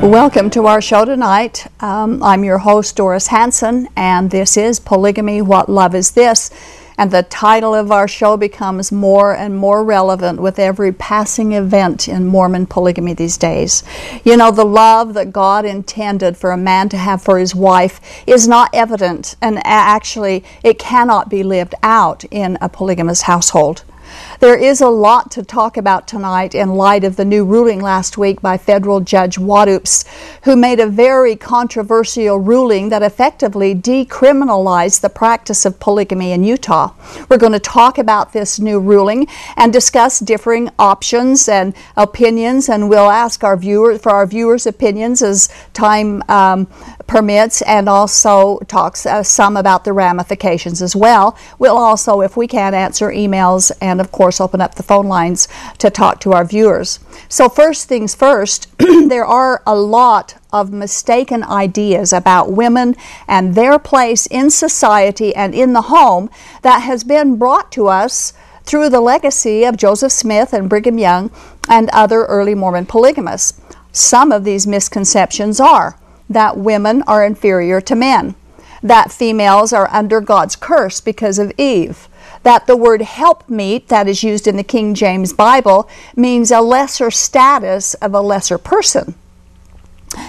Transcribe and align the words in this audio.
Welcome 0.00 0.48
to 0.50 0.64
our 0.64 0.80
show 0.80 1.04
tonight. 1.04 1.66
Um, 1.80 2.22
I'm 2.22 2.42
your 2.42 2.56
host, 2.56 2.96
Doris 2.96 3.26
Hanson, 3.26 3.86
and 3.96 4.30
this 4.30 4.56
is 4.56 4.80
Polygamy 4.80 5.42
What 5.42 5.68
Love 5.68 5.94
Is 5.94 6.12
This? 6.12 6.50
And 6.96 7.10
the 7.10 7.24
title 7.24 7.74
of 7.74 7.92
our 7.92 8.08
show 8.08 8.38
becomes 8.38 8.90
more 8.90 9.36
and 9.36 9.54
more 9.54 9.84
relevant 9.84 10.40
with 10.40 10.58
every 10.58 10.90
passing 10.90 11.52
event 11.52 12.08
in 12.08 12.26
Mormon 12.26 12.64
polygamy 12.64 13.12
these 13.12 13.36
days. 13.36 13.82
You 14.24 14.38
know, 14.38 14.50
the 14.50 14.64
love 14.64 15.12
that 15.12 15.32
God 15.32 15.66
intended 15.66 16.34
for 16.34 16.52
a 16.52 16.56
man 16.56 16.88
to 16.88 16.96
have 16.96 17.20
for 17.20 17.38
his 17.38 17.54
wife 17.54 18.00
is 18.26 18.48
not 18.48 18.70
evident, 18.72 19.36
and 19.42 19.60
actually, 19.64 20.42
it 20.64 20.78
cannot 20.78 21.28
be 21.28 21.42
lived 21.42 21.74
out 21.82 22.24
in 22.30 22.56
a 22.62 22.70
polygamous 22.70 23.20
household. 23.22 23.84
There 24.40 24.56
is 24.56 24.80
a 24.80 24.88
lot 24.88 25.30
to 25.32 25.42
talk 25.42 25.76
about 25.76 26.08
tonight 26.08 26.54
in 26.54 26.74
light 26.74 27.04
of 27.04 27.16
the 27.16 27.24
new 27.24 27.44
ruling 27.44 27.80
last 27.80 28.16
week 28.16 28.40
by 28.40 28.56
federal 28.56 29.00
Judge 29.00 29.36
Waddoups, 29.36 30.04
who 30.44 30.56
made 30.56 30.80
a 30.80 30.86
very 30.86 31.36
controversial 31.36 32.38
ruling 32.38 32.88
that 32.88 33.02
effectively 33.02 33.74
decriminalized 33.74 35.00
the 35.00 35.10
practice 35.10 35.64
of 35.64 35.78
polygamy 35.78 36.32
in 36.32 36.44
Utah. 36.44 36.92
We're 37.28 37.38
going 37.38 37.52
to 37.52 37.60
talk 37.60 37.98
about 37.98 38.32
this 38.32 38.58
new 38.58 38.80
ruling 38.80 39.26
and 39.56 39.72
discuss 39.72 40.20
differing 40.20 40.70
options 40.78 41.48
and 41.48 41.74
opinions, 41.96 42.68
and 42.68 42.88
we'll 42.88 43.10
ask 43.10 43.44
our 43.44 43.56
viewers 43.56 44.00
for 44.00 44.10
our 44.10 44.26
viewers' 44.26 44.66
opinions 44.66 45.22
as 45.22 45.48
time 45.72 46.22
um, 46.28 46.66
permits 47.10 47.60
and 47.62 47.88
also 47.88 48.60
talks 48.68 49.04
uh, 49.04 49.20
some 49.20 49.56
about 49.56 49.82
the 49.82 49.92
ramifications 49.92 50.80
as 50.80 50.94
well. 50.94 51.36
We'll 51.58 51.76
also, 51.76 52.20
if 52.20 52.36
we 52.36 52.46
can, 52.46 52.72
answer 52.72 53.08
emails 53.08 53.72
and, 53.80 54.00
of 54.00 54.12
course, 54.12 54.40
open 54.40 54.60
up 54.60 54.76
the 54.76 54.84
phone 54.84 55.06
lines 55.06 55.48
to 55.78 55.90
talk 55.90 56.20
to 56.20 56.32
our 56.32 56.44
viewers. 56.44 57.00
So, 57.28 57.48
first 57.48 57.88
things 57.88 58.14
first, 58.14 58.68
there 58.78 59.24
are 59.24 59.60
a 59.66 59.74
lot 59.74 60.40
of 60.52 60.72
mistaken 60.72 61.42
ideas 61.42 62.12
about 62.12 62.52
women 62.52 62.94
and 63.26 63.56
their 63.56 63.80
place 63.80 64.26
in 64.26 64.48
society 64.48 65.34
and 65.34 65.52
in 65.52 65.72
the 65.72 65.82
home 65.82 66.30
that 66.62 66.82
has 66.82 67.02
been 67.02 67.38
brought 67.38 67.72
to 67.72 67.88
us 67.88 68.32
through 68.62 68.88
the 68.88 69.00
legacy 69.00 69.64
of 69.64 69.76
Joseph 69.76 70.12
Smith 70.12 70.52
and 70.52 70.70
Brigham 70.70 70.96
Young 70.96 71.32
and 71.68 71.90
other 71.90 72.24
early 72.26 72.54
Mormon 72.54 72.86
polygamists. 72.86 73.60
Some 73.90 74.30
of 74.30 74.44
these 74.44 74.64
misconceptions 74.64 75.58
are 75.58 75.98
that 76.30 76.56
women 76.56 77.02
are 77.02 77.26
inferior 77.26 77.80
to 77.82 77.96
men, 77.96 78.36
that 78.82 79.12
females 79.12 79.72
are 79.72 79.90
under 79.90 80.20
God's 80.20 80.56
curse 80.56 81.00
because 81.00 81.38
of 81.38 81.52
Eve, 81.58 82.08
that 82.44 82.66
the 82.66 82.76
word 82.76 83.02
helpmeet 83.02 83.88
that 83.88 84.08
is 84.08 84.22
used 84.22 84.46
in 84.46 84.56
the 84.56 84.62
King 84.62 84.94
James 84.94 85.32
Bible 85.32 85.88
means 86.16 86.50
a 86.50 86.60
lesser 86.60 87.10
status 87.10 87.94
of 87.94 88.14
a 88.14 88.20
lesser 88.20 88.56
person. 88.56 89.14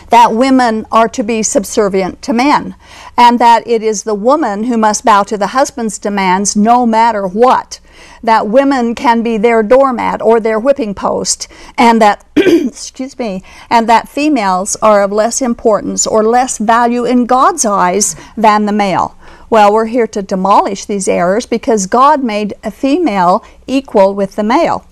That 0.10 0.34
women 0.34 0.86
are 0.92 1.08
to 1.10 1.24
be 1.24 1.42
subservient 1.42 2.22
to 2.24 2.34
men, 2.34 2.76
and 3.18 3.40
that 3.40 3.66
it 3.66 3.82
is 3.82 4.04
the 4.04 4.14
woman 4.14 4.66
who 4.66 4.78
must 4.78 5.06
bow 5.06 5.24
to 5.24 5.38
the 5.38 5.48
husband's 5.48 5.98
demands 5.98 6.56
no 6.56 6.86
matter 6.86 7.26
what 7.26 7.80
that 8.23 8.47
women 8.47 8.95
can 8.95 9.23
be 9.23 9.38
their 9.38 9.63
doormat 9.63 10.22
or 10.22 10.39
their 10.39 10.59
whipping 10.59 10.94
post, 10.94 11.47
and 11.78 12.01
that, 12.01 12.25
excuse 12.35 13.17
me, 13.17 13.44
and 13.69 13.88
that 13.89 14.09
females 14.09 14.75
are 14.81 15.03
of 15.03 15.12
less 15.12 15.41
importance 15.41 16.06
or 16.06 16.23
less 16.23 16.57
value 16.57 17.06
in 17.06 17.25
God's 17.25 17.66
eyes 17.66 18.16
than 18.35 18.66
the 18.66 18.72
male. 18.72 19.16
Well, 19.50 19.73
we're 19.73 19.88
here 19.88 20.07
to 20.07 20.22
demolish 20.22 20.85
these 20.85 21.07
errors 21.07 21.45
because 21.45 21.85
God 21.85 22.23
made 22.23 22.53
a 22.63 22.72
female 22.72 23.44
equal 23.67 24.16
with 24.16 24.35
the 24.38 24.44
male. 24.44 24.85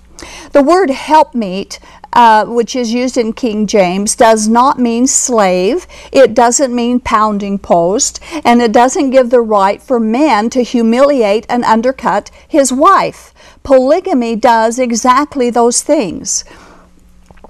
The 0.51 0.63
word 0.63 0.89
helpmeet 0.89 1.79
uh, 2.13 2.45
which 2.45 2.75
is 2.75 2.93
used 2.93 3.17
in 3.17 3.33
King 3.33 3.67
James, 3.67 4.15
does 4.15 4.47
not 4.47 4.79
mean 4.79 5.07
slave. 5.07 5.85
It 6.11 6.33
doesn't 6.33 6.73
mean 6.73 6.99
pounding 6.99 7.59
post. 7.59 8.19
And 8.43 8.61
it 8.61 8.71
doesn't 8.71 9.11
give 9.11 9.29
the 9.29 9.41
right 9.41 9.81
for 9.81 9.99
man 9.99 10.49
to 10.51 10.61
humiliate 10.63 11.45
and 11.49 11.63
undercut 11.63 12.31
his 12.47 12.71
wife. 12.71 13.33
Polygamy 13.63 14.35
does 14.35 14.79
exactly 14.79 15.49
those 15.49 15.81
things. 15.81 16.43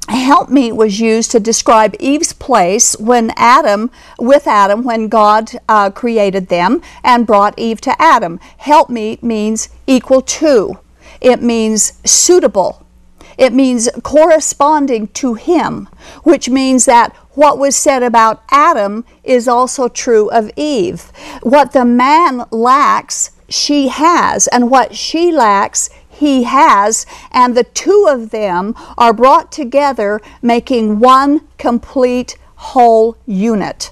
Helpmeet 0.10 0.76
was 0.76 1.00
used 1.00 1.30
to 1.32 1.40
describe 1.40 1.96
Eve's 2.00 2.34
place 2.34 2.96
when 3.00 3.32
Adam, 3.36 3.92
with 4.18 4.48
Adam, 4.48 4.84
when 4.84 5.08
God 5.08 5.52
uh, 5.70 5.92
created 5.92 6.48
them 6.48 6.82
and 7.04 7.28
brought 7.28 7.58
Eve 7.60 7.80
to 7.82 8.02
Adam. 8.02 8.40
Helpmeet 8.58 9.22
means 9.22 9.70
equal 9.86 10.22
to, 10.22 10.80
it 11.22 11.44
means 11.44 11.94
suitable 12.06 12.86
it 13.40 13.54
means 13.54 13.90
corresponding 14.04 15.08
to 15.08 15.36
him, 15.36 15.88
which 16.24 16.50
means 16.50 16.84
that 16.86 17.16
what 17.32 17.58
was 17.58 17.76
said 17.76 18.04
about 18.04 18.44
Adam 18.52 19.06
is 19.24 19.48
also 19.48 19.88
true 19.88 20.30
of 20.30 20.52
Eve. 20.58 21.10
What 21.42 21.72
the 21.72 21.86
man 21.86 22.44
lacks, 22.52 23.32
she 23.48 23.88
has, 23.88 24.48
and 24.48 24.70
what 24.70 24.94
she 24.94 25.32
lacks, 25.32 25.90
he 26.10 26.44
has, 26.44 27.06
and 27.32 27.56
the 27.56 27.64
two 27.64 28.08
of 28.10 28.32
them 28.32 28.76
are 28.98 29.14
brought 29.14 29.54
together, 29.54 30.20
making 30.42 31.00
one 31.00 31.48
complete 31.58 32.38
whole 32.56 33.16
unit, 33.26 33.92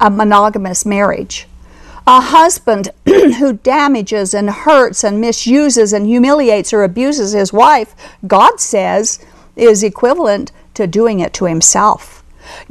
a 0.00 0.08
monogamous 0.08 0.86
marriage. 0.86 1.46
A 2.06 2.20
husband 2.20 2.88
who 3.34 3.54
damages 3.54 4.34
and 4.34 4.50
hurts 4.50 5.04
and 5.04 5.20
misuses 5.20 5.92
and 5.92 6.06
humiliates 6.06 6.72
or 6.72 6.82
abuses 6.82 7.32
his 7.32 7.52
wife, 7.52 7.94
God 8.26 8.60
says, 8.60 9.24
is 9.56 9.82
equivalent 9.82 10.52
to 10.74 10.86
doing 10.86 11.20
it 11.20 11.32
to 11.34 11.46
himself. 11.46 12.22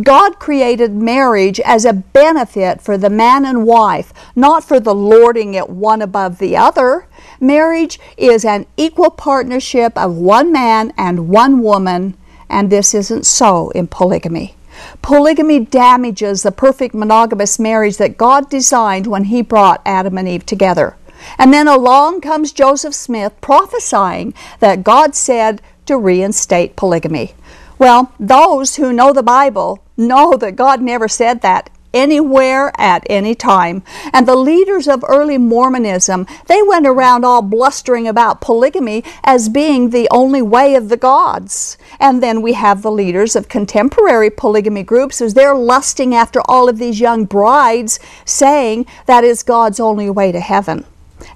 God 0.01 0.39
created 0.39 0.93
marriage 0.93 1.59
as 1.59 1.85
a 1.85 1.93
benefit 1.93 2.81
for 2.81 2.97
the 2.97 3.09
man 3.09 3.45
and 3.45 3.65
wife, 3.65 4.13
not 4.35 4.63
for 4.63 4.79
the 4.79 4.95
lording 4.95 5.53
it 5.53 5.69
one 5.69 6.01
above 6.01 6.39
the 6.39 6.55
other. 6.55 7.07
Marriage 7.39 7.99
is 8.17 8.45
an 8.45 8.65
equal 8.77 9.09
partnership 9.09 9.97
of 9.97 10.15
one 10.15 10.51
man 10.51 10.93
and 10.97 11.29
one 11.29 11.61
woman, 11.61 12.15
and 12.49 12.69
this 12.69 12.93
isn't 12.93 13.25
so 13.25 13.69
in 13.71 13.87
polygamy. 13.87 14.54
Polygamy 15.01 15.59
damages 15.59 16.43
the 16.43 16.51
perfect 16.51 16.95
monogamous 16.95 17.59
marriage 17.59 17.97
that 17.97 18.17
God 18.17 18.49
designed 18.49 19.07
when 19.07 19.25
He 19.25 19.41
brought 19.41 19.81
Adam 19.85 20.17
and 20.17 20.27
Eve 20.27 20.45
together. 20.45 20.95
And 21.37 21.53
then 21.53 21.67
along 21.67 22.21
comes 22.21 22.51
Joseph 22.51 22.93
Smith 22.93 23.33
prophesying 23.41 24.33
that 24.59 24.83
God 24.83 25.15
said 25.15 25.61
to 25.85 25.97
reinstate 25.97 26.75
polygamy. 26.75 27.33
Well, 27.77 28.11
those 28.19 28.75
who 28.77 28.93
know 28.93 29.13
the 29.13 29.23
Bible 29.23 29.83
know 29.97 30.35
that 30.37 30.55
God 30.55 30.81
never 30.81 31.07
said 31.07 31.41
that 31.41 31.69
anywhere 31.95 32.71
at 32.77 33.07
any 33.09 33.33
time. 33.33 33.81
And 34.13 34.27
the 34.27 34.35
leaders 34.35 34.87
of 34.87 35.03
early 35.07 35.37
Mormonism, 35.37 36.27
they 36.47 36.61
went 36.61 36.85
around 36.85 37.25
all 37.25 37.41
blustering 37.41 38.07
about 38.07 38.41
polygamy 38.41 39.03
as 39.23 39.49
being 39.49 39.89
the 39.89 40.07
only 40.11 40.41
way 40.41 40.75
of 40.75 40.89
the 40.89 40.97
gods. 40.97 41.77
And 41.99 42.21
then 42.21 42.41
we 42.41 42.53
have 42.53 42.81
the 42.81 42.91
leaders 42.91 43.35
of 43.35 43.49
contemporary 43.49 44.29
polygamy 44.29 44.83
groups 44.83 45.21
as 45.21 45.33
they're 45.33 45.55
lusting 45.55 46.13
after 46.13 46.41
all 46.45 46.69
of 46.69 46.77
these 46.77 46.99
young 46.99 47.25
brides, 47.25 47.99
saying 48.25 48.85
that 49.05 49.23
is 49.23 49.41
God's 49.41 49.79
only 49.79 50.09
way 50.09 50.31
to 50.31 50.39
heaven. 50.39 50.85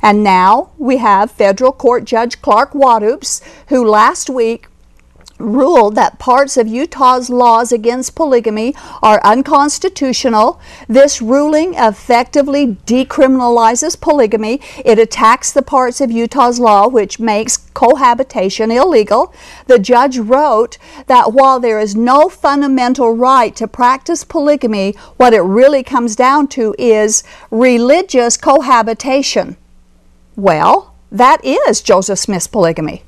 And 0.01 0.23
now 0.23 0.71
we 0.77 0.97
have 0.97 1.31
federal 1.31 1.71
court 1.71 2.03
judge 2.03 2.41
Clark 2.41 2.73
Waddoups, 2.73 3.41
who 3.69 3.87
last 3.87 4.29
week 4.29 4.67
ruled 5.39 5.95
that 5.95 6.19
parts 6.19 6.57
of 6.57 6.67
Utah's 6.67 7.29
laws 7.29 7.71
against 7.71 8.15
polygamy 8.15 8.75
are 9.01 9.21
unconstitutional. 9.23 10.59
This 10.87 11.21
ruling 11.21 11.73
effectively 11.73 12.77
decriminalizes 12.85 13.99
polygamy. 13.99 14.61
It 14.85 14.99
attacks 14.99 15.51
the 15.51 15.61
parts 15.61 16.01
of 16.01 16.11
Utah's 16.11 16.59
law 16.59 16.87
which 16.87 17.19
makes 17.19 17.57
cohabitation 17.57 18.69
illegal. 18.69 19.33
The 19.67 19.79
judge 19.79 20.17
wrote 20.17 20.77
that 21.07 21.33
while 21.33 21.59
there 21.59 21.79
is 21.79 21.95
no 21.95 22.29
fundamental 22.29 23.15
right 23.15 23.55
to 23.55 23.67
practice 23.67 24.23
polygamy, 24.23 24.91
what 25.17 25.33
it 25.33 25.41
really 25.41 25.83
comes 25.83 26.15
down 26.15 26.47
to 26.49 26.75
is 26.77 27.23
religious 27.49 28.35
cohabitation. 28.37 29.55
Well, 30.35 30.93
that 31.11 31.43
is 31.43 31.81
Joseph 31.81 32.19
Smith's 32.19 32.47
polygamy. 32.47 33.03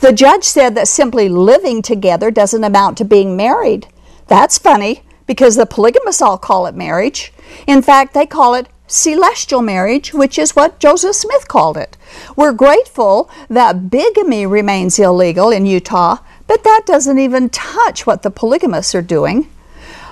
The 0.00 0.12
judge 0.12 0.44
said 0.44 0.74
that 0.74 0.88
simply 0.88 1.28
living 1.28 1.82
together 1.82 2.30
doesn't 2.30 2.64
amount 2.64 2.98
to 2.98 3.04
being 3.04 3.36
married. 3.36 3.88
That's 4.26 4.58
funny 4.58 5.02
because 5.26 5.56
the 5.56 5.66
polygamists 5.66 6.22
all 6.22 6.38
call 6.38 6.66
it 6.66 6.74
marriage. 6.74 7.32
In 7.66 7.82
fact, 7.82 8.14
they 8.14 8.26
call 8.26 8.54
it 8.54 8.68
celestial 8.86 9.62
marriage, 9.62 10.14
which 10.14 10.38
is 10.38 10.54
what 10.54 10.78
Joseph 10.78 11.16
Smith 11.16 11.48
called 11.48 11.76
it. 11.76 11.96
We're 12.36 12.52
grateful 12.52 13.30
that 13.48 13.90
bigamy 13.90 14.46
remains 14.46 14.98
illegal 14.98 15.50
in 15.50 15.66
Utah, 15.66 16.18
but 16.46 16.62
that 16.64 16.82
doesn't 16.86 17.18
even 17.18 17.48
touch 17.50 18.06
what 18.06 18.22
the 18.22 18.30
polygamists 18.30 18.94
are 18.94 19.02
doing. 19.02 19.48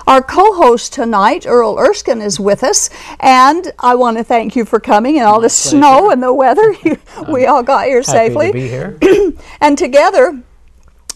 Our 0.07 0.21
co 0.21 0.53
host 0.53 0.93
tonight, 0.93 1.47
Earl 1.47 1.79
Erskine, 1.79 2.21
is 2.21 2.39
with 2.39 2.63
us, 2.63 2.91
and 3.19 3.71
I 3.79 3.95
want 3.95 4.17
to 4.17 4.23
thank 4.23 4.55
you 4.55 4.63
for 4.63 4.79
coming 4.79 5.17
and 5.17 5.25
all 5.25 5.41
the 5.41 5.49
snow 5.49 6.11
and 6.11 6.21
the 6.21 6.31
weather. 6.31 6.75
we 7.29 7.47
all 7.47 7.63
got 7.63 7.87
here 7.87 8.03
safely. 8.03 8.47
To 8.47 8.53
be 8.53 8.67
here. 8.67 8.99
and 9.61 9.75
together, 9.75 10.43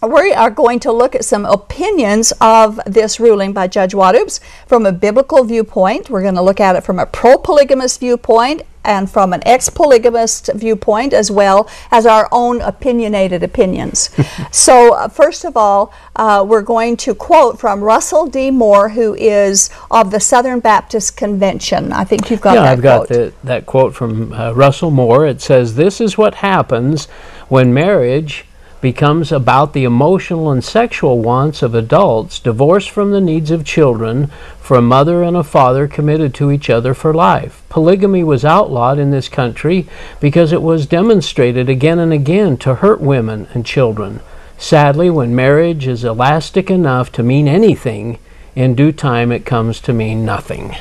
we 0.02 0.32
are 0.32 0.50
going 0.50 0.80
to 0.80 0.92
look 0.92 1.14
at 1.14 1.26
some 1.26 1.46
opinions 1.46 2.32
of 2.40 2.80
this 2.86 3.20
ruling 3.20 3.52
by 3.52 3.68
Judge 3.68 3.94
Waddoups 3.94 4.40
from 4.66 4.86
a 4.86 4.92
biblical 4.92 5.44
viewpoint. 5.44 6.10
We're 6.10 6.22
going 6.22 6.36
to 6.36 6.42
look 6.42 6.60
at 6.60 6.76
it 6.76 6.84
from 6.84 7.00
a 7.00 7.06
pro 7.06 7.38
polygamist 7.38 8.00
viewpoint 8.00 8.64
and 8.86 9.12
from 9.12 9.34
an 9.34 9.46
ex 9.46 9.68
polygamist 9.68 10.50
viewpoint, 10.56 11.14
as 11.14 11.30
well 11.30 11.70
as 11.92 12.06
our 12.06 12.30
own 12.32 12.62
opinionated 12.62 13.44
opinions. 13.44 14.10
so, 14.52 14.96
uh, 14.96 15.10
first 15.10 15.44
of 15.44 15.58
all, 15.58 15.94
uh, 16.16 16.46
we're 16.48 16.62
going 16.62 16.96
to 16.96 17.14
quote 17.14 17.60
from 17.60 17.82
Russell 17.82 18.26
D. 18.26 18.52
Moore, 18.52 18.90
who 18.90 19.16
is 19.16 19.70
of 19.92 20.12
the 20.12 20.20
Southern 20.22 20.62
Baptist 20.62 21.18
Convention. 21.18 21.92
I 21.92 22.06
think 22.06 22.32
you've 22.32 22.42
got 22.42 22.56
yeah, 22.56 22.62
that 22.62 22.72
I've 22.72 22.82
quote. 22.82 23.10
got 23.10 23.16
the, 23.16 23.34
that 23.44 23.66
quote 23.66 23.94
from 23.94 24.32
uh, 24.32 24.54
Russell 24.54 24.92
Moore. 24.92 25.28
It 25.28 25.42
says, 25.42 25.76
This 25.76 26.00
is 26.00 26.18
what 26.18 26.36
happens 26.36 27.08
when 27.50 27.74
marriage 27.74 28.46
becomes 28.82 29.32
about 29.32 29.74
the 29.74 29.84
emotional 29.84 30.52
and 30.52 30.64
sexual 30.64 31.20
wants 31.20 31.62
of 31.62 31.76
adults 31.76 32.40
divorced 32.40 32.90
from 32.90 33.12
the 33.12 33.22
needs 33.22 33.52
of 33.52 33.66
children 33.66 34.28
for 34.60 34.78
a 34.78 34.82
mother 34.82 35.24
and 35.24 35.36
a 35.36 35.44
father 35.44 35.88
committed 35.88 36.34
to 36.34 36.52
each 36.52 36.70
other 36.70 36.94
for 36.94 37.14
life. 37.14 37.62
Polygamy 37.70 38.24
was 38.24 38.46
outlawed 38.46 38.98
in 38.98 39.12
this 39.12 39.28
country 39.30 39.88
because 40.20 40.54
it 40.54 40.62
was 40.62 40.86
demonstrated 40.86 41.70
again 41.70 42.00
and 42.00 42.14
again 42.14 42.58
to 42.58 42.76
hurt 42.76 43.02
women 43.02 43.48
and 43.54 43.66
children. 43.66 44.20
Sadly, 44.58 45.10
when 45.10 45.36
marriage 45.36 45.88
is 45.88 46.04
elastic 46.04 46.70
enough 46.70 47.12
to 47.14 47.24
mean 47.24 47.48
anything, 47.48 48.20
in 48.56 48.76
due 48.76 48.92
time 48.92 49.32
it 49.32 49.46
comes 49.46 49.80
to 49.82 49.94
mean 49.94 50.26
nothing. 50.26 50.76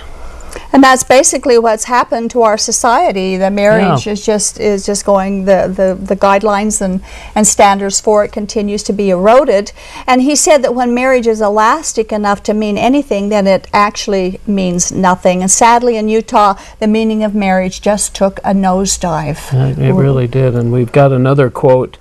And 0.72 0.82
that's 0.82 1.02
basically 1.02 1.58
what's 1.58 1.84
happened 1.84 2.30
to 2.32 2.42
our 2.42 2.58
society. 2.58 3.36
The 3.36 3.50
marriage 3.50 4.06
yeah. 4.06 4.12
is 4.12 4.24
just 4.24 4.60
is 4.60 4.84
just 4.84 5.04
going 5.04 5.44
the, 5.44 5.72
the, 5.74 5.98
the 6.00 6.16
guidelines 6.16 6.80
and, 6.80 7.02
and 7.34 7.46
standards 7.46 8.00
for 8.00 8.24
it 8.24 8.32
continues 8.32 8.82
to 8.84 8.92
be 8.92 9.10
eroded. 9.10 9.72
And 10.06 10.22
he 10.22 10.36
said 10.36 10.62
that 10.62 10.74
when 10.74 10.94
marriage 10.94 11.26
is 11.26 11.40
elastic 11.40 12.12
enough 12.12 12.42
to 12.44 12.54
mean 12.54 12.76
anything, 12.76 13.30
then 13.30 13.46
it 13.46 13.66
actually 13.72 14.40
means 14.46 14.92
nothing. 14.92 15.40
And 15.40 15.50
sadly 15.50 15.96
in 15.96 16.08
Utah 16.08 16.54
the 16.80 16.86
meaning 16.86 17.24
of 17.24 17.34
marriage 17.34 17.80
just 17.80 18.14
took 18.14 18.38
a 18.38 18.52
nosedive. 18.52 19.78
It 19.78 19.92
really 19.92 20.26
did. 20.26 20.54
And 20.54 20.70
we've 20.70 20.92
got 20.92 21.12
another 21.12 21.50
quote 21.50 21.96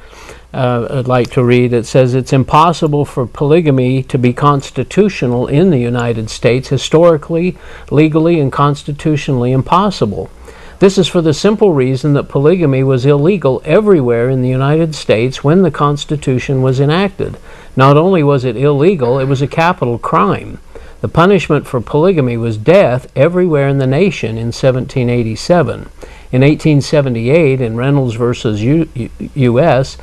uh, 0.53 0.88
I'd 0.89 1.07
like 1.07 1.31
to 1.31 1.44
read. 1.44 1.73
It 1.73 1.85
says 1.85 2.13
it's 2.13 2.33
impossible 2.33 3.05
for 3.05 3.25
polygamy 3.25 4.03
to 4.03 4.17
be 4.17 4.33
constitutional 4.33 5.47
in 5.47 5.69
the 5.69 5.77
United 5.77 6.29
States, 6.29 6.69
historically, 6.69 7.57
legally, 7.91 8.39
and 8.39 8.51
constitutionally 8.51 9.51
impossible. 9.51 10.29
This 10.79 10.97
is 10.99 11.07
for 11.07 11.21
the 11.21 11.33
simple 11.33 11.73
reason 11.73 12.13
that 12.13 12.29
polygamy 12.29 12.83
was 12.83 13.05
illegal 13.05 13.63
everywhere 13.65 14.29
in 14.29 14.44
the 14.44 14.49
United 14.49 14.94
States 14.94 15.44
when 15.44 15.63
the 15.63 15.71
Constitution 15.71 16.61
was 16.61 16.79
enacted. 16.79 17.38
Not 17.75 17.97
only 17.97 18.21
was 18.21 18.45
it 18.45 18.55
illegal, 18.55 19.17
it 19.17 19.25
was 19.25 19.41
a 19.41 19.47
capital 19.47 19.97
crime. 19.97 20.59
The 21.01 21.07
punishment 21.07 21.67
for 21.67 21.81
polygamy 21.81 22.38
was 22.38 22.57
death 22.57 23.11
everywhere 23.15 23.67
in 23.67 23.79
the 23.79 23.88
nation 23.88 24.31
in 24.31 24.47
1787. 24.47 25.89
In 26.31 26.41
1878, 26.41 27.61
in 27.61 27.75
Reynolds 27.75 28.15
versus 28.15 28.61
U.S., 28.61 29.97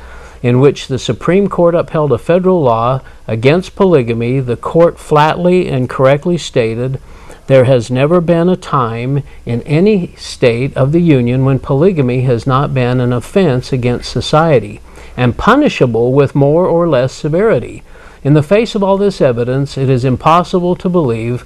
in 0.45 0.59
which 0.59 0.85
the 0.85 0.99
Supreme 0.99 1.49
Court 1.49 1.73
upheld 1.73 2.11
a 2.11 2.19
federal 2.19 2.61
law 2.61 3.01
against 3.27 3.75
polygamy, 3.75 4.39
the 4.39 4.55
court 4.55 4.99
flatly 4.99 5.67
and 5.67 5.89
correctly 5.89 6.37
stated 6.37 7.01
there 7.47 7.63
has 7.63 7.89
never 7.89 8.21
been 8.21 8.47
a 8.47 8.55
time 8.55 9.23
in 9.47 9.63
any 9.63 10.15
state 10.17 10.77
of 10.77 10.91
the 10.91 11.01
Union 11.01 11.45
when 11.45 11.57
polygamy 11.57 12.21
has 12.21 12.45
not 12.45 12.75
been 12.75 12.99
an 12.99 13.11
offense 13.11 13.73
against 13.73 14.11
society 14.11 14.81
and 15.17 15.35
punishable 15.35 16.13
with 16.13 16.35
more 16.35 16.67
or 16.67 16.87
less 16.87 17.11
severity. 17.11 17.81
In 18.23 18.35
the 18.35 18.43
face 18.43 18.75
of 18.75 18.83
all 18.83 18.99
this 18.99 19.21
evidence, 19.21 19.79
it 19.79 19.89
is 19.89 20.05
impossible 20.05 20.75
to 20.75 20.87
believe 20.87 21.43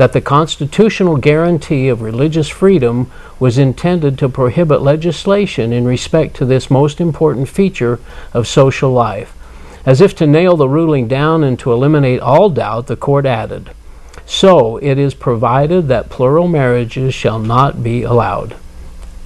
that 0.00 0.14
the 0.14 0.20
constitutional 0.22 1.18
guarantee 1.18 1.86
of 1.86 2.00
religious 2.00 2.48
freedom 2.48 3.12
was 3.38 3.58
intended 3.58 4.18
to 4.18 4.30
prohibit 4.30 4.80
legislation 4.80 5.74
in 5.74 5.84
respect 5.84 6.34
to 6.34 6.46
this 6.46 6.70
most 6.70 7.02
important 7.02 7.46
feature 7.46 8.00
of 8.32 8.48
social 8.48 8.90
life. 8.90 9.36
As 9.84 10.00
if 10.00 10.16
to 10.16 10.26
nail 10.26 10.56
the 10.56 10.70
ruling 10.70 11.06
down 11.06 11.44
and 11.44 11.58
to 11.58 11.70
eliminate 11.70 12.20
all 12.20 12.48
doubt, 12.48 12.86
the 12.86 12.96
court 12.96 13.26
added, 13.26 13.72
So 14.24 14.78
it 14.78 14.96
is 14.96 15.12
provided 15.12 15.88
that 15.88 16.08
plural 16.08 16.48
marriages 16.48 17.12
shall 17.12 17.38
not 17.38 17.82
be 17.82 18.02
allowed. 18.02 18.56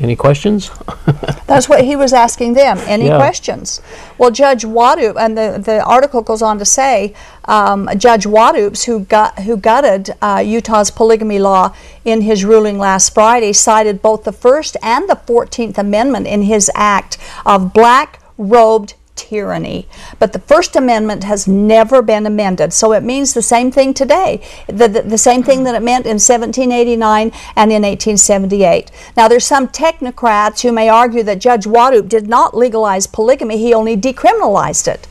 Any 0.04 0.16
questions? 0.16 0.70
That's 1.46 1.66
what 1.66 1.82
he 1.82 1.96
was 1.96 2.12
asking 2.12 2.52
them. 2.52 2.76
Any 2.80 3.06
yeah. 3.06 3.16
questions? 3.16 3.80
Well, 4.18 4.30
Judge 4.30 4.62
Waddoups, 4.62 5.16
and 5.18 5.36
the, 5.36 5.58
the 5.64 5.82
article 5.82 6.20
goes 6.20 6.42
on 6.42 6.58
to 6.58 6.66
say, 6.66 7.14
um, 7.46 7.88
Judge 7.96 8.26
Waddoups, 8.26 8.84
who, 8.84 9.00
got, 9.00 9.38
who 9.38 9.56
gutted 9.56 10.14
uh, 10.20 10.42
Utah's 10.44 10.90
polygamy 10.90 11.38
law 11.38 11.74
in 12.04 12.20
his 12.20 12.44
ruling 12.44 12.78
last 12.78 13.14
Friday, 13.14 13.54
cited 13.54 14.02
both 14.02 14.24
the 14.24 14.32
First 14.32 14.76
and 14.82 15.08
the 15.08 15.16
14th 15.16 15.78
Amendment 15.78 16.26
in 16.26 16.42
his 16.42 16.70
act 16.74 17.16
of 17.46 17.72
black 17.72 18.20
robed 18.36 18.92
tyranny. 19.16 19.86
But 20.18 20.32
the 20.32 20.38
First 20.38 20.76
Amendment 20.76 21.24
has 21.24 21.46
never 21.46 22.02
been 22.02 22.26
amended, 22.26 22.72
so 22.72 22.92
it 22.92 23.02
means 23.02 23.32
the 23.32 23.42
same 23.42 23.70
thing 23.70 23.94
today, 23.94 24.42
the, 24.66 24.88
the, 24.88 25.02
the, 25.02 25.18
same 25.18 25.42
thing 25.42 25.64
that 25.64 25.74
it 25.74 25.82
meant 25.82 26.06
in 26.06 26.20
1789 26.20 27.32
and 27.56 27.72
in 27.72 27.82
1878. 27.82 28.90
Now, 29.16 29.28
there's 29.28 29.46
some 29.46 29.68
technocrats 29.68 30.62
who 30.62 30.72
may 30.72 30.88
argue 30.88 31.22
that 31.22 31.38
Judge 31.38 31.64
Waddoups 31.64 32.08
did 32.08 32.28
not 32.28 32.56
legalize 32.56 33.06
polygamy, 33.06 33.58
he 33.58 33.72
only 33.72 33.96
decriminalized 33.96 34.88
it. 34.88 35.06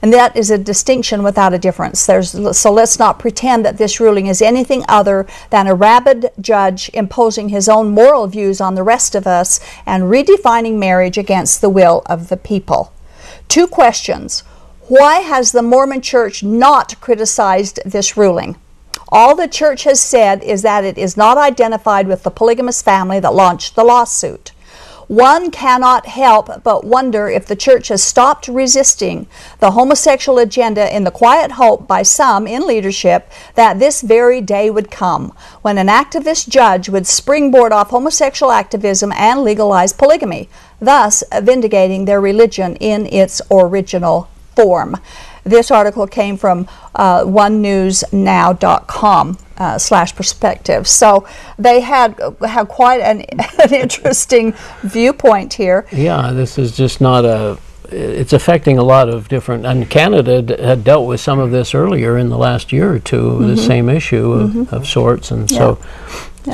And 0.00 0.12
that 0.12 0.36
is 0.36 0.50
a 0.50 0.58
distinction 0.58 1.22
without 1.22 1.52
a 1.52 1.58
difference. 1.58 2.06
There's, 2.06 2.56
so 2.56 2.72
let's 2.72 2.98
not 2.98 3.18
pretend 3.18 3.64
that 3.64 3.78
this 3.78 3.98
ruling 3.98 4.26
is 4.28 4.40
anything 4.40 4.84
other 4.88 5.26
than 5.50 5.66
a 5.66 5.74
rabid 5.74 6.30
judge 6.40 6.88
imposing 6.94 7.48
his 7.48 7.68
own 7.68 7.90
moral 7.90 8.28
views 8.28 8.60
on 8.60 8.74
the 8.76 8.84
rest 8.84 9.14
of 9.14 9.26
us 9.26 9.58
and 9.84 10.04
redefining 10.04 10.78
marriage 10.78 11.18
against 11.18 11.60
the 11.60 11.68
will 11.68 12.02
of 12.06 12.28
the 12.28 12.36
people. 12.36 12.92
Two 13.48 13.66
questions. 13.66 14.40
Why 14.88 15.20
has 15.20 15.52
the 15.52 15.62
Mormon 15.62 16.02
Church 16.02 16.42
not 16.42 17.00
criticized 17.00 17.80
this 17.86 18.14
ruling? 18.14 18.56
All 19.10 19.34
the 19.34 19.48
church 19.48 19.84
has 19.84 20.00
said 20.00 20.42
is 20.42 20.60
that 20.62 20.84
it 20.84 20.98
is 20.98 21.16
not 21.16 21.38
identified 21.38 22.08
with 22.08 22.24
the 22.24 22.30
polygamous 22.30 22.82
family 22.82 23.20
that 23.20 23.32
launched 23.32 23.74
the 23.74 23.84
lawsuit. 23.84 24.52
One 25.08 25.50
cannot 25.50 26.04
help 26.04 26.62
but 26.62 26.84
wonder 26.84 27.30
if 27.30 27.46
the 27.46 27.56
church 27.56 27.88
has 27.88 28.02
stopped 28.02 28.46
resisting 28.46 29.26
the 29.58 29.70
homosexual 29.70 30.38
agenda 30.38 30.94
in 30.94 31.04
the 31.04 31.10
quiet 31.10 31.52
hope 31.52 31.88
by 31.88 32.02
some 32.02 32.46
in 32.46 32.66
leadership 32.66 33.30
that 33.54 33.78
this 33.78 34.02
very 34.02 34.42
day 34.42 34.68
would 34.68 34.90
come 34.90 35.32
when 35.62 35.78
an 35.78 35.86
activist 35.86 36.50
judge 36.50 36.90
would 36.90 37.06
springboard 37.06 37.72
off 37.72 37.88
homosexual 37.88 38.52
activism 38.52 39.10
and 39.12 39.42
legalize 39.42 39.94
polygamy 39.94 40.50
thus 40.80 41.24
vindicating 41.42 42.04
their 42.04 42.20
religion 42.20 42.76
in 42.76 43.06
its 43.06 43.42
original 43.50 44.28
form. 44.54 44.96
This 45.44 45.70
article 45.70 46.06
came 46.06 46.36
from 46.36 46.68
uh, 46.94 47.22
onenewsnow.com 47.22 49.38
uh, 49.56 49.78
slash 49.78 50.14
perspective. 50.14 50.86
So 50.86 51.26
they 51.58 51.80
had 51.80 52.20
have 52.46 52.68
quite 52.68 53.00
an, 53.00 53.22
an 53.62 53.72
interesting 53.72 54.52
viewpoint 54.82 55.54
here. 55.54 55.86
Yeah, 55.92 56.32
this 56.32 56.58
is 56.58 56.76
just 56.76 57.00
not 57.00 57.24
a 57.24 57.56
it's 57.90 58.34
affecting 58.34 58.78
a 58.78 58.82
lot 58.82 59.08
of 59.08 59.28
different. 59.28 59.64
And 59.64 59.88
Canada 59.88 60.42
d- 60.42 60.62
had 60.62 60.84
dealt 60.84 61.06
with 61.06 61.20
some 61.20 61.38
of 61.38 61.50
this 61.50 61.74
earlier 61.74 62.18
in 62.18 62.28
the 62.28 62.36
last 62.36 62.72
year 62.72 62.92
or 62.92 62.98
2 62.98 63.16
mm-hmm. 63.16 63.46
the 63.46 63.56
same 63.56 63.88
issue 63.88 64.32
of, 64.32 64.50
mm-hmm. 64.50 64.74
of 64.74 64.86
sorts. 64.86 65.30
And 65.30 65.50
yeah. 65.50 65.58
so 65.58 65.78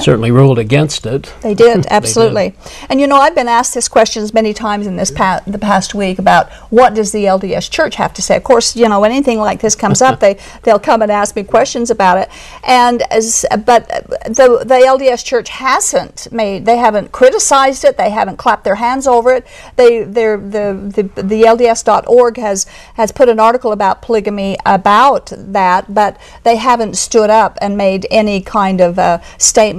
certainly 0.01 0.31
ruled 0.31 0.59
against 0.59 1.07
it. 1.07 1.33
They 1.45 1.55
did, 1.55 1.87
absolutely. 1.91 2.55
And 2.89 3.01
you 3.01 3.07
know, 3.07 3.17
I've 3.17 3.35
been 3.35 3.49
asked 3.49 3.75
this 3.75 3.87
questions 3.87 4.33
many 4.33 4.55
times 4.55 4.87
in 4.87 4.97
this 4.97 5.11
pa- 5.11 5.43
the 5.47 5.59
past 5.59 5.95
week 5.95 6.19
about 6.19 6.51
what 6.71 6.95
does 6.95 7.13
the 7.13 7.25
LDS 7.25 7.71
Church 7.71 7.97
have 7.97 8.15
to 8.15 8.23
say. 8.23 8.37
Of 8.37 8.45
course, 8.45 8.75
you 8.75 8.89
know, 8.89 9.01
when 9.01 9.11
anything 9.11 9.39
like 9.39 9.61
this 9.61 9.77
comes 9.77 10.01
up, 10.01 10.21
they 10.25 10.39
they'll 10.63 10.79
come 10.79 11.03
and 11.03 11.13
ask 11.13 11.37
me 11.37 11.45
questions 11.45 11.91
about 11.91 12.17
it. 12.17 12.31
And 12.63 13.03
as 13.13 13.45
but 13.67 13.87
the 14.25 14.65
the 14.65 14.85
LDS 14.87 15.23
Church 15.23 15.51
hasn't 15.51 16.33
made 16.33 16.65
they 16.65 16.79
haven't 16.79 17.13
criticized 17.13 17.85
it. 17.85 17.99
They 17.99 18.11
haven't 18.11 18.39
clapped 18.39 18.65
their 18.65 18.77
hands 18.77 19.07
over 19.07 19.35
it. 19.35 19.47
They 19.77 20.05
they're 20.05 20.39
the 20.39 21.13
the 21.15 21.23
the 21.23 21.43
LDS.org 21.43 22.39
has 22.39 22.65
has 22.95 23.13
put 23.13 23.29
an 23.29 23.39
article 23.39 23.73
about 23.73 24.01
polygamy 24.01 24.57
about 24.65 25.31
that, 25.37 25.93
but 25.93 26.19
they 26.43 26.57
haven't 26.57 26.97
stood 26.97 27.29
up 27.29 27.59
and 27.61 27.77
made 27.77 28.07
any 28.11 28.41
kind 28.41 28.81
of 28.81 28.99
uh, 28.99 29.19
a 29.19 29.21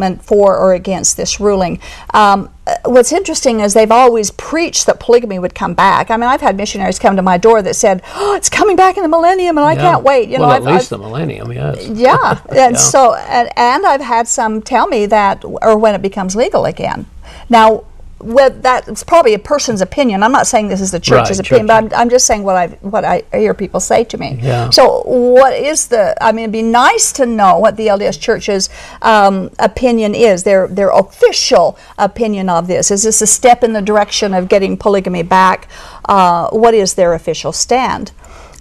statement 0.05 0.24
for 0.24 0.57
or 0.57 0.74
against 0.74 1.17
this 1.17 1.39
ruling. 1.39 1.79
Um, 2.13 2.50
what's 2.85 3.12
interesting 3.12 3.59
is 3.59 3.74
they've 3.74 3.91
always 3.91 4.31
preached 4.31 4.85
that 4.85 5.00
polygamy 5.00 5.39
would 5.39 5.53
come 5.55 5.74
back. 5.74 6.09
I 6.09 6.17
mean, 6.17 6.27
I've 6.29 6.41
had 6.41 6.57
missionaries 6.57 7.00
come 7.00 7.15
to 7.15 7.21
my 7.21 7.38
door 7.38 7.62
that 7.62 7.75
said, 7.75 8.01
"Oh, 8.15 8.35
it's 8.35 8.50
coming 8.50 8.75
back 8.75 8.97
in 8.97 9.03
the 9.03 9.09
millennium, 9.09 9.57
and 9.57 9.65
I 9.65 9.75
can't 9.75 10.03
wait." 10.03 10.29
You 10.29 10.39
well, 10.39 10.50
know, 10.50 10.55
at 10.55 10.62
I've, 10.62 10.74
least 10.75 10.91
I've- 10.93 11.01
the 11.01 11.07
millennium, 11.07 11.51
yes. 11.51 11.88
yeah, 11.88 12.39
and 12.50 12.74
Yeah. 12.74 12.77
so 12.77 13.15
and, 13.15 13.50
and 13.57 13.85
I've 13.85 14.01
had 14.01 14.27
some 14.27 14.62
tell 14.62 14.88
me 14.88 15.05
that, 15.07 15.43
or 15.45 15.77
when 15.77 15.95
it 15.95 16.01
becomes 16.01 16.35
legal 16.35 16.65
again. 16.65 17.05
Now, 17.50 17.83
with 18.25 18.62
that's 18.62 19.03
probably 19.03 19.34
a 19.34 19.39
person's 19.39 19.82
opinion. 19.82 20.24
I'm 20.24 20.32
not 20.32 20.48
saying 20.48 20.67
this 20.67 20.82
is 20.82 20.91
the 20.91 21.00
church's 21.00 21.38
Right, 21.38 21.48
opinion, 21.48 21.67
church- 21.67 21.89
but 21.89 21.96
I'm, 21.96 22.01
I'm 22.01 22.10
just 22.10 22.25
saying 22.25 22.44
what 22.44 22.55
I 22.55 22.67
what 22.82 23.05
I 23.05 23.24
hear 23.32 23.53
people 23.53 23.79
say 23.79 24.03
to 24.05 24.17
me. 24.17 24.39
Yeah. 24.41 24.70
So, 24.72 25.01
what 25.03 25.53
is 25.53 25.88
the? 25.88 26.15
I 26.24 26.32
mean, 26.32 26.44
it'd 26.44 26.51
be 26.51 26.62
nice 26.63 27.12
to 27.13 27.25
know 27.25 27.60
what 27.60 27.77
the 27.77 27.88
LDS 27.88 28.20
Church's 28.20 28.70
um, 29.01 29.51
opinion 29.60 30.15
is. 30.15 30.44
Their 30.44 30.67
their 30.67 30.89
official 30.89 31.77
opinion 31.98 32.50
of 32.50 32.67
this. 32.67 32.91
Is 32.91 33.03
this 33.03 33.22
a 33.22 33.27
step 33.27 33.63
in 33.63 33.74
the 33.74 33.82
direction 33.82 34.34
of 34.34 34.50
getting 34.50 34.75
polygamy 34.77 35.24
back? 35.24 35.67
Uh, 36.05 36.50
what 36.50 36.74
is 36.74 36.96
their 36.96 37.13
official 37.13 37.51
stand? 37.51 38.12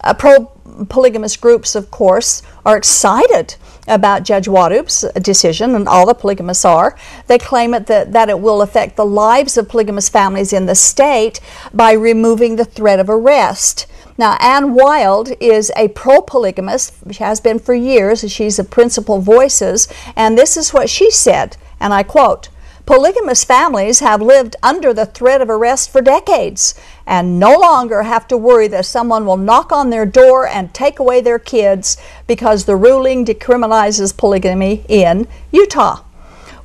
Uh, 0.03 0.13
pro 0.13 0.51
polygamous 0.89 1.37
groups, 1.37 1.75
of 1.75 1.91
course, 1.91 2.43
are 2.65 2.77
excited 2.77 3.57
about 3.87 4.23
Judge 4.23 4.47
Waddoup's 4.47 5.05
decision, 5.21 5.75
and 5.75 5.87
all 5.87 6.07
the 6.07 6.15
polygamists 6.15 6.65
are. 6.65 6.97
They 7.27 7.39
claim 7.39 7.75
it 7.75 7.87
that, 7.87 8.13
that 8.13 8.29
it 8.29 8.41
will 8.41 8.63
affect 8.63 8.97
the 8.97 9.05
lives 9.05 9.57
of 9.57 9.69
polygamous 9.69 10.09
families 10.09 10.53
in 10.53 10.67
the 10.67 10.75
state 10.75 11.41
by 11.73 11.93
removing 11.93 12.57
the 12.57 12.65
threat 12.65 13.01
of 13.01 13.11
arrest. 13.11 13.87
Now, 14.17 14.37
Anne 14.41 14.75
Wilde 14.75 15.33
is 15.41 15.73
a 15.77 15.89
pro 15.89 16.21
polygamist, 16.21 16.95
she 17.11 17.23
has 17.25 17.41
been 17.41 17.59
for 17.59 17.75
years, 17.75 18.31
she's 18.31 18.57
the 18.57 18.65
Principle 18.65 19.21
Voices, 19.21 19.89
and 20.15 20.39
this 20.39 20.57
is 20.57 20.73
what 20.73 20.89
she 20.89 21.11
said, 21.11 21.57
and 21.81 21.93
I 21.93 22.05
quote, 22.05 22.49
Polygamous 22.87 23.45
families 23.45 24.01
have 24.01 24.21
lived 24.21 24.57
under 24.63 24.93
the 24.93 25.07
threat 25.07 25.41
of 25.41 25.49
arrest 25.49 25.91
for 25.91 26.03
decades 26.03 26.75
and 27.07 27.39
no 27.39 27.57
longer 27.59 28.03
have 28.03 28.27
to 28.29 28.37
worry 28.37 28.69
that 28.69 28.87
someone 28.87 29.27
will 29.27 29.37
knock 29.37 29.73
on 29.73 29.91
their 29.91 30.07
door 30.07 30.47
and 30.47 30.73
take 30.73 30.99
away 30.99 31.21
their 31.21 31.39
kids 31.39 31.97
because 32.27 32.65
the 32.65 32.77
ruling 32.77 33.25
decriminalizes 33.25 34.17
polygamy 34.17 34.85
in 34.89 35.27
Utah. 35.53 36.03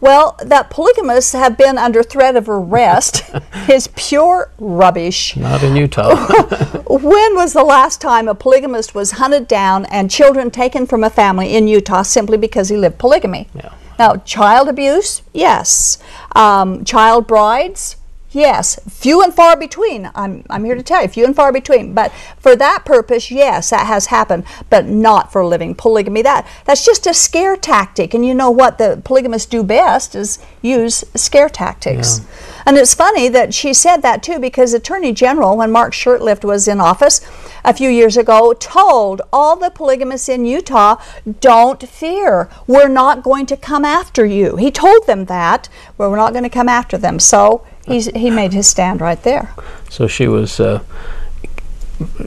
Well, 0.01 0.37
that 0.41 0.69
polygamists 0.69 1.33
have 1.33 1.57
been 1.57 1.77
under 1.77 2.03
threat 2.03 2.37
of 2.37 2.47
arrest 2.47 3.29
is 3.69 3.89
pure 3.95 4.51
rubbish. 4.57 5.35
Not 5.35 5.61
in 5.63 5.75
Utah. 5.75 6.15
When 6.89 7.35
was 7.35 7.53
the 7.53 7.63
last 7.63 8.01
time 8.01 8.27
a 8.27 8.33
polygamist 8.33 8.95
was 8.95 9.11
hunted 9.11 9.47
down 9.47 9.85
and 9.85 10.09
children 10.09 10.49
taken 10.51 10.87
from 10.87 11.03
a 11.03 11.09
family 11.09 11.53
in 11.55 11.67
Utah 11.67 12.01
simply 12.01 12.37
because 12.37 12.69
he 12.69 12.77
lived 12.77 12.97
polygamy? 12.97 13.47
Yeah. 13.53 13.73
Now, 13.99 14.15
child 14.17 14.69
abuse, 14.69 15.21
yes. 15.33 15.99
Um, 16.33 16.85
child 16.85 17.27
brides, 17.27 17.97
yes. 18.31 18.79
Few 18.89 19.21
and 19.21 19.33
far 19.33 19.57
between. 19.57 20.09
I'm, 20.15 20.43
I'm 20.49 20.65
here 20.65 20.75
to 20.75 20.83
tell 20.83 21.01
you, 21.01 21.07
few 21.07 21.25
and 21.25 21.35
far 21.35 21.51
between. 21.51 21.93
But 21.93 22.11
for 22.37 22.55
that 22.55 22.83
purpose, 22.85 23.31
yes, 23.31 23.69
that 23.69 23.87
has 23.87 24.07
happened, 24.07 24.43
but 24.69 24.85
not 24.85 25.31
for 25.31 25.45
living 25.45 25.75
polygamy. 25.75 26.21
That 26.21 26.47
that's 26.65 26.85
just 26.85 27.07
a 27.07 27.13
scare 27.13 27.55
tactic. 27.55 28.13
And 28.13 28.25
you 28.25 28.33
know 28.33 28.51
what 28.51 28.77
the 28.77 29.01
polygamists 29.03 29.49
do 29.49 29.63
best 29.63 30.15
is 30.15 30.39
use 30.61 31.03
scare 31.15 31.49
tactics. 31.49 32.21
And 32.65 32.77
it's 32.77 32.93
funny 32.93 33.29
that 33.29 33.53
she 33.53 33.73
said 33.73 33.97
that 33.97 34.21
too, 34.21 34.39
because 34.39 34.73
Attorney 34.73 35.13
General, 35.13 35.57
when 35.57 35.71
Mark 35.71 35.93
Shurtleff 35.93 36.43
was 36.43 36.67
in 36.67 36.79
office 36.79 37.21
a 37.63 37.73
few 37.73 37.89
years 37.89 38.17
ago, 38.17 38.53
told 38.53 39.21
all 39.33 39.55
the 39.55 39.71
polygamists 39.71 40.29
in 40.29 40.45
Utah, 40.45 40.97
"Don't 41.39 41.87
fear. 41.87 42.49
We're 42.67 42.87
not 42.87 43.23
going 43.23 43.45
to 43.47 43.57
come 43.57 43.85
after 43.85 44.25
you." 44.25 44.57
He 44.57 44.71
told 44.71 45.07
them 45.07 45.25
that, 45.25 45.69
well, 45.97 46.11
we're 46.11 46.17
not 46.17 46.33
going 46.33 46.43
to 46.43 46.49
come 46.49 46.69
after 46.69 46.97
them. 46.97 47.19
So 47.19 47.65
he's, 47.89 48.05
he 48.15 48.29
made 48.29 48.53
his 48.53 48.67
stand 48.67 49.01
right 49.01 49.21
there. 49.23 49.53
so 49.89 50.07
she 50.07 50.27
was 50.27 50.59
uh, 50.59 50.79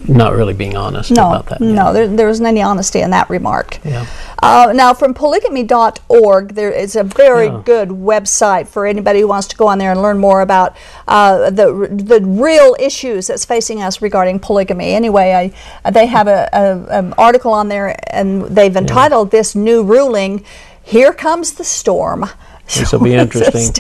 not 0.06 0.34
really 0.34 0.52
being 0.52 0.76
honest 0.76 1.10
No, 1.10 1.28
about 1.30 1.46
that. 1.46 1.60
no, 1.62 1.94
there, 1.94 2.06
there 2.06 2.26
wasn't 2.26 2.46
any 2.48 2.60
honesty 2.60 3.00
in 3.00 3.10
that 3.10 3.30
remark. 3.30 3.78
Yeah. 3.84 4.04
Uh, 4.42 4.70
now, 4.74 4.92
from 4.92 5.14
polygamy.org, 5.14 6.54
there 6.54 6.70
is 6.70 6.94
a 6.96 7.04
very 7.04 7.46
Yeah. 7.46 7.62
good 7.64 7.88
website 7.88 8.66
for 8.68 8.84
anybody 8.86 9.20
who 9.20 9.28
wants 9.28 9.46
to 9.48 9.56
go 9.56 9.66
on 9.68 9.78
there 9.78 9.90
and 9.92 10.02
learn 10.02 10.18
more 10.18 10.42
about 10.42 10.76
uh, 11.08 11.48
the 11.50 11.88
the 11.90 12.20
real 12.22 12.76
issues 12.78 13.28
that's 13.28 13.44
facing 13.46 13.82
us 13.82 14.02
regarding 14.02 14.40
polygamy. 14.40 14.92
Anyway, 14.94 15.52
I, 15.84 15.90
they 15.90 16.06
have 16.06 16.26
a, 16.28 16.48
a, 16.52 16.98
an 16.98 17.14
article 17.16 17.52
on 17.52 17.68
there, 17.68 17.96
and 18.14 18.42
they've 18.42 18.76
entitled 18.76 19.30
this 19.30 19.54
new 19.54 19.82
ruling, 19.82 20.44
"Here 20.82 21.12
Comes 21.14 21.52
the 21.52 21.64
Storm." 21.64 22.28
This 22.66 22.92
will 22.92 23.00
be 23.04 23.14
interesting. 23.14 23.74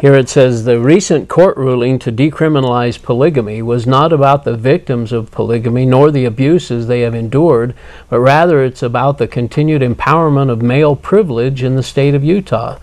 Here 0.00 0.14
it 0.14 0.28
says 0.28 0.64
the 0.64 0.80
recent 0.80 1.28
court 1.28 1.56
ruling 1.56 1.98
to 2.00 2.12
decriminalize 2.12 3.02
polygamy 3.02 3.62
was 3.62 3.86
not 3.86 4.12
about 4.12 4.44
the 4.44 4.56
victims 4.56 5.12
of 5.12 5.30
polygamy 5.30 5.86
nor 5.86 6.10
the 6.10 6.24
abuses 6.24 6.86
they 6.86 7.00
have 7.00 7.14
endured, 7.14 7.74
but 8.08 8.20
rather 8.20 8.62
it's 8.64 8.82
about 8.82 9.18
the 9.18 9.28
continued 9.28 9.82
empowerment 9.82 10.50
of 10.50 10.62
male 10.62 10.96
privilege 10.96 11.62
in 11.62 11.76
the 11.76 11.82
state 11.82 12.14
of 12.14 12.24
Utah. 12.24 12.78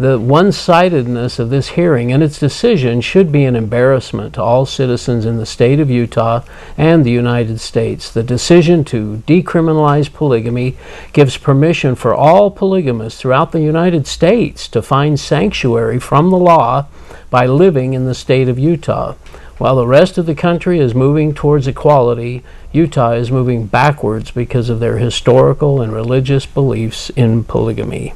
The 0.00 0.18
one 0.18 0.50
sidedness 0.50 1.38
of 1.38 1.50
this 1.50 1.68
hearing 1.68 2.10
and 2.10 2.22
its 2.22 2.38
decision 2.38 3.02
should 3.02 3.30
be 3.30 3.44
an 3.44 3.54
embarrassment 3.54 4.32
to 4.32 4.42
all 4.42 4.64
citizens 4.64 5.26
in 5.26 5.36
the 5.36 5.44
state 5.44 5.78
of 5.78 5.90
Utah 5.90 6.42
and 6.78 7.04
the 7.04 7.10
United 7.10 7.60
States. 7.60 8.10
The 8.10 8.22
decision 8.22 8.82
to 8.84 9.22
decriminalize 9.26 10.10
polygamy 10.10 10.78
gives 11.12 11.36
permission 11.36 11.96
for 11.96 12.14
all 12.14 12.50
polygamists 12.50 13.20
throughout 13.20 13.52
the 13.52 13.60
United 13.60 14.06
States 14.06 14.68
to 14.68 14.80
find 14.80 15.20
sanctuary 15.20 16.00
from 16.00 16.30
the 16.30 16.38
law 16.38 16.86
by 17.28 17.44
living 17.44 17.92
in 17.92 18.06
the 18.06 18.14
state 18.14 18.48
of 18.48 18.58
Utah. 18.58 19.16
While 19.58 19.76
the 19.76 19.86
rest 19.86 20.16
of 20.16 20.24
the 20.24 20.34
country 20.34 20.78
is 20.78 20.94
moving 20.94 21.34
towards 21.34 21.66
equality, 21.66 22.42
Utah 22.72 23.12
is 23.12 23.30
moving 23.30 23.66
backwards 23.66 24.30
because 24.30 24.70
of 24.70 24.80
their 24.80 24.96
historical 24.96 25.82
and 25.82 25.92
religious 25.92 26.46
beliefs 26.46 27.10
in 27.10 27.44
polygamy. 27.44 28.14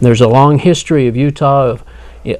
There's 0.00 0.20
a 0.20 0.28
long 0.28 0.58
history 0.58 1.06
of 1.06 1.16
Utah 1.16 1.66
of, 1.66 1.84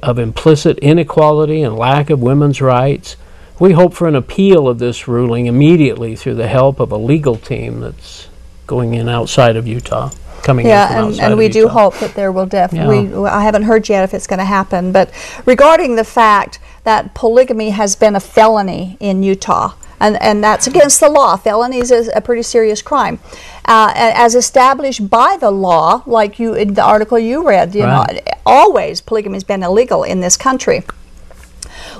of 0.01 0.19
implicit 0.19 0.79
inequality 0.79 1.61
and 1.61 1.75
lack 1.75 2.09
of 2.09 2.21
women's 2.21 2.61
rights. 2.61 3.17
We 3.59 3.73
hope 3.73 3.93
for 3.93 4.07
an 4.07 4.15
appeal 4.15 4.67
of 4.67 4.79
this 4.79 5.07
ruling 5.07 5.45
immediately 5.45 6.15
through 6.15 6.35
the 6.35 6.47
help 6.47 6.79
of 6.79 6.91
a 6.91 6.97
legal 6.97 7.35
team 7.35 7.81
that's 7.81 8.27
going 8.65 8.93
in 8.95 9.07
outside 9.07 9.55
of 9.55 9.67
Utah, 9.67 10.09
coming 10.41 10.65
in 10.65 10.69
Yeah, 10.69 10.87
from 10.87 11.11
and, 11.11 11.19
and 11.19 11.37
we 11.37 11.49
do 11.49 11.67
hope 11.67 11.97
that 11.99 12.15
there 12.15 12.31
will 12.31 12.47
definitely. 12.47 13.09
Yeah. 13.09 13.21
I 13.23 13.43
haven't 13.43 13.63
heard 13.63 13.87
yet 13.89 14.03
if 14.03 14.13
it's 14.13 14.25
going 14.25 14.39
to 14.39 14.45
happen, 14.45 14.91
but 14.91 15.11
regarding 15.45 15.95
the 15.95 16.03
fact 16.03 16.57
that 16.83 17.13
polygamy 17.13 17.69
has 17.69 17.95
been 17.95 18.15
a 18.15 18.19
felony 18.19 18.97
in 18.99 19.21
Utah, 19.21 19.73
and, 19.99 20.19
and 20.21 20.43
that's 20.43 20.65
against 20.65 20.99
the 20.99 21.09
law. 21.09 21.37
Felony 21.37 21.77
is 21.77 21.91
a 21.91 22.21
pretty 22.21 22.41
serious 22.41 22.81
crime, 22.81 23.19
uh, 23.65 23.91
as 23.95 24.35
established 24.35 25.09
by 25.09 25.37
the 25.39 25.51
law, 25.51 26.03
like 26.05 26.39
you 26.39 26.53
in 26.53 26.73
the 26.73 26.83
article 26.83 27.19
you 27.19 27.47
read. 27.47 27.75
You 27.75 27.83
Right. 27.85 28.15
know, 28.25 28.33
always 28.45 29.01
polygamy 29.01 29.35
has 29.35 29.43
been 29.43 29.63
illegal 29.63 30.03
in 30.03 30.19
this 30.21 30.37
country. 30.37 30.83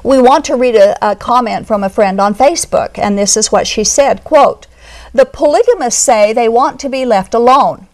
We 0.04 0.20
want 0.22 0.46
to 0.46 0.56
read 0.56 0.76
a, 0.76 0.98
a 1.12 1.16
comment 1.16 1.68
from 1.68 1.84
a 1.84 1.90
friend 1.90 2.20
on 2.20 2.34
Facebook, 2.36 2.98
and 2.98 3.18
this 3.18 3.38
is 3.38 3.52
what 3.52 3.68
she 3.68 3.84
said, 3.84 4.24
quote, 4.24 4.68
The 5.14 5.26
polygamists 5.26 6.02
say 6.02 6.34
they 6.34 6.50
want 6.50 6.80
to 6.82 6.90
be 6.90 7.06
left 7.06 7.34
alone, 7.34 7.88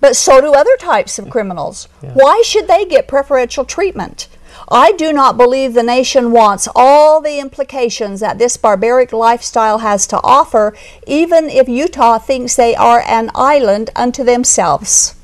but 0.00 0.14
so 0.16 0.40
do 0.40 0.52
other 0.52 0.76
types 0.76 1.18
of 1.18 1.30
criminals. 1.30 1.88
Why 2.00 2.42
should 2.44 2.68
they 2.68 2.84
get 2.84 3.08
preferential 3.08 3.64
treatment? 3.64 4.28
I 4.70 4.92
do 4.92 5.12
not 5.12 5.36
believe 5.36 5.72
the 5.74 5.82
nation 5.82 6.30
wants 6.30 6.68
all 6.74 7.20
the 7.20 7.38
implications 7.38 8.20
that 8.20 8.38
this 8.38 8.56
barbaric 8.56 9.12
lifestyle 9.12 9.78
has 9.78 10.06
to 10.08 10.20
offer, 10.22 10.74
even 11.06 11.48
if 11.48 11.68
Utah 11.68 12.18
thinks 12.18 12.54
they 12.56 12.74
are 12.74 13.02
an 13.06 13.30
island 13.34 13.90
unto 13.96 14.22
themselves. 14.24 15.14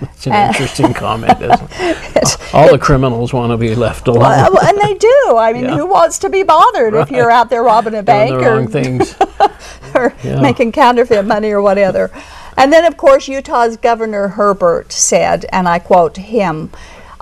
It's 0.00 0.26
an 0.26 0.48
interesting 0.48 0.94
comment, 0.94 1.40
isn't 1.40 1.70
it? 1.80 2.36
All 2.54 2.70
the 2.72 2.78
criminals 2.78 3.32
want 3.32 3.52
to 3.52 3.56
be 3.56 3.74
left 3.76 4.08
alone. 4.08 4.24
Uh, 4.24 4.50
and 4.64 4.78
they 4.78 4.94
do. 4.94 5.36
I 5.36 5.52
mean, 5.52 5.64
Yeah. 5.64 5.76
who 5.76 5.86
wants 5.86 6.18
to 6.20 6.28
be 6.30 6.42
bothered 6.42 6.94
if 6.94 7.10
you're 7.10 7.30
out 7.30 7.50
there 7.50 7.62
robbing 7.62 7.94
a 7.94 8.02
bank 8.02 8.32
or 8.34 8.66
things. 8.66 9.14
or 9.94 10.12
Yeah. 10.24 10.40
making 10.40 10.72
counterfeit 10.72 11.24
money 11.24 11.52
or 11.52 11.62
whatever. 11.62 12.10
and 12.56 12.72
then, 12.72 12.84
of 12.84 12.96
course, 12.96 13.28
Utah's 13.28 13.76
Governor 13.76 14.28
Herbert 14.28 14.92
said, 14.92 15.46
and 15.52 15.68
I 15.68 15.78
quote 15.78 16.16
him. 16.16 16.70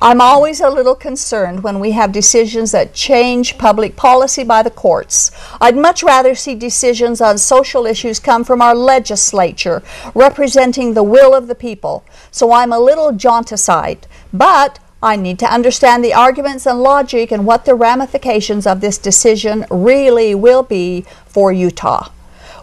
I'm 0.02 0.22
always 0.22 0.62
a 0.62 0.70
little 0.70 0.94
concerned 0.94 1.62
when 1.62 1.78
we 1.78 1.90
have 1.90 2.10
decisions 2.10 2.72
that 2.72 2.94
change 2.94 3.58
public 3.58 3.96
policy 3.96 4.44
by 4.44 4.62
the 4.62 4.70
courts. 4.70 5.30
I'd 5.60 5.76
much 5.76 6.02
rather 6.02 6.34
see 6.34 6.54
decisions 6.54 7.20
on 7.20 7.36
social 7.36 7.84
issues 7.84 8.18
come 8.18 8.42
from 8.42 8.62
our 8.62 8.74
legislature, 8.74 9.82
representing 10.14 10.94
the 10.94 11.02
will 11.02 11.34
of 11.34 11.48
the 11.48 11.54
people. 11.54 12.02
So 12.30 12.50
I'm 12.50 12.72
a 12.72 12.78
little 12.78 13.12
jaunticide. 13.12 14.04
But 14.32 14.78
I 15.02 15.16
need 15.16 15.38
to 15.40 15.52
understand 15.52 16.02
the 16.02 16.14
arguments 16.14 16.66
and 16.66 16.82
logic 16.82 17.30
and 17.30 17.44
what 17.44 17.66
the 17.66 17.74
ramifications 17.74 18.66
of 18.66 18.80
this 18.80 18.96
decision 18.96 19.66
really 19.70 20.34
will 20.34 20.62
be 20.62 21.04
for 21.26 21.52
Utah. 21.52 22.08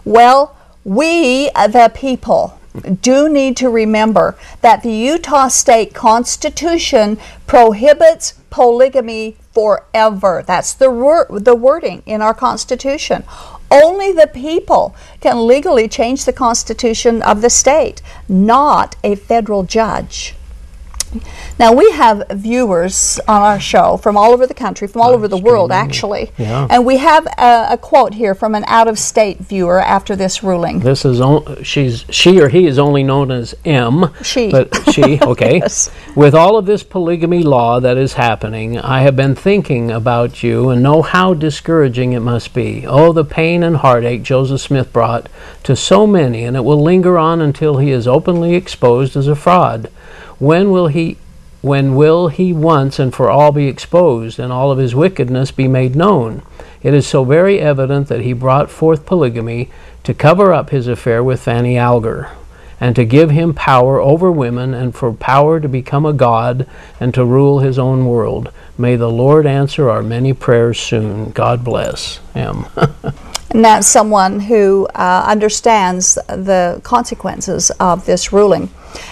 Well, 0.04 0.56
we, 0.82 1.50
the 1.50 1.92
people, 1.94 2.57
do 3.00 3.28
need 3.28 3.56
to 3.58 3.68
remember 3.68 4.36
that 4.60 4.82
the 4.82 4.92
Utah 4.92 5.48
State 5.48 5.94
Constitution 5.94 7.18
prohibits 7.46 8.34
polygamy 8.50 9.36
forever. 9.52 10.44
That's 10.46 10.72
the, 10.72 10.90
wor- 10.90 11.26
the 11.30 11.54
wording 11.54 12.02
in 12.06 12.22
our 12.22 12.34
Constitution. 12.34 13.24
Only 13.70 14.12
the 14.12 14.26
people 14.26 14.94
can 15.20 15.46
legally 15.46 15.88
change 15.88 16.24
the 16.24 16.32
Constitution 16.32 17.20
of 17.22 17.42
the 17.42 17.50
state, 17.50 18.00
not 18.28 18.96
a 19.04 19.14
federal 19.14 19.64
judge. 19.64 20.34
Now 21.58 21.72
we 21.72 21.90
have 21.92 22.24
viewers 22.30 23.18
on 23.26 23.42
our 23.42 23.60
show 23.60 23.96
from 23.96 24.16
all 24.16 24.32
over 24.32 24.46
the 24.46 24.54
country, 24.54 24.86
from 24.88 25.00
all 25.00 25.10
over 25.10 25.28
the 25.28 25.36
world, 25.38 25.72
actually. 25.72 26.30
Yeah. 26.38 26.66
And 26.70 26.86
we 26.86 26.98
have 26.98 27.26
a, 27.26 27.68
a 27.70 27.78
quote 27.78 28.14
here 28.14 28.34
from 28.34 28.54
an 28.54 28.64
out-of-state 28.66 29.38
viewer 29.38 29.80
after 29.80 30.14
this 30.14 30.42
ruling. 30.42 30.80
This 30.80 31.04
is 31.04 31.20
on, 31.20 31.62
she's 31.62 32.04
she 32.10 32.40
or 32.40 32.48
he 32.48 32.66
is 32.66 32.78
only 32.78 33.02
known 33.02 33.30
as 33.30 33.54
M. 33.64 34.12
She. 34.22 34.50
But 34.50 34.74
she, 34.92 35.20
okay. 35.22 35.58
Yes. 35.58 35.90
With 36.14 36.34
all 36.34 36.56
of 36.56 36.66
this 36.66 36.82
polygamy 36.82 37.42
law 37.42 37.80
that 37.80 37.96
is 37.96 38.14
happening, 38.14 38.78
I 38.78 39.00
have 39.00 39.16
been 39.16 39.34
thinking 39.34 39.90
about 39.90 40.42
you 40.42 40.70
and 40.70 40.82
know 40.82 41.02
how 41.02 41.34
discouraging 41.34 42.12
it 42.12 42.20
must 42.20 42.54
be. 42.54 42.86
Oh, 42.86 43.12
the 43.12 43.24
pain 43.24 43.62
and 43.62 43.76
heartache 43.76 44.22
Joseph 44.22 44.60
Smith 44.60 44.92
brought 44.92 45.28
to 45.64 45.74
so 45.74 46.06
many, 46.06 46.44
and 46.44 46.56
it 46.56 46.64
will 46.64 46.82
linger 46.82 47.18
on 47.18 47.40
until 47.40 47.78
he 47.78 47.90
is 47.90 48.06
openly 48.06 48.54
exposed 48.54 49.16
as 49.16 49.28
a 49.28 49.36
fraud. 49.36 49.90
When 50.38 50.70
will 50.70 50.86
he 50.86 51.16
when 51.60 51.96
will 51.96 52.28
he 52.28 52.52
once 52.52 53.00
and 53.00 53.12
for 53.12 53.28
all 53.28 53.50
be 53.50 53.66
exposed 53.66 54.38
and 54.38 54.52
all 54.52 54.70
of 54.70 54.78
his 54.78 54.94
wickedness 54.94 55.50
be 55.50 55.66
made 55.66 55.96
known? 55.96 56.42
It 56.82 56.94
is 56.94 57.06
so 57.06 57.24
very 57.24 57.58
evident 57.58 58.06
that 58.08 58.20
he 58.20 58.32
brought 58.32 58.70
forth 58.70 59.04
polygamy 59.04 59.68
to 60.04 60.14
cover 60.14 60.52
up 60.52 60.70
his 60.70 60.86
affair 60.86 61.24
with 61.24 61.42
Fanny 61.42 61.76
Alger 61.76 62.30
and 62.80 62.94
to 62.94 63.04
give 63.04 63.30
him 63.30 63.54
power 63.54 64.00
over 64.00 64.30
women 64.30 64.72
and 64.72 64.94
for 64.94 65.12
power 65.12 65.58
to 65.58 65.68
become 65.68 66.06
a 66.06 66.12
god 66.12 66.68
and 67.00 67.12
to 67.14 67.24
rule 67.24 67.58
his 67.58 67.78
own 67.78 68.06
world. 68.06 68.52
May 68.76 68.94
the 68.94 69.10
Lord 69.10 69.46
answer 69.46 69.90
our 69.90 70.02
many 70.02 70.32
prayers 70.32 70.78
soon. 70.78 71.32
God 71.32 71.64
bless 71.64 72.18
him. 72.34 72.66
And 73.50 73.64
that's 73.64 73.86
someone 73.86 74.40
who 74.40 74.86
uh, 74.94 75.24
understands 75.26 76.14
the 76.28 76.80
consequences 76.84 77.70
of 77.80 78.04
this 78.04 78.32
ruling. 78.32 78.68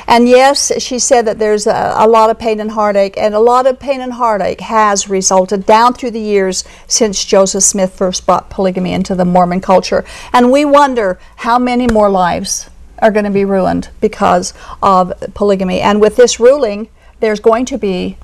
And 0.07 0.28
yes, 0.28 0.73
she 0.83 0.99
said 0.99 1.26
that 1.26 1.38
there's 1.38 1.66
a, 1.66 1.95
a, 1.97 2.07
lot 2.07 2.31
of 2.31 2.38
pain 2.38 2.61
and 2.61 2.71
heartache, 2.71 3.16
and 3.16 3.35
a 3.35 3.38
lot 3.40 3.66
of 3.66 3.78
pain 3.78 4.00
and 4.00 4.12
heartache 4.12 4.61
has 4.61 5.09
resulted 5.09 5.64
down 5.64 5.95
through 5.95 6.11
the 6.12 6.21
years 6.21 6.64
since 6.87 7.25
Joseph 7.25 7.62
Smith 7.62 7.95
first 7.95 8.26
brought 8.26 8.50
polygamy 8.50 8.93
into 8.93 9.14
the 9.14 9.25
Mormon 9.25 9.61
culture. 9.61 10.05
And 10.33 10.52
we 10.52 10.64
wonder 10.64 11.19
how 11.37 11.59
many 11.59 11.87
more 11.87 12.11
lives 12.11 12.69
are 12.99 13.11
going 13.11 13.25
to 13.25 13.31
be 13.31 13.45
ruined 13.45 13.88
because 14.00 14.55
of 14.83 15.12
polygamy. 15.35 15.81
And 15.81 16.00
with 16.00 16.16
this 16.16 16.40
ruling, 16.40 16.88
there's 17.21 17.40
going 17.40 17.66
to 17.66 17.78
be, 17.78 18.16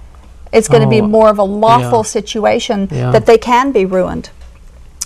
it's 0.52 0.68
going 0.68 0.82
to 0.82 0.88
be 0.88 1.00
Oh, 1.00 1.06
more 1.06 1.28
of 1.28 1.38
a 1.38 1.44
lawful 1.44 1.98
yeah. 2.00 2.02
situation 2.02 2.88
Yeah. 2.90 3.10
that 3.12 3.26
they 3.26 3.38
can 3.38 3.72
be 3.72 3.84
ruined. 3.84 4.30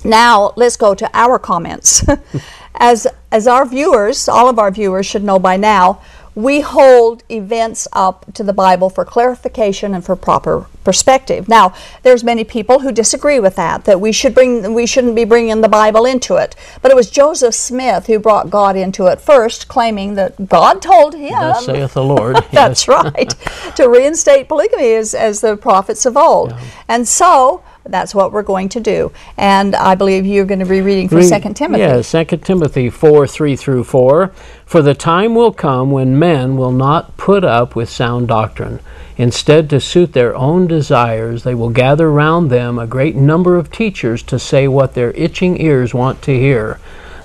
Now, 0.07 0.53
let's 0.57 0.77
go 0.77 0.95
to 0.95 1.11
our 1.13 1.39
comments. 1.39 2.05
as, 2.75 3.07
as 3.33 3.47
our 3.47 3.67
viewers, 3.67 4.29
all 4.29 4.49
of 4.49 4.59
our 4.59 4.71
viewers 4.71 5.07
should 5.07 5.25
know 5.25 5.39
by 5.39 5.57
now, 5.57 6.01
we 6.37 6.61
hold 6.61 7.25
events 7.31 7.89
up 7.95 8.27
to 8.35 8.45
the 8.45 8.53
Bible 8.53 8.91
for 8.91 9.07
clarification 9.07 9.95
and 9.95 10.05
for 10.05 10.15
proper 10.15 10.67
perspective. 10.85 11.49
Now, 11.49 11.73
there's 12.03 12.23
many 12.23 12.45
people 12.45 12.81
who 12.81 12.93
disagree 12.93 13.41
with 13.41 13.57
that, 13.57 13.87
that 13.87 14.03
we 14.03 14.13
should 14.13 14.35
bring 14.35 14.75
we 14.75 14.85
shouldn't 14.85 15.17
be 15.17 15.25
bringing 15.25 15.63
the 15.63 15.69
Bible 15.69 16.05
into 16.05 16.37
it. 16.37 16.55
But 16.83 16.91
it 16.91 16.95
was 16.95 17.11
Joseph 17.11 17.55
Smith 17.55 18.07
who 18.07 18.19
brought 18.19 18.51
God 18.51 18.77
into 18.77 19.07
it 19.07 19.19
first, 19.19 19.67
claiming 19.67 20.15
that 20.17 20.47
God 20.47 20.83
told 20.83 21.15
him 21.15 21.31
Thus 21.31 21.65
saith 21.65 21.95
the 21.95 22.05
Lord. 22.05 22.37
that's 22.53 22.87
right. 22.87 23.35
to 23.75 23.89
reinstate 23.89 24.47
polygamy 24.47 24.93
as, 24.93 25.15
as 25.15 25.41
the 25.41 25.57
prophets 25.57 26.05
of 26.05 26.19
old. 26.19 26.55
And 26.87 27.09
so 27.09 27.65
that's 27.89 28.15
what 28.15 28.33
we're 28.33 28.43
going 28.43 28.69
to 28.71 28.81
do. 28.81 29.13
And 29.37 29.75
I 29.75 29.95
believe 29.95 30.27
you're 30.27 30.45
going 30.45 30.61
to 30.61 30.67
be 30.67 30.81
reading 30.81 31.09
from 31.09 31.19
Read- 31.19 31.29
Second 31.29 31.55
Timothy. 31.55 31.83
Yeah, 31.83 32.01
Second 32.03 32.41
Timothy 32.41 32.91
four 32.91 33.27
three 33.27 33.57
through 33.57 33.85
four. 33.85 34.33
For 34.65 34.83
the 34.83 34.95
time 34.95 35.35
will 35.35 35.53
come 35.53 35.91
when 35.91 36.19
men 36.19 36.57
will 36.57 36.73
not 36.73 37.17
put 37.17 37.45
up 37.45 37.77
with 37.77 37.89
sound 37.89 38.29
doctrine. 38.29 38.81
Instead, 39.19 39.71
to 39.71 39.81
suit 39.81 40.13
their 40.13 40.37
own 40.37 40.67
desires, 40.67 41.43
they 41.43 41.55
will 41.55 41.71
gather 41.71 42.11
round 42.11 42.51
them 42.51 42.79
a 42.79 42.87
great 42.87 43.17
number 43.17 43.57
of 43.57 43.71
teachers 43.71 44.23
to 44.25 44.39
say 44.39 44.69
what 44.69 44.95
their 44.95 45.13
itching 45.13 45.61
ears 45.61 45.95
want 45.95 46.21
to 46.23 46.39
hear. 46.39 46.79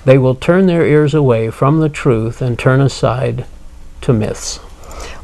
They 0.04 0.16
will 0.16 0.34
turn 0.34 0.66
their 0.66 0.86
ears 0.86 1.12
away 1.14 1.50
from 1.50 1.80
the 1.80 1.88
truth 1.88 2.40
and 2.40 2.58
turn 2.58 2.80
aside 2.80 3.44
to 4.00 4.12
myths. 4.12 4.58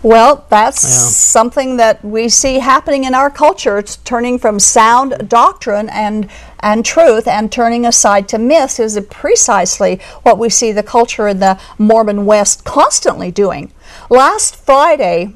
Well, 0.02 0.44
that's 0.48 0.82
Yeah. 0.84 0.90
something 0.90 1.76
that 1.76 2.04
we 2.04 2.28
see 2.28 2.60
happening 2.60 3.04
in 3.04 3.14
our 3.14 3.30
culture. 3.30 3.78
It's 3.78 3.96
turning 3.96 4.38
from 4.38 4.58
sound 4.58 5.28
doctrine 5.28 5.88
and 5.88 6.28
and 6.60 6.84
truth 6.84 7.28
and 7.28 7.52
turning 7.52 7.86
aside 7.86 8.26
to 8.28 8.38
myths 8.38 8.80
is 8.80 8.98
precisely 9.10 10.00
what 10.24 10.38
we 10.38 10.48
see 10.48 10.72
the 10.72 10.82
culture 10.82 11.28
in 11.28 11.38
the 11.38 11.56
Mormon 11.78 12.26
West 12.26 12.64
constantly 12.64 13.30
doing. 13.30 13.70
Last 14.10 14.56
Friday 14.56 15.34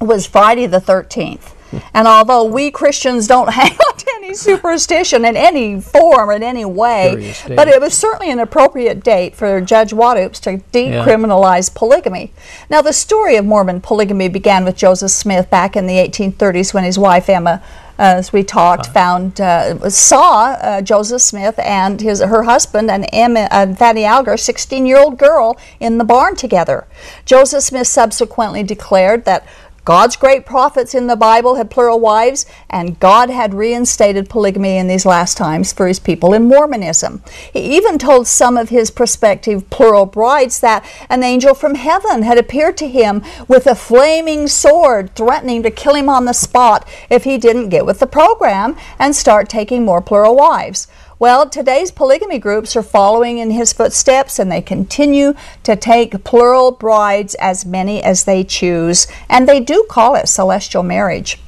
was 0.00 0.26
Friday 0.26 0.66
the 0.66 0.80
13th. 0.80 1.52
And 1.94 2.06
although 2.06 2.44
we 2.44 2.70
Christians 2.70 3.26
don't 3.26 3.48
hang 3.52 3.72
on 3.72 3.96
to 3.96 4.06
any 4.16 4.34
superstition 4.34 5.24
in 5.24 5.36
any 5.36 5.80
form 5.80 6.30
or 6.30 6.32
in 6.32 6.42
any 6.42 6.64
way, 6.64 7.34
but 7.48 7.68
it 7.68 7.80
was 7.80 7.94
certainly 7.94 8.30
an 8.30 8.38
appropriate 8.38 9.02
date 9.02 9.34
for 9.34 9.60
Judge 9.60 9.92
Waddoups 9.92 10.40
to 10.40 10.58
decriminalize 10.72 11.74
polygamy. 11.74 12.32
Now, 12.70 12.82
the 12.82 12.92
story 12.92 13.36
of 13.36 13.44
Mormon 13.44 13.80
polygamy 13.80 14.28
began 14.28 14.64
with 14.64 14.76
Joseph 14.76 15.10
Smith 15.10 15.50
back 15.50 15.76
in 15.76 15.86
the 15.86 15.94
1830s 15.94 16.74
when 16.74 16.84
his 16.84 16.98
wife 16.98 17.28
Emma, 17.28 17.62
uh, 17.98 18.16
as 18.18 18.32
we 18.32 18.42
talked, 18.42 18.86
found 18.86 19.40
uh, 19.40 19.88
saw 19.90 20.52
uh, 20.52 20.82
Joseph 20.82 21.22
Smith 21.22 21.58
and 21.58 22.00
his 22.00 22.20
her 22.20 22.44
husband 22.44 22.90
and 22.90 23.06
Emma 23.12 23.48
uh, 23.50 23.74
Fanny 23.74 24.04
Alger, 24.04 24.34
16-year-old 24.34 25.18
girl, 25.18 25.58
in 25.80 25.98
the 25.98 26.04
barn 26.04 26.34
together. 26.34 26.86
Joseph 27.24 27.62
Smith 27.62 27.86
subsequently 27.86 28.62
declared 28.62 29.24
that 29.24 29.46
God's 29.84 30.14
great 30.14 30.46
prophets 30.46 30.94
in 30.94 31.08
the 31.08 31.16
Bible 31.16 31.56
had 31.56 31.68
plural 31.68 31.98
wives, 31.98 32.46
and 32.70 33.00
God 33.00 33.30
had 33.30 33.52
reinstated 33.52 34.30
polygamy 34.30 34.76
in 34.76 34.86
these 34.86 35.04
last 35.04 35.36
times 35.36 35.72
for 35.72 35.88
his 35.88 35.98
people 35.98 36.32
in 36.32 36.46
Mormonism. 36.46 37.20
He 37.52 37.76
even 37.76 37.98
told 37.98 38.28
some 38.28 38.56
of 38.56 38.68
his 38.68 38.92
prospective 38.92 39.68
plural 39.70 40.06
brides 40.06 40.60
that 40.60 40.86
an 41.10 41.24
angel 41.24 41.52
from 41.52 41.74
heaven 41.74 42.22
had 42.22 42.38
appeared 42.38 42.76
to 42.76 42.88
him 42.88 43.24
with 43.48 43.66
a 43.66 43.74
flaming 43.74 44.46
sword, 44.46 45.16
threatening 45.16 45.64
to 45.64 45.70
kill 45.72 45.96
him 45.96 46.08
on 46.08 46.26
the 46.26 46.32
spot 46.32 46.88
if 47.10 47.24
he 47.24 47.36
didn't 47.36 47.70
get 47.70 47.84
with 47.84 47.98
the 47.98 48.06
program 48.06 48.76
and 49.00 49.16
start 49.16 49.48
taking 49.48 49.84
more 49.84 50.00
plural 50.00 50.36
wives. 50.36 50.86
Well, 51.22 51.48
today's 51.48 51.92
polygamy 51.92 52.40
groups 52.40 52.74
are 52.74 52.82
following 52.82 53.38
in 53.38 53.52
his 53.52 53.72
footsteps 53.72 54.40
and 54.40 54.50
they 54.50 54.60
continue 54.60 55.34
to 55.62 55.76
take 55.76 56.24
plural 56.24 56.72
brides 56.72 57.36
as 57.36 57.64
many 57.64 58.02
as 58.02 58.24
they 58.24 58.42
choose. 58.42 59.06
And 59.28 59.48
they 59.48 59.60
do 59.60 59.86
call 59.88 60.16
it 60.16 60.26
celestial 60.26 60.82
marriage. 60.82 61.38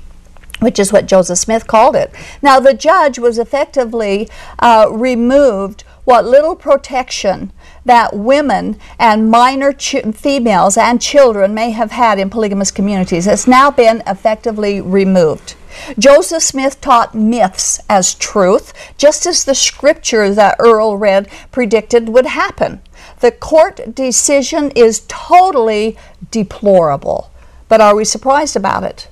Which 0.61 0.79
is 0.79 0.93
what 0.93 1.07
Joseph 1.07 1.39
Smith 1.39 1.67
called 1.67 1.97
it. 1.97 2.15
Now, 2.41 2.61
the 2.61 2.73
judge 2.73 3.19
was 3.19 3.37
effectively 3.37 4.29
uh, 4.61 4.87
removed 4.93 5.83
what 6.05 6.25
little 6.25 6.55
protection 6.55 7.51
that 7.85 8.17
women 8.17 8.79
and 8.99 9.31
minor 9.31 9.73
ch- 9.73 10.03
females 10.15 10.77
and 10.77 11.01
children 11.01 11.55
may 11.55 11.71
have 11.71 11.91
had 11.91 12.19
in 12.19 12.31
polygamous 12.31 12.71
communities 12.71 13.27
has 13.27 13.47
now 13.47 13.71
been 13.71 14.03
effectively 14.07 14.81
removed. 14.81 15.55
Joseph 15.99 16.43
Smith 16.43 16.81
taught 16.81 17.15
myths 17.15 17.81
as 17.89 18.15
truth, 18.15 18.73
just 18.97 19.27
as 19.27 19.45
the 19.45 19.55
scripture 19.55 20.33
that 20.33 20.57
Earl 20.59 20.97
read 20.97 21.29
predicted 21.51 22.09
would 22.09 22.27
happen. 22.27 22.81
The 23.21 23.33
court 23.33 23.95
decision 23.95 24.71
is 24.75 25.05
totally 25.09 25.97
deplorable. 26.31 27.31
But 27.69 27.81
are 27.81 27.97
we 27.97 28.05
surprised 28.05 28.57
about 28.57 28.85
it? 28.85 29.09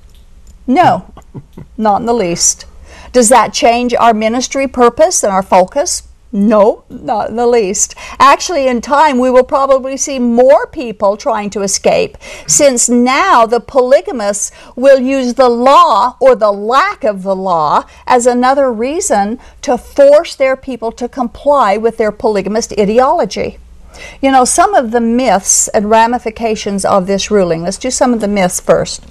No, 0.67 1.13
not 1.77 2.01
in 2.01 2.07
the 2.07 2.15
least. 2.15 2.67
Does 3.13 3.29
that 3.29 3.53
change 3.53 3.95
our 3.95 4.15
ministry 4.15 4.67
purpose 4.69 5.23
and 5.23 5.33
our 5.33 5.43
focus? 5.43 6.05
No, 6.35 6.85
not 6.89 7.29
in 7.29 7.37
the 7.37 7.47
least. 7.47 7.95
Actually, 8.19 8.67
in 8.67 8.81
time, 8.81 9.19
we 9.19 9.31
will 9.31 9.45
probably 9.45 9.99
see 9.99 10.19
more 10.19 10.67
people 10.67 11.19
trying 11.19 11.51
to 11.51 11.61
escape, 11.61 12.17
since 12.47 12.89
now 12.89 13.45
the 13.45 13.61
polygamists 13.61 14.51
will 14.75 14.99
use 14.99 15.35
the 15.35 15.51
law 15.51 16.17
or 16.21 16.35
the 16.35 16.51
lack 16.51 17.05
of 17.05 17.23
the 17.23 17.37
law 17.37 17.85
as 18.07 18.27
another 18.27 18.73
reason 18.73 19.39
to 19.61 19.77
force 19.77 20.35
their 20.35 20.57
people 20.57 20.91
to 20.93 21.07
comply 21.07 21.77
with 21.77 21.99
their 21.99 22.13
polygamist 22.13 22.73
ideology. 22.79 23.59
You 24.23 24.33
know, 24.33 24.47
some 24.47 24.73
of 24.73 24.91
the 24.91 25.03
myths 25.03 25.69
and 25.69 25.91
ramifications 25.91 26.87
of 26.87 27.07
this 27.07 27.31
ruling. 27.31 27.63
Let's 27.63 27.77
do 27.77 27.91
some 27.91 28.15
of 28.15 28.23
the 28.23 28.29
myths 28.29 28.59
first. 28.59 29.05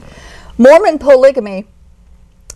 Mormon 0.57 0.97
polygamy 0.97 1.67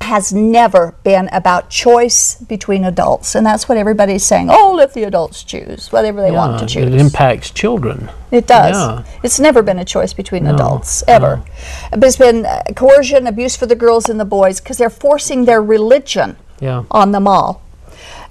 has 0.06 0.32
never 0.34 0.96
been 1.04 1.30
about 1.32 1.70
choice 1.70 2.36
between 2.36 2.84
adults, 2.84 3.36
and 3.36 3.46
that's 3.46 3.68
what 3.68 3.78
everybody's 3.78 4.26
saying. 4.26 4.48
Oh, 4.50 4.74
let 4.76 4.94
the 4.94 5.04
adults 5.04 5.44
choose 5.44 5.92
whatever 5.92 6.22
they 6.22 6.32
want 6.32 6.60
to 6.60 6.66
choose. 6.66 6.94
It 6.94 7.00
impacts 7.00 7.52
children. 7.52 8.10
It 8.32 8.48
does. 8.48 8.76
Yeah. 8.76 9.20
It's 9.24 9.40
never 9.40 9.62
been 9.62 9.80
a 9.80 9.86
choice 9.86 10.14
between 10.14 10.44
No, 10.46 10.56
adults 10.56 11.04
ever. 11.08 11.44
But 11.92 12.04
it's 12.04 12.18
been 12.18 12.46
uh, 12.46 12.64
coercion, 12.76 13.28
abuse 13.28 13.56
for 13.56 13.66
the 13.66 13.76
girls 13.76 14.10
and 14.10 14.20
the 14.20 14.26
boys 14.26 14.60
because 14.60 14.78
they're 14.78 14.90
forcing 14.90 15.46
their 15.46 15.62
religion 15.62 16.38
Yeah. 16.60 16.84
on 16.92 17.12
them 17.12 17.28
all. 17.28 17.62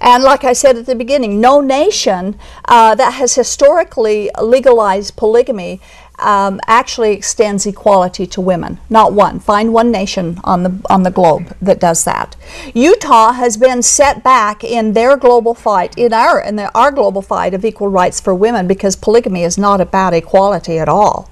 And 0.01 0.23
like 0.23 0.43
I 0.43 0.53
said 0.53 0.75
at 0.77 0.85
the 0.85 0.95
beginning, 0.95 1.39
no 1.39 1.61
nation 1.61 2.37
uh, 2.65 2.95
that 2.95 3.13
has 3.13 3.35
historically 3.35 4.29
legalized 4.41 5.15
polygamy 5.15 5.79
um, 6.19 6.59
actually 6.67 7.11
extends 7.13 7.65
equality 7.65 8.25
to 8.27 8.41
women. 8.41 8.79
Not 8.89 9.13
one. 9.13 9.39
Find 9.39 9.73
one 9.73 9.91
nation 9.91 10.39
on 10.43 10.63
the 10.63 10.79
on 10.89 11.03
the 11.03 11.11
globe 11.11 11.55
that 11.61 11.79
does 11.79 12.03
that. 12.05 12.35
Utah 12.73 13.33
has 13.33 13.57
been 13.57 13.81
set 13.81 14.23
back 14.23 14.63
in 14.63 14.93
their 14.93 15.17
global 15.17 15.53
fight, 15.53 15.97
in 15.97 16.13
our 16.13 16.39
in 16.41 16.55
the, 16.55 16.71
our 16.77 16.91
global 16.91 17.21
fight 17.21 17.53
of 17.53 17.65
equal 17.65 17.89
rights 17.89 18.19
for 18.21 18.33
women, 18.33 18.67
because 18.67 18.95
polygamy 18.95 19.43
is 19.43 19.57
not 19.57 19.81
about 19.81 20.13
equality 20.13 20.79
at 20.79 20.87
all. 20.89 21.29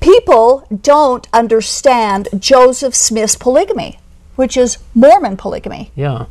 People 0.00 0.66
don't 0.82 1.28
understand 1.32 2.28
Joseph 2.38 2.94
Smith's 2.94 3.36
polygamy, 3.36 3.98
which 4.36 4.56
is 4.56 4.78
Mormon 4.94 5.36
polygamy 5.36 5.90
Yeah. 5.94 6.26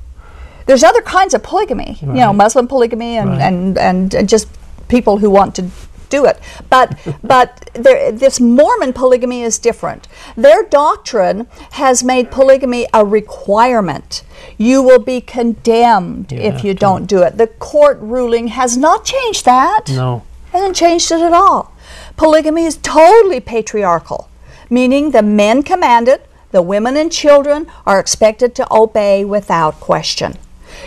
there's 0.65 0.83
other 0.83 1.01
kinds 1.01 1.33
of 1.33 1.43
polygamy, 1.43 1.97
you 2.01 2.07
know, 2.07 2.33
Muslim 2.33 2.67
polygamy 2.67 3.17
and, 3.17 3.29
Right. 3.29 3.41
and, 3.41 3.77
and, 3.77 4.15
and 4.15 4.29
just 4.29 4.47
people 4.87 5.17
who 5.17 5.29
want 5.29 5.53
to 5.55 5.69
do 6.09 6.25
it. 6.25 6.39
But 6.69 6.97
but 7.23 7.69
there, 7.73 8.11
this 8.11 8.39
Mormon 8.39 8.93
polygamy 8.93 9.41
is 9.43 9.59
different. 9.59 10.07
Their 10.35 10.63
doctrine 10.63 11.47
has 11.71 12.03
made 12.03 12.31
polygamy 12.31 12.87
a 12.93 13.05
requirement. 13.05 14.23
You 14.57 14.81
will 14.81 14.99
be 14.99 15.21
condemned 15.21 16.31
You 16.31 16.39
if 16.39 16.63
you 16.63 16.73
don't 16.73 17.05
do 17.05 17.21
it. 17.23 17.37
The 17.37 17.47
court 17.47 17.97
ruling 18.01 18.47
has 18.49 18.77
not 18.77 19.05
changed 19.05 19.45
that 19.45 19.85
No. 19.89 20.23
hasn't 20.51 20.75
changed 20.75 21.11
it 21.11 21.21
at 21.21 21.33
all. 21.33 21.73
Polygamy 22.17 22.65
is 22.65 22.77
totally 22.77 23.39
patriarchal, 23.39 24.29
meaning 24.69 25.11
the 25.11 25.21
men 25.23 25.63
command 25.63 26.07
it, 26.07 26.25
the 26.51 26.61
women 26.61 26.97
and 26.97 27.11
children 27.11 27.67
are 27.85 27.99
expected 27.99 28.55
to 28.55 28.67
obey 28.73 29.23
without 29.23 29.79
question. 29.79 30.35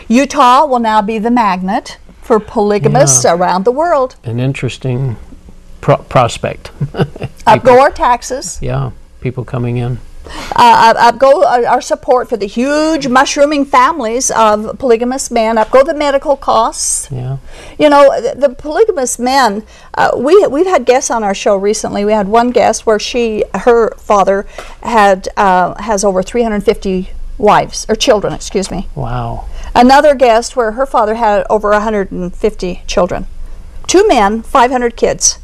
Utah 0.08 0.64
will 0.66 0.78
now 0.78 1.02
be 1.02 1.18
the 1.18 1.30
magnet 1.30 1.98
for 2.22 2.40
polygamists 2.40 3.24
Yeah. 3.24 3.34
around 3.34 3.64
the 3.64 3.72
world. 3.72 4.16
An 4.24 4.40
interesting 4.40 5.16
pro- 5.80 5.98
prospect. 5.98 6.70
Up 7.46 7.62
go 7.62 7.80
our 7.80 7.90
taxes, 7.90 8.58
yeah. 8.62 8.90
People 9.20 9.44
coming 9.44 9.76
in. 9.76 9.98
uh, 10.54 10.94
up, 10.96 11.18
go 11.18 11.44
our, 11.44 11.66
our 11.66 11.80
support 11.80 12.28
for 12.28 12.36
the 12.36 12.46
huge 12.46 13.08
mushrooming 13.08 13.64
families 13.64 14.30
of 14.30 14.78
polygamous 14.78 15.32
men, 15.32 15.58
up 15.58 15.68
go 15.72 15.82
the 15.82 15.94
medical 15.94 16.36
costs. 16.36 17.08
Yeah. 17.10 17.38
You 17.76 17.88
know, 17.90 18.04
the, 18.20 18.48
the 18.48 18.54
polygamous 18.54 19.18
men. 19.18 19.64
Uh, 19.94 20.12
we 20.16 20.46
we've 20.46 20.66
had 20.66 20.84
guests 20.86 21.10
on 21.10 21.24
our 21.24 21.34
show 21.34 21.56
recently. 21.56 22.04
We 22.04 22.12
had 22.12 22.28
one 22.28 22.50
guest 22.52 22.86
where 22.86 23.00
she, 23.00 23.42
her 23.66 23.90
father, 23.96 24.46
had 24.84 25.28
uh, 25.36 25.74
has 25.82 26.04
over 26.04 26.22
350 26.22 27.10
wives 27.38 27.84
or 27.88 27.96
children. 27.96 28.32
Excuse 28.32 28.70
me. 28.70 28.88
Wow. 28.94 29.46
Another 29.74 30.14
guest 30.14 30.56
where 30.56 30.72
her 30.72 30.86
father 30.86 31.14
had 31.14 31.46
over 31.48 31.70
150 31.70 32.82
children. 32.86 33.26
Two 33.86 34.06
men, 34.06 34.42
500 34.42 34.96
kids. 34.96 35.38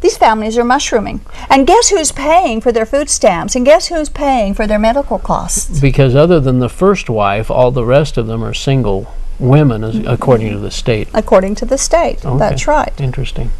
These 0.00 0.16
families 0.16 0.56
are 0.56 0.64
mushrooming. 0.64 1.20
And 1.50 1.66
guess 1.66 1.90
who's 1.90 2.12
paying 2.12 2.60
for 2.60 2.72
their 2.72 2.86
food 2.86 3.10
stamps? 3.10 3.54
And 3.54 3.66
guess 3.66 3.88
who's 3.88 4.08
paying 4.08 4.54
for 4.54 4.66
their 4.66 4.78
medical 4.78 5.18
costs? 5.18 5.80
Because 5.80 6.14
other 6.14 6.40
than 6.40 6.58
the 6.58 6.70
first 6.70 7.10
wife, 7.10 7.50
all 7.50 7.70
the 7.70 7.84
rest 7.84 8.16
of 8.16 8.26
them 8.26 8.42
are 8.42 8.54
single 8.54 9.14
women, 9.38 9.84
as, 9.84 9.96
mm-hmm. 9.96 10.08
according 10.08 10.52
to 10.52 10.58
the 10.58 10.70
state. 10.70 11.08
According 11.12 11.54
to 11.56 11.66
the 11.66 11.78
state. 11.78 12.24
Okay. 12.24 12.38
That's 12.38 12.66
right. 12.66 12.98
Interesting. 12.98 13.50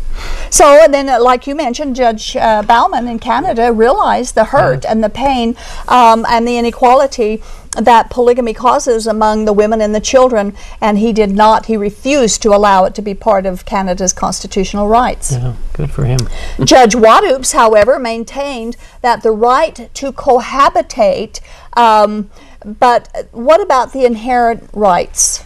So, 0.50 0.82
and 0.82 0.92
then, 0.92 1.08
uh, 1.08 1.22
like 1.22 1.46
you 1.46 1.54
mentioned, 1.54 1.96
Judge 1.96 2.36
uh, 2.36 2.62
Bauman 2.62 3.06
in 3.06 3.18
Canada 3.18 3.72
realized 3.72 4.34
the 4.34 4.44
hurt 4.46 4.84
and 4.84 5.02
the 5.02 5.08
pain 5.08 5.56
um, 5.88 6.26
and 6.28 6.46
the 6.46 6.58
inequality 6.58 7.42
that 7.72 8.10
polygamy 8.10 8.52
causes 8.52 9.06
among 9.06 9.44
the 9.44 9.52
women 9.52 9.80
and 9.80 9.94
the 9.94 10.00
children, 10.00 10.56
and 10.80 10.98
he 10.98 11.12
did 11.12 11.30
not, 11.30 11.66
he 11.66 11.76
refused 11.76 12.42
to 12.42 12.48
allow 12.50 12.84
it 12.84 12.94
to 12.96 13.02
be 13.02 13.14
part 13.14 13.46
of 13.46 13.64
Canada's 13.64 14.12
constitutional 14.12 14.88
rights. 14.88 15.32
Yeah. 15.32 15.54
Good 15.74 15.92
for 15.92 16.04
him. 16.04 16.18
Judge 16.64 16.94
Waddoups, 16.94 17.52
however, 17.52 17.98
maintained 17.98 18.76
that 19.02 19.22
the 19.22 19.30
right 19.30 19.88
to 19.94 20.12
cohabitate, 20.12 21.40
um, 21.76 22.28
but 22.64 23.28
what 23.30 23.60
about 23.60 23.92
the 23.92 24.04
inherent 24.04 24.68
rights 24.72 25.44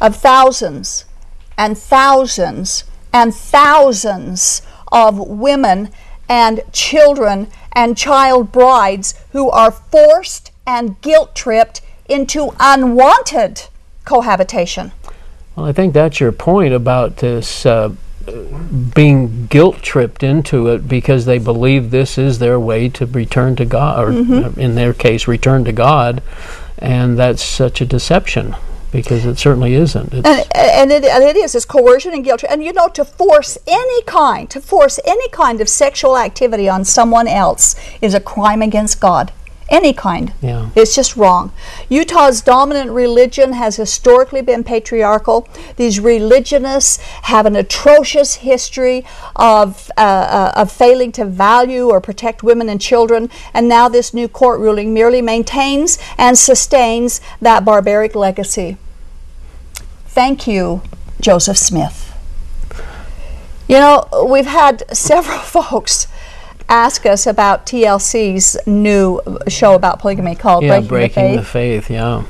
of 0.00 0.16
thousands 0.16 1.04
and 1.56 1.78
thousands 1.78 2.84
and 3.12 3.34
thousands 3.34 4.62
of 4.92 5.18
women 5.18 5.90
and 6.28 6.62
children 6.72 7.48
and 7.72 7.96
child 7.96 8.52
brides 8.52 9.14
who 9.32 9.50
are 9.50 9.70
forced 9.70 10.52
and 10.66 11.00
guilt 11.00 11.34
tripped 11.34 11.80
into 12.08 12.50
unwanted 12.60 13.62
cohabitation? 14.04 14.92
Well, 15.56 15.66
I 15.66 15.72
think 15.72 15.94
that's 15.94 16.20
your 16.20 16.32
point 16.32 16.72
about 16.72 17.16
this 17.18 17.66
uh, 17.66 17.94
being 18.94 19.46
guilt 19.46 19.82
tripped 19.82 20.22
into 20.22 20.68
it 20.68 20.86
because 20.88 21.24
they 21.24 21.38
believe 21.38 21.90
this 21.90 22.16
is 22.18 22.38
their 22.38 22.60
way 22.60 22.88
to 22.90 23.06
return 23.06 23.56
to 23.56 23.64
God, 23.64 24.04
or 24.04 24.12
Mm-hmm. 24.12 24.60
in 24.60 24.74
their 24.74 24.94
case, 24.94 25.26
return 25.26 25.64
to 25.64 25.72
God, 25.72 26.22
and 26.78 27.18
that's 27.18 27.42
such 27.42 27.80
a 27.80 27.86
deception 27.86 28.54
because 28.92 29.24
it 29.24 29.38
certainly 29.38 29.74
isn't. 29.74 30.12
It's, 30.12 30.26
and, 30.26 30.46
and, 30.54 30.92
it, 30.92 31.04
and 31.04 31.22
it 31.24 31.36
is. 31.36 31.54
It's 31.54 31.64
coercion 31.64 32.12
and 32.12 32.24
guilt. 32.24 32.44
And 32.48 32.64
you 32.64 32.72
know 32.72 32.88
to 32.88 33.04
force 33.04 33.58
any 33.66 34.02
kind 34.02 34.48
to 34.50 34.60
force 34.60 34.98
any 35.06 35.28
kind 35.30 35.60
of 35.60 35.68
sexual 35.68 36.16
activity 36.16 36.68
on 36.68 36.84
someone 36.84 37.28
else 37.28 37.74
is 38.00 38.14
a 38.14 38.20
crime 38.20 38.62
against 38.62 39.00
god 39.00 39.32
any 39.70 39.92
kind 39.92 40.32
Yeah. 40.42 40.70
it's 40.74 40.94
just 40.94 41.16
wrong 41.16 41.52
utah's 41.88 42.40
dominant 42.40 42.90
religion 42.90 43.52
has 43.52 43.76
historically 43.76 44.42
been 44.42 44.64
patriarchal 44.64 45.46
these 45.76 46.00
religionists 46.00 46.96
have 47.22 47.46
an 47.46 47.56
atrocious 47.56 48.36
history 48.36 49.04
of, 49.36 49.90
uh, 49.96 50.00
uh, 50.00 50.52
of 50.56 50.72
failing 50.72 51.12
to 51.12 51.24
value 51.24 51.88
or 51.88 52.00
protect 52.00 52.42
women 52.42 52.68
and 52.68 52.80
children 52.80 53.30
and 53.54 53.68
now 53.68 53.88
this 53.88 54.12
new 54.12 54.28
court 54.28 54.60
ruling 54.60 54.92
merely 54.92 55.22
maintains 55.22 55.98
and 56.18 56.36
sustains 56.36 57.20
that 57.40 57.64
barbaric 57.64 58.14
legacy 58.14 58.76
Thank 60.12 60.48
you, 60.48 60.82
Joseph 61.20 61.56
Smith. 61.56 62.12
You 63.68 63.76
know, 63.76 64.26
we've 64.28 64.44
had 64.44 64.82
several 64.94 65.38
folks 65.56 66.08
ask 66.70 67.04
us 67.04 67.26
about 67.26 67.66
TLC's 67.66 68.56
new 68.66 69.20
show 69.48 69.74
about 69.74 69.98
polygamy 69.98 70.36
called 70.36 70.64
yeah, 70.64 70.80
Breaking, 70.80 70.88
breaking 70.88 71.36
the 71.36 71.42
Faith. 71.42 71.82
the 71.82 71.86
faith. 71.86 71.90
Yeah, 71.90 72.24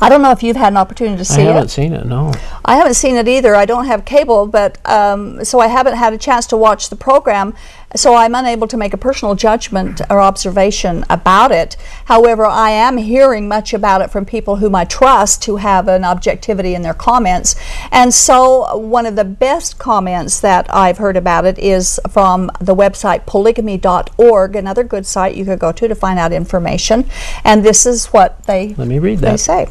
I 0.00 0.08
don't 0.08 0.20
know 0.20 0.32
if 0.32 0.42
you've 0.42 0.56
had 0.56 0.72
an 0.72 0.76
opportunity 0.76 1.16
to 1.16 1.24
see 1.24 1.42
it. 1.42 1.44
I 1.44 1.52
haven't 1.52 1.66
it. 1.66 1.70
seen 1.70 1.92
it. 1.92 2.06
No. 2.06 2.32
I 2.64 2.76
haven't 2.76 2.94
seen 2.94 3.16
it 3.16 3.28
either. 3.28 3.54
I 3.54 3.64
don't 3.64 3.86
have 3.86 4.04
cable, 4.04 4.46
but 4.46 4.78
um, 4.88 5.44
so 5.44 5.60
I 5.60 5.68
haven't 5.68 5.96
had 5.96 6.12
a 6.12 6.18
chance 6.18 6.46
to 6.48 6.56
watch 6.56 6.90
the 6.90 6.96
program. 6.96 7.54
So 7.94 8.14
I'm 8.14 8.34
unable 8.34 8.66
to 8.68 8.76
make 8.76 8.92
a 8.92 8.98
personal 8.98 9.36
judgment 9.36 10.00
or 10.10 10.20
observation 10.20 11.04
about 11.08 11.52
it. 11.52 11.76
However, 12.06 12.44
I 12.44 12.70
am 12.70 12.96
hearing 12.96 13.46
much 13.46 13.72
about 13.72 14.00
it 14.00 14.10
from 14.10 14.24
people 14.24 14.56
whom 14.56 14.74
I 14.74 14.84
trust 14.84 15.44
who 15.44 15.56
have 15.56 15.86
an 15.86 16.04
objectivity 16.04 16.74
in 16.74 16.82
their 16.82 16.94
comments. 16.94 17.54
And 17.92 18.12
so 18.12 18.76
one 18.76 19.06
of 19.06 19.14
the 19.14 19.24
best 19.24 19.78
comments 19.78 20.40
that 20.40 20.66
I've 20.74 20.98
heard 20.98 21.16
about 21.16 21.44
it 21.44 21.58
is 21.58 22.00
from 22.10 22.50
the 22.60 22.74
website 22.74 23.24
polygamy.org, 23.24 24.56
another 24.56 24.82
good 24.82 25.06
site 25.06 25.36
you 25.36 25.44
could 25.44 25.60
go 25.60 25.70
to 25.72 25.86
to 25.86 25.94
find 25.94 26.18
out 26.18 26.32
information. 26.32 27.08
And 27.44 27.64
this 27.64 27.86
is 27.86 28.06
what 28.06 28.42
they, 28.44 28.74
Let 28.74 28.88
me 28.88 28.98
read 28.98 29.20
they 29.20 29.30
that. 29.30 29.40
say. 29.40 29.66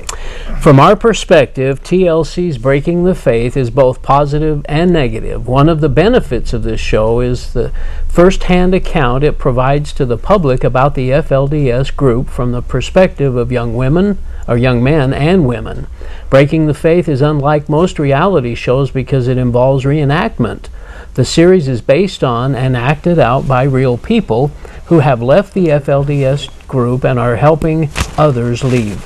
From 0.61 0.79
our 0.79 0.95
perspective, 0.95 1.83
TLC's 1.83 2.57
Breaking 2.57 3.03
the 3.03 3.13
Faith 3.15 3.57
is 3.57 3.69
both 3.69 4.01
positive 4.01 4.65
and 4.69 4.91
negative. 4.91 5.47
One 5.47 5.67
of 5.67 5.81
the 5.81 5.89
benefits 5.89 6.53
of 6.53 6.63
this 6.63 6.79
show 6.79 7.19
is 7.19 7.53
the 7.53 7.73
first 8.15 8.43
hand 8.43 8.73
account 8.73 9.25
it 9.25 9.37
provides 9.37 9.91
to 9.91 10.05
the 10.05 10.17
public 10.17 10.63
about 10.63 10.95
the 10.95 11.09
FLDS 11.09 11.93
group 11.97 12.29
from 12.29 12.53
the 12.53 12.61
perspective 12.61 13.35
of 13.35 13.51
young 13.51 13.75
women, 13.75 14.17
or 14.47 14.55
young 14.55 14.81
men 14.81 15.13
and 15.13 15.45
women. 15.45 15.85
Breaking 16.29 16.65
the 16.65 16.73
Faith 16.73 17.09
is 17.09 17.21
unlike 17.21 17.67
most 17.67 17.99
reality 17.99 18.55
shows 18.55 18.89
because 18.89 19.27
it 19.27 19.37
involves 19.37 19.83
reenactment. 19.83 20.69
The 21.15 21.25
series 21.25 21.67
is 21.67 21.81
based 21.81 22.23
on 22.23 22.55
and 22.55 22.77
acted 22.77 23.19
out 23.19 23.49
by 23.49 23.63
real 23.63 23.97
people 23.97 24.47
who 24.85 24.99
have 24.99 25.21
left 25.21 25.53
the 25.53 25.67
FLDS 25.67 26.67
group 26.69 27.03
and 27.03 27.19
are 27.19 27.35
helping 27.35 27.89
others 28.17 28.63
leave. 28.63 28.99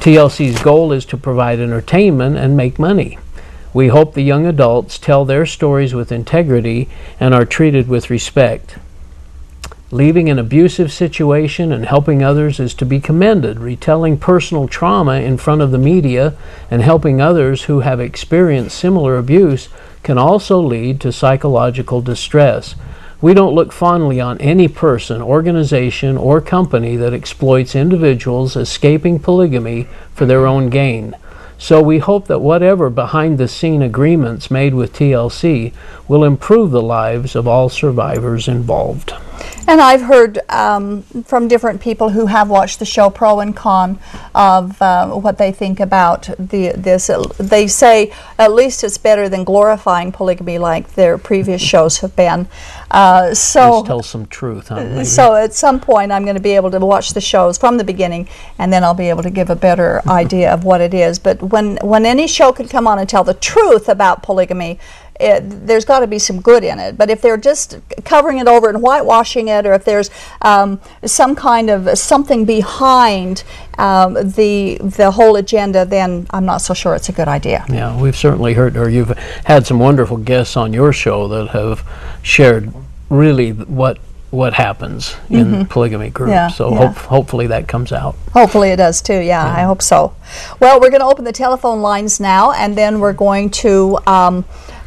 TLC's 0.00 0.62
goal 0.62 0.90
is 0.90 1.04
to 1.04 1.18
provide 1.18 1.60
entertainment 1.60 2.38
and 2.38 2.56
make 2.56 2.78
money. 2.78 3.18
We 3.74 3.88
hope 3.88 4.14
the 4.14 4.22
young 4.22 4.46
adults 4.46 5.00
tell 5.00 5.24
their 5.24 5.44
stories 5.44 5.92
with 5.94 6.12
integrity 6.12 6.88
and 7.18 7.34
are 7.34 7.44
treated 7.44 7.88
with 7.88 8.08
respect. 8.08 8.76
Leaving 9.90 10.28
an 10.28 10.38
abusive 10.38 10.92
situation 10.92 11.72
and 11.72 11.84
helping 11.84 12.22
others 12.22 12.60
is 12.60 12.72
to 12.74 12.86
be 12.86 13.00
commended. 13.00 13.58
Retelling 13.58 14.16
personal 14.16 14.68
trauma 14.68 15.14
in 15.20 15.36
front 15.38 15.60
of 15.60 15.72
the 15.72 15.78
media 15.78 16.36
and 16.70 16.82
helping 16.82 17.20
others 17.20 17.64
who 17.64 17.80
have 17.80 18.00
experienced 18.00 18.78
similar 18.78 19.18
abuse 19.18 19.68
can 20.04 20.18
also 20.18 20.60
lead 20.60 21.00
to 21.00 21.12
psychological 21.12 22.00
distress. 22.00 22.76
We 23.20 23.34
don't 23.34 23.54
look 23.54 23.72
fondly 23.72 24.20
on 24.20 24.38
any 24.38 24.68
person, 24.68 25.20
organization, 25.20 26.16
or 26.16 26.40
company 26.40 26.94
that 26.96 27.12
exploits 27.12 27.74
individuals 27.74 28.54
escaping 28.54 29.18
polygamy 29.18 29.88
for 30.14 30.26
their 30.26 30.46
own 30.46 30.70
gain. 30.70 31.16
So 31.58 31.80
we 31.80 31.98
hope 31.98 32.26
that 32.26 32.40
whatever 32.40 32.90
behind 32.90 33.38
the 33.38 33.48
scene 33.48 33.82
agreements 33.82 34.50
made 34.50 34.74
with 34.74 34.92
TLC 34.92 35.72
will 36.08 36.24
improve 36.24 36.70
the 36.70 36.82
lives 36.82 37.34
of 37.34 37.48
all 37.48 37.68
survivors 37.68 38.48
involved. 38.48 39.14
And 39.66 39.80
I've 39.80 40.02
heard 40.02 40.38
um, 40.50 41.02
from 41.24 41.48
different 41.48 41.80
people 41.80 42.10
who 42.10 42.26
have 42.26 42.50
watched 42.50 42.78
the 42.78 42.84
show, 42.84 43.10
pro 43.10 43.40
and 43.40 43.56
con, 43.56 43.98
of 44.34 44.80
uh, 44.82 45.08
what 45.08 45.38
they 45.38 45.52
think 45.52 45.80
about 45.80 46.28
the, 46.38 46.72
this. 46.76 47.10
They 47.38 47.66
say 47.66 48.12
at 48.38 48.52
least 48.52 48.84
it's 48.84 48.98
better 48.98 49.28
than 49.28 49.44
glorifying 49.44 50.12
polygamy 50.12 50.58
like 50.58 50.94
their 50.94 51.16
previous 51.18 51.62
shows 51.72 51.98
have 51.98 52.14
been. 52.14 52.48
Uh, 52.90 53.34
so 53.34 53.70
Just 53.70 53.86
tell 53.86 54.02
some 54.02 54.26
truth, 54.26 54.68
huh? 54.68 55.04
So 55.04 55.34
at 55.34 55.54
some 55.54 55.80
point, 55.80 56.12
I'm 56.12 56.24
going 56.24 56.36
to 56.36 56.42
be 56.42 56.52
able 56.52 56.70
to 56.70 56.78
watch 56.78 57.14
the 57.14 57.20
shows 57.20 57.58
from 57.58 57.76
the 57.76 57.84
beginning, 57.84 58.28
and 58.58 58.72
then 58.72 58.84
I'll 58.84 58.94
be 58.94 59.08
able 59.08 59.22
to 59.22 59.30
give 59.30 59.50
a 59.50 59.56
better 59.56 60.00
idea 60.08 60.52
of 60.52 60.64
what 60.64 60.80
it 60.80 60.94
is. 60.94 61.18
But 61.18 61.42
when 61.42 61.76
when 61.82 62.06
any 62.06 62.26
show 62.26 62.52
can 62.52 62.68
come 62.68 62.86
on 62.86 62.98
and 62.98 63.08
tell 63.08 63.24
the 63.24 63.34
truth 63.34 63.88
about 63.88 64.22
polygamy, 64.22 64.78
it, 65.20 65.66
there's 65.66 65.84
got 65.84 66.00
to 66.00 66.06
be 66.06 66.18
some 66.18 66.40
good 66.40 66.64
in 66.64 66.78
it. 66.78 66.96
But 66.96 67.10
if 67.10 67.22
they're 67.22 67.36
just 67.36 67.78
covering 68.04 68.38
it 68.38 68.48
over 68.48 68.68
and 68.68 68.78
whitewashing 68.78 69.48
it, 69.48 69.66
or 69.66 69.72
if 69.74 69.84
there's 69.84 70.10
um, 70.42 70.80
some 71.04 71.34
kind 71.34 71.70
of 71.70 71.96
something 71.98 72.44
behind 72.44 73.44
um, 73.78 74.14
the 74.14 74.78
the 74.80 75.12
whole 75.12 75.36
agenda, 75.36 75.84
then 75.84 76.26
I'm 76.30 76.44
not 76.44 76.58
so 76.58 76.74
sure 76.74 76.94
it's 76.94 77.08
a 77.08 77.12
good 77.12 77.28
idea. 77.28 77.64
Yeah, 77.68 77.98
we've 78.00 78.16
certainly 78.16 78.54
heard, 78.54 78.76
or 78.76 78.88
you've 78.88 79.16
had 79.44 79.66
some 79.66 79.78
wonderful 79.78 80.16
guests 80.16 80.56
on 80.56 80.72
your 80.72 80.92
show 80.92 81.28
that 81.28 81.48
have 81.48 81.86
shared 82.22 82.72
really 83.08 83.50
what 83.52 83.98
what 84.34 84.52
happens 84.52 85.16
in 85.30 85.46
mm-hmm. 85.46 85.62
polygamy 85.64 86.10
groups. 86.10 86.30
Yeah, 86.30 86.48
so 86.48 86.70
yeah. 86.70 86.88
Hope, 86.88 86.96
hopefully 86.96 87.46
that 87.46 87.68
comes 87.68 87.92
out. 87.92 88.16
Hopefully 88.32 88.70
it 88.70 88.76
does 88.76 89.00
too. 89.00 89.14
Yeah, 89.14 89.44
yeah. 89.44 89.54
I 89.56 89.62
hope 89.62 89.80
so. 89.80 90.14
Well, 90.58 90.80
we're 90.80 90.90
going 90.90 91.02
to 91.02 91.06
open 91.06 91.24
the 91.24 91.32
telephone 91.32 91.80
lines 91.80 92.18
now, 92.18 92.50
and 92.50 92.76
then 92.76 92.98
we're 92.98 93.12
going 93.12 93.50
to. 93.50 93.98
Um, 94.06 94.44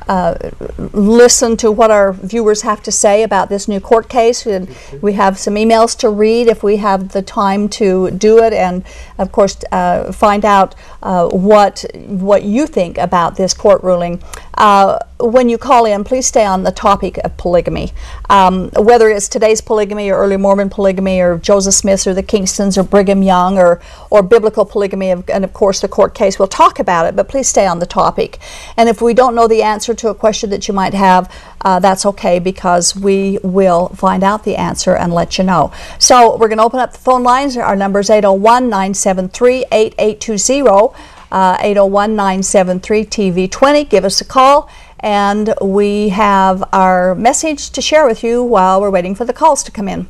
uh, 0.07 0.51
listen 0.93 1.57
to 1.57 1.71
what 1.71 1.91
our 1.91 2.13
viewers 2.13 2.61
have 2.61 2.81
to 2.83 2.91
say 2.91 3.23
about 3.23 3.49
this 3.49 3.67
new 3.67 3.79
court 3.79 4.09
case. 4.09 4.45
And 4.45 4.75
we 5.01 5.13
have 5.13 5.37
some 5.37 5.55
emails 5.55 5.97
to 5.99 6.09
read 6.09 6.47
if 6.47 6.63
we 6.63 6.77
have 6.77 7.09
the 7.11 7.21
time 7.21 7.69
to 7.69 8.11
do 8.11 8.43
it, 8.43 8.53
and 8.53 8.83
of 9.17 9.31
course, 9.31 9.57
uh, 9.71 10.11
find 10.11 10.45
out 10.45 10.75
uh, 11.03 11.27
what 11.29 11.85
what 11.93 12.43
you 12.43 12.67
think 12.67 12.97
about 12.97 13.35
this 13.35 13.53
court 13.53 13.83
ruling. 13.83 14.21
Uh, 15.19 15.25
when 15.25 15.49
you 15.49 15.57
call 15.57 15.85
in, 15.85 16.03
please 16.03 16.25
stay 16.25 16.45
on 16.45 16.63
the 16.63 16.71
topic 16.71 17.17
of 17.23 17.35
polygamy. 17.37 17.91
Um, 18.29 18.69
whether 18.71 19.09
it's 19.09 19.27
today's 19.27 19.61
polygamy 19.61 20.09
or 20.09 20.17
early 20.17 20.37
Mormon 20.37 20.69
polygamy 20.69 21.19
or 21.19 21.37
Joseph 21.37 21.73
Smith's 21.73 22.07
or 22.07 22.13
the 22.13 22.23
Kingstons 22.23 22.77
or 22.77 22.83
Brigham 22.83 23.23
Young 23.23 23.57
or, 23.57 23.81
or 24.09 24.23
biblical 24.23 24.65
polygamy, 24.65 25.11
and 25.11 25.43
of 25.43 25.53
course 25.53 25.81
the 25.81 25.87
court 25.87 26.13
case, 26.13 26.39
we'll 26.39 26.47
talk 26.47 26.79
about 26.79 27.05
it, 27.05 27.15
but 27.15 27.27
please 27.27 27.47
stay 27.47 27.65
on 27.65 27.79
the 27.79 27.85
topic. 27.85 28.39
And 28.75 28.89
if 28.89 29.01
we 29.01 29.13
don't 29.13 29.35
know 29.35 29.47
the 29.47 29.63
answer 29.63 29.93
to 29.93 30.09
a 30.09 30.15
question 30.15 30.49
that 30.51 30.67
you 30.67 30.73
might 30.73 30.93
have, 30.93 31.31
uh, 31.61 31.79
that's 31.79 32.05
okay 32.05 32.39
because 32.39 32.95
we 32.95 33.39
will 33.43 33.89
find 33.89 34.23
out 34.23 34.43
the 34.43 34.55
answer 34.55 34.95
and 34.95 35.13
let 35.13 35.37
you 35.37 35.43
know. 35.43 35.71
So 35.99 36.37
we're 36.37 36.47
going 36.47 36.59
to 36.59 36.63
open 36.63 36.79
up 36.79 36.93
the 36.93 36.99
phone 36.99 37.23
lines. 37.23 37.57
Our 37.57 37.75
number 37.75 37.99
is 37.99 38.09
801 38.09 38.69
973 38.69 39.65
8820. 39.71 40.95
Uh, 41.29 41.57
801 41.59 42.15
973 42.15 43.03
TV20. 43.03 43.89
Give 43.89 44.05
us 44.05 44.21
a 44.21 44.25
call 44.25 44.69
and 44.99 45.53
we 45.61 46.09
have 46.09 46.63
our 46.73 47.15
message 47.15 47.69
to 47.71 47.81
share 47.81 48.05
with 48.05 48.23
you 48.23 48.43
while 48.43 48.81
we're 48.81 48.89
waiting 48.89 49.15
for 49.15 49.25
the 49.25 49.33
calls 49.33 49.63
to 49.63 49.71
come 49.71 49.87
in. 49.87 50.07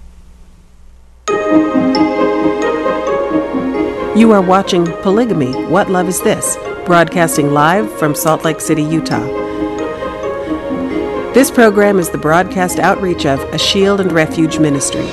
You 4.17 4.31
are 4.31 4.41
watching 4.41 4.85
Polygamy 5.03 5.51
What 5.67 5.89
Love 5.89 6.07
Is 6.07 6.21
This? 6.21 6.57
broadcasting 6.87 7.53
live 7.53 7.91
from 7.99 8.15
Salt 8.15 8.45
Lake 8.45 8.61
City, 8.61 8.81
Utah. 8.81 9.46
This 11.37 11.51
program 11.51 11.99
is 11.99 12.09
the 12.09 12.17
broadcast 12.17 12.79
outreach 12.79 13.27
of 13.27 13.39
A 13.53 13.59
Shield 13.59 13.99
and 13.99 14.11
Refuge 14.11 14.57
Ministry. 14.57 15.05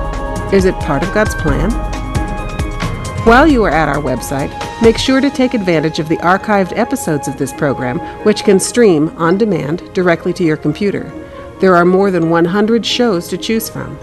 Is 0.55 0.67
it 0.67 0.75
part 0.77 1.03
of 1.03 1.13
God's 1.13 1.35
plan? 1.35 1.88
While 3.25 3.47
you 3.47 3.63
are 3.65 3.71
at 3.71 3.89
our 3.89 4.03
website, 4.03 4.51
make 4.81 4.97
sure 4.97 5.21
to 5.21 5.29
take 5.29 5.53
advantage 5.53 5.99
of 5.99 6.09
the 6.09 6.17
archived 6.19 6.77
episodes 6.79 7.29
of 7.29 7.37
this 7.37 7.53
program, 7.53 7.99
which 8.25 8.45
can 8.45 8.59
stream 8.59 9.11
on 9.19 9.37
demand 9.37 9.93
directly 9.93 10.33
to 10.35 10.45
your 10.45 10.57
computer. 10.57 11.13
There 11.61 11.77
are 11.77 11.85
more 11.85 12.11
than 12.11 12.31
100 12.31 12.87
shows 12.87 13.29
to 13.29 13.37
choose 13.37 13.69
from. 13.69 13.99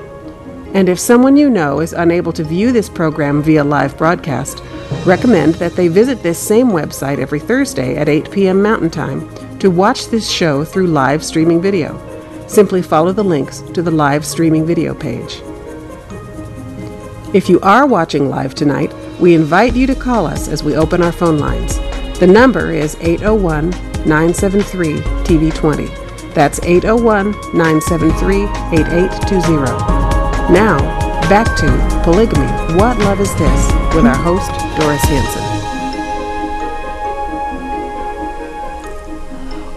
And 0.75 0.89
if 0.89 0.99
someone 0.99 1.37
you 1.37 1.49
know 1.49 1.79
is 1.79 1.93
unable 1.93 2.33
to 2.33 2.43
view 2.43 2.71
this 2.71 2.89
program 2.89 3.41
via 3.41 3.63
live 3.63 3.97
broadcast, 3.97 4.61
recommend 5.05 5.55
that 5.55 5.73
they 5.73 5.87
visit 5.87 6.21
this 6.21 6.37
same 6.37 6.67
website 6.67 7.17
every 7.17 7.39
Thursday 7.39 7.95
at 7.95 8.09
8 8.09 8.29
p.m. 8.29 8.61
Mountain 8.61 8.91
Time 8.91 9.57
to 9.59 9.71
watch 9.71 10.07
this 10.07 10.29
show 10.29 10.63
through 10.63 10.87
live 10.87 11.23
streaming 11.23 11.61
video. 11.61 11.97
Simply 12.47 12.81
follow 12.81 13.11
the 13.11 13.23
links 13.23 13.61
to 13.61 13.81
the 13.81 13.89
live 13.89 14.25
streaming 14.25 14.65
video 14.65 14.93
page. 14.93 15.41
If 17.33 17.49
you 17.49 17.59
are 17.61 17.87
watching 17.87 18.29
live 18.29 18.53
tonight, 18.53 18.93
we 19.19 19.33
invite 19.33 19.75
you 19.75 19.87
to 19.87 19.95
call 19.95 20.25
us 20.25 20.47
as 20.47 20.63
we 20.63 20.75
open 20.75 21.01
our 21.01 21.11
phone 21.11 21.37
lines. 21.37 21.77
The 22.19 22.27
number 22.27 22.71
is 22.71 22.95
801 23.01 23.69
973 24.05 24.95
TV20. 25.23 26.33
That's 26.33 26.59
801 26.63 27.31
973 27.53 28.43
8820. 28.43 29.55
Now, 30.53 30.77
back 31.29 31.47
to 31.57 32.01
Polygamy 32.03 32.47
What 32.77 32.97
Love 32.99 33.19
Is 33.19 33.33
This 33.35 33.95
with 33.95 34.05
our 34.05 34.15
host, 34.15 34.51
Doris 34.77 35.01
Hanson. 35.03 35.54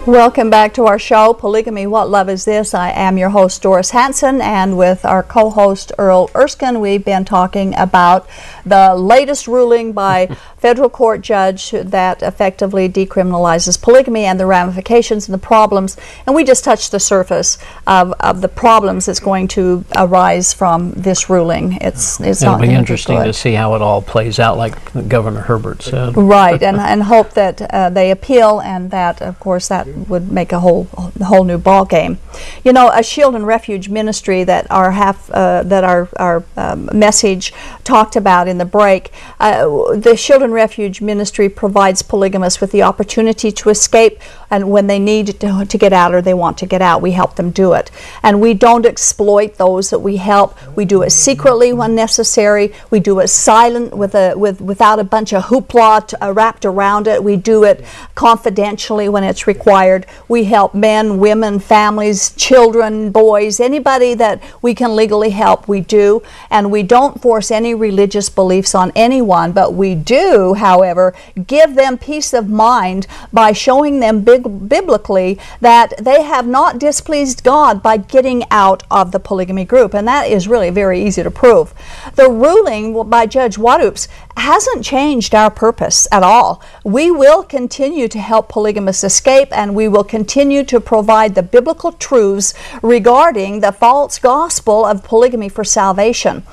Welcome 0.09 0.49
back 0.49 0.73
to 0.73 0.87
our 0.87 0.97
show, 0.97 1.35
Polygamy 1.35 1.85
What 1.85 2.09
Love 2.09 2.29
Is 2.29 2.43
This? 2.43 2.73
I 2.73 2.89
am 2.89 3.19
your 3.19 3.29
host, 3.29 3.61
Doris 3.61 3.91
Hanson, 3.91 4.41
and 4.41 4.75
with 4.75 5.05
our 5.05 5.21
co 5.21 5.51
host, 5.51 5.91
Earl 5.99 6.31
Erskine, 6.33 6.79
we've 6.79 7.05
been 7.05 7.25
talking 7.25 7.75
about 7.75 8.27
the 8.65 8.95
latest 8.95 9.47
ruling 9.47 9.93
by 9.93 10.35
federal 10.59 10.89
court 10.89 11.21
judge 11.21 11.71
that 11.71 12.21
effectively 12.21 12.89
decriminalizes 12.89 13.81
polygamy 13.81 14.25
and 14.25 14.39
the 14.39 14.45
ramifications 14.45 15.27
and 15.27 15.33
the 15.33 15.39
problems. 15.39 15.97
And 16.25 16.35
we 16.35 16.43
just 16.43 16.63
touched 16.63 16.91
the 16.91 16.99
surface 16.99 17.57
of, 17.87 18.13
of 18.19 18.41
the 18.41 18.47
problems 18.47 19.05
that's 19.05 19.19
going 19.19 19.47
to 19.49 19.85
arise 19.95 20.53
from 20.53 20.91
this 20.91 21.29
ruling. 21.29 21.77
It's, 21.81 22.19
it's 22.19 22.41
It'll 22.41 22.53
not 22.53 22.61
be 22.61 22.73
interesting 22.73 23.17
good. 23.17 23.25
to 23.25 23.33
see 23.33 23.53
how 23.53 23.75
it 23.75 23.81
all 23.81 24.01
plays 24.01 24.39
out, 24.39 24.57
like 24.57 24.75
Governor 25.07 25.41
Herbert 25.41 25.81
said. 25.81 26.15
Right, 26.17 26.61
and, 26.61 26.77
and 26.91 27.03
hope 27.03 27.33
that 27.33 27.61
uh, 27.61 27.89
they 27.89 28.11
appeal, 28.11 28.59
and 28.59 28.91
that, 28.91 29.21
of 29.21 29.39
course, 29.39 29.67
that 29.69 29.87
would 29.87 30.31
make 30.31 30.51
a 30.51 30.59
whole 30.59 30.85
whole 31.23 31.43
new 31.43 31.57
ball 31.57 31.85
game. 31.85 32.17
You 32.63 32.73
know, 32.73 32.89
a 32.93 33.03
shield 33.03 33.35
and 33.35 33.45
refuge 33.45 33.89
ministry 33.89 34.43
that 34.43 34.69
our 34.71 34.91
half 34.91 35.29
uh, 35.31 35.63
that 35.63 35.83
our 35.83 36.09
our 36.17 36.43
um, 36.57 36.89
message 36.93 37.53
talked 37.83 38.15
about 38.15 38.47
in 38.47 38.57
the 38.57 38.65
break. 38.65 39.11
Uh, 39.39 39.95
the 39.95 40.15
shield 40.15 40.43
and 40.43 40.48
refuge 40.51 41.01
ministry 41.01 41.49
provides 41.49 42.01
polygamists 42.01 42.61
with 42.61 42.71
the 42.71 42.83
opportunity 42.83 43.51
to 43.51 43.69
escape, 43.69 44.19
and 44.49 44.71
when 44.71 44.87
they 44.87 44.99
need 44.99 45.39
to, 45.39 45.65
to 45.65 45.77
get 45.77 45.93
out 45.93 46.13
or 46.13 46.21
they 46.21 46.33
want 46.33 46.57
to 46.59 46.65
get 46.65 46.81
out, 46.81 47.01
we 47.01 47.11
help 47.11 47.35
them 47.35 47.51
do 47.51 47.73
it. 47.73 47.91
And 48.23 48.41
we 48.41 48.53
don't 48.53 48.85
exploit 48.85 49.55
those 49.55 49.89
that 49.89 49.99
we 49.99 50.17
help. 50.17 50.57
We 50.75 50.85
do 50.85 51.01
it 51.03 51.11
secretly 51.11 51.73
when 51.73 51.95
necessary. 51.95 52.73
We 52.89 52.99
do 52.99 53.19
it 53.19 53.27
silent 53.27 53.95
with 53.95 54.15
a 54.15 54.35
with 54.35 54.61
without 54.61 54.99
a 54.99 55.03
bunch 55.03 55.33
of 55.33 55.43
hoopla 55.45 56.07
t- 56.07 56.17
uh, 56.21 56.31
wrapped 56.33 56.65
around 56.65 57.07
it. 57.07 57.23
We 57.23 57.35
do 57.35 57.63
it 57.63 57.85
confidentially 58.15 59.07
when 59.09 59.23
it's 59.23 59.47
required. 59.47 60.05
We 60.27 60.45
help 60.45 60.73
men, 60.73 61.19
women, 61.19 61.59
families, 61.59 62.31
children, 62.35 63.11
boys, 63.11 63.59
anybody 63.59 64.13
that 64.15 64.41
we 64.61 64.73
can 64.73 64.95
legally 64.95 65.31
help, 65.31 65.67
we 65.67 65.81
do. 65.81 66.21
And 66.49 66.71
we 66.71 66.83
don't 66.83 67.21
force 67.21 67.51
any 67.51 67.73
religious 67.73 68.29
beliefs 68.29 68.73
on 68.73 68.91
anyone, 68.95 69.51
but 69.51 69.73
we 69.73 69.95
do, 69.95 70.38
however, 70.53 71.13
give 71.47 71.75
them 71.75 71.97
peace 71.97 72.33
of 72.33 72.49
mind 72.49 73.07
by 73.31 73.51
showing 73.51 73.99
them 73.99 74.21
big, 74.21 74.69
biblically 74.69 75.39
that 75.61 75.93
they 75.99 76.23
have 76.23 76.47
not 76.47 76.79
displeased 76.79 77.43
God 77.43 77.81
by 77.81 77.97
getting 77.97 78.43
out 78.51 78.83
of 78.89 79.11
the 79.11 79.19
polygamy 79.19 79.65
group. 79.65 79.93
And 79.93 80.07
that 80.07 80.27
is 80.27 80.47
really 80.47 80.69
very 80.69 81.03
easy 81.03 81.23
to 81.23 81.31
prove. 81.31 81.73
The 82.15 82.29
ruling 82.29 83.09
by 83.09 83.25
Judge 83.25 83.57
Waddoups 83.57 84.07
hasn't 84.37 84.85
changed 84.85 85.35
our 85.35 85.51
purpose 85.51 86.07
at 86.11 86.23
all. 86.23 86.61
We 86.83 87.11
will 87.11 87.43
continue 87.43 88.07
to 88.07 88.19
help 88.19 88.49
polygamists 88.49 89.03
escape 89.03 89.49
and 89.51 89.75
we 89.75 89.87
will 89.87 90.03
continue 90.03 90.63
to 90.65 90.79
provide 90.79 91.35
the 91.35 91.43
biblical 91.43 91.91
truths 91.91 92.53
regarding 92.81 93.59
the 93.59 93.71
false 93.71 94.17
gospel 94.19 94.85
of 94.85 95.03
polygamy 95.03 95.49
for 95.49 95.63
salvation. 95.63 96.43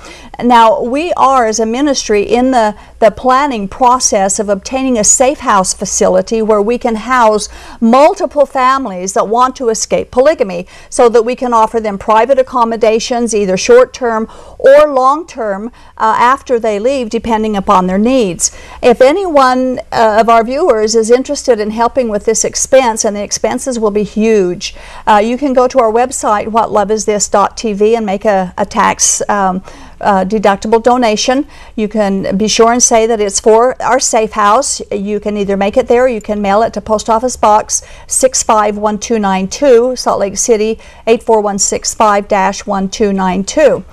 Now, 0.43 0.83
we 0.83 1.13
are, 1.15 1.47
as 1.47 1.61
a 1.61 1.67
ministry, 1.67 2.23
in 2.23 2.51
the, 2.51 2.77
the 2.99 3.11
planning 3.11 3.69
process 3.77 4.39
of 4.39 4.49
obtaining 4.49 4.97
a 4.97 5.05
safe 5.05 5.41
house 5.41 5.75
facility 5.75 6.41
where 6.41 6.63
we 6.63 6.79
can 6.79 6.95
house 6.95 7.47
multiple 7.79 8.47
families 8.47 9.13
that 9.13 9.29
want 9.29 9.55
to 9.55 9.69
escape 9.69 10.11
polygamy 10.11 10.67
so 10.89 11.11
that 11.11 11.27
we 11.27 11.37
can 11.37 11.53
offer 11.53 11.79
them 11.79 11.99
private 11.99 12.39
accommodations, 12.39 13.35
either 13.35 13.55
short 13.55 13.93
term 13.93 14.27
or 14.59 14.95
long 14.95 15.27
term, 15.27 15.67
uh, 15.99 16.17
after 16.19 16.59
they 16.59 16.79
leave, 16.79 17.11
depending 17.11 17.55
upon 17.55 17.87
their 17.87 17.99
needs. 17.99 18.51
If 18.83 19.03
anyone 19.03 19.79
uh, 19.93 20.21
of 20.21 20.31
our 20.31 20.43
viewers 20.43 20.95
is 20.95 21.11
interested 21.11 21.61
in 21.61 21.71
helping 21.71 22.09
with 22.09 22.25
this 22.25 22.47
expense, 22.47 23.05
and 23.05 23.15
the 23.15 23.23
expenses 23.23 23.79
will 23.79 23.91
be 23.91 24.05
huge, 24.05 24.75
uh, 25.07 25.21
you 25.23 25.37
can 25.37 25.53
go 25.53 25.69
to 25.69 25.79
our 25.81 25.93
website, 25.93 26.47
whatloveisthis.tv, 26.47 27.95
and 27.95 28.07
make 28.07 28.25
a, 28.25 28.55
a 28.57 28.65
tax. 28.65 29.21
Um, 29.29 29.63
uh, 30.01 30.25
deductible 30.25 30.83
donation. 30.83 31.47
You 31.75 31.89
can 31.89 32.37
be 32.37 32.49
sure 32.49 32.73
and 32.73 32.83
say 32.83 33.07
that 33.07 33.21
it's 33.21 33.41
for 33.41 33.81
our 33.83 34.01
safe 34.01 34.33
house. 34.33 34.81
You 34.91 35.21
can 35.21 35.37
either 35.37 35.57
make 35.57 35.77
it 35.77 35.89
there 35.89 36.05
or 36.05 36.09
you 36.09 36.21
can 36.21 36.43
mail 36.43 36.63
it 36.63 36.73
to 36.75 36.81
Post 36.81 37.09
Office 37.09 37.37
Box 37.37 37.83
651292, 38.07 39.97
Salt 39.97 40.21
Lake 40.21 40.37
City 40.37 40.79
84165 41.07 42.25
1292. 42.65 43.85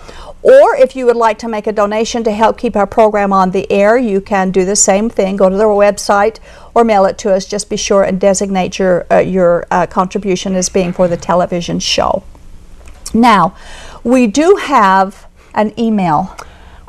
Or 0.44 0.76
if 0.76 0.94
you 0.94 1.06
would 1.06 1.16
like 1.16 1.40
to 1.40 1.48
make 1.48 1.68
a 1.68 1.72
donation 1.72 2.26
to 2.26 2.32
help 2.32 2.58
keep 2.58 2.76
our 2.76 2.86
program 2.86 3.32
on 3.32 3.52
the 3.52 3.72
air, 3.72 3.98
you 3.98 4.20
can 4.20 4.52
do 4.52 4.66
the 4.66 4.76
same 4.76 5.10
thing. 5.10 5.38
Go 5.38 5.50
to 5.50 5.56
their 5.56 5.68
website 5.68 6.40
or 6.74 6.84
mail 6.84 7.06
it 7.06 7.18
to 7.20 7.34
us. 7.34 7.46
Just 7.46 7.70
be 7.70 7.78
sure 7.78 8.04
and 8.04 8.20
designate 8.20 8.78
your, 8.78 9.06
uh, 9.10 9.20
your 9.20 9.66
uh, 9.72 9.88
contribution 9.88 10.54
as 10.56 10.68
being 10.68 10.92
for 10.92 11.08
the 11.08 11.16
television 11.16 11.80
show. 11.80 12.24
Now, 13.14 13.56
we 14.04 14.28
do 14.28 14.58
have 14.58 15.28
an 15.54 15.78
email 15.80 16.36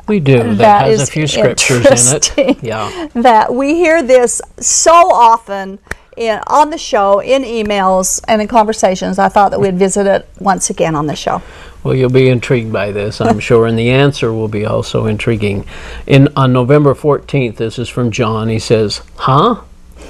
We 0.07 0.19
do. 0.19 0.37
That, 0.37 0.57
that 0.57 0.87
has 0.87 1.07
a 1.07 1.11
few 1.11 1.27
scriptures 1.27 2.11
in 2.11 2.17
it. 2.17 2.63
Yeah. 2.63 3.07
that 3.13 3.53
we 3.53 3.75
hear 3.75 4.03
this 4.03 4.41
so 4.59 4.91
often 4.91 5.79
in, 6.15 6.39
on 6.47 6.69
the 6.69 6.77
show, 6.77 7.19
in 7.19 7.43
emails, 7.43 8.23
and 8.27 8.41
in 8.41 8.47
conversations. 8.47 9.19
I 9.19 9.29
thought 9.29 9.51
that 9.51 9.59
we'd 9.59 9.77
visit 9.77 10.07
it 10.07 10.27
once 10.39 10.69
again 10.69 10.95
on 10.95 11.07
the 11.07 11.15
show. 11.15 11.41
Well, 11.83 11.93
you'll 11.93 12.09
be 12.09 12.29
intrigued 12.29 12.71
by 12.71 12.91
this, 12.91 13.21
I'm 13.21 13.39
sure, 13.49 13.67
and 13.67 13.77
the 13.77 13.91
answer 13.91 14.33
will 14.33 14.47
be 14.47 14.65
also 14.65 15.05
intriguing. 15.05 15.65
In 16.07 16.29
on 16.35 16.53
November 16.53 16.95
14th, 16.95 17.57
this 17.57 17.77
is 17.77 17.89
from 17.89 18.11
John. 18.11 18.49
He 18.49 18.59
says, 18.59 19.01
"Huh? 19.17 19.61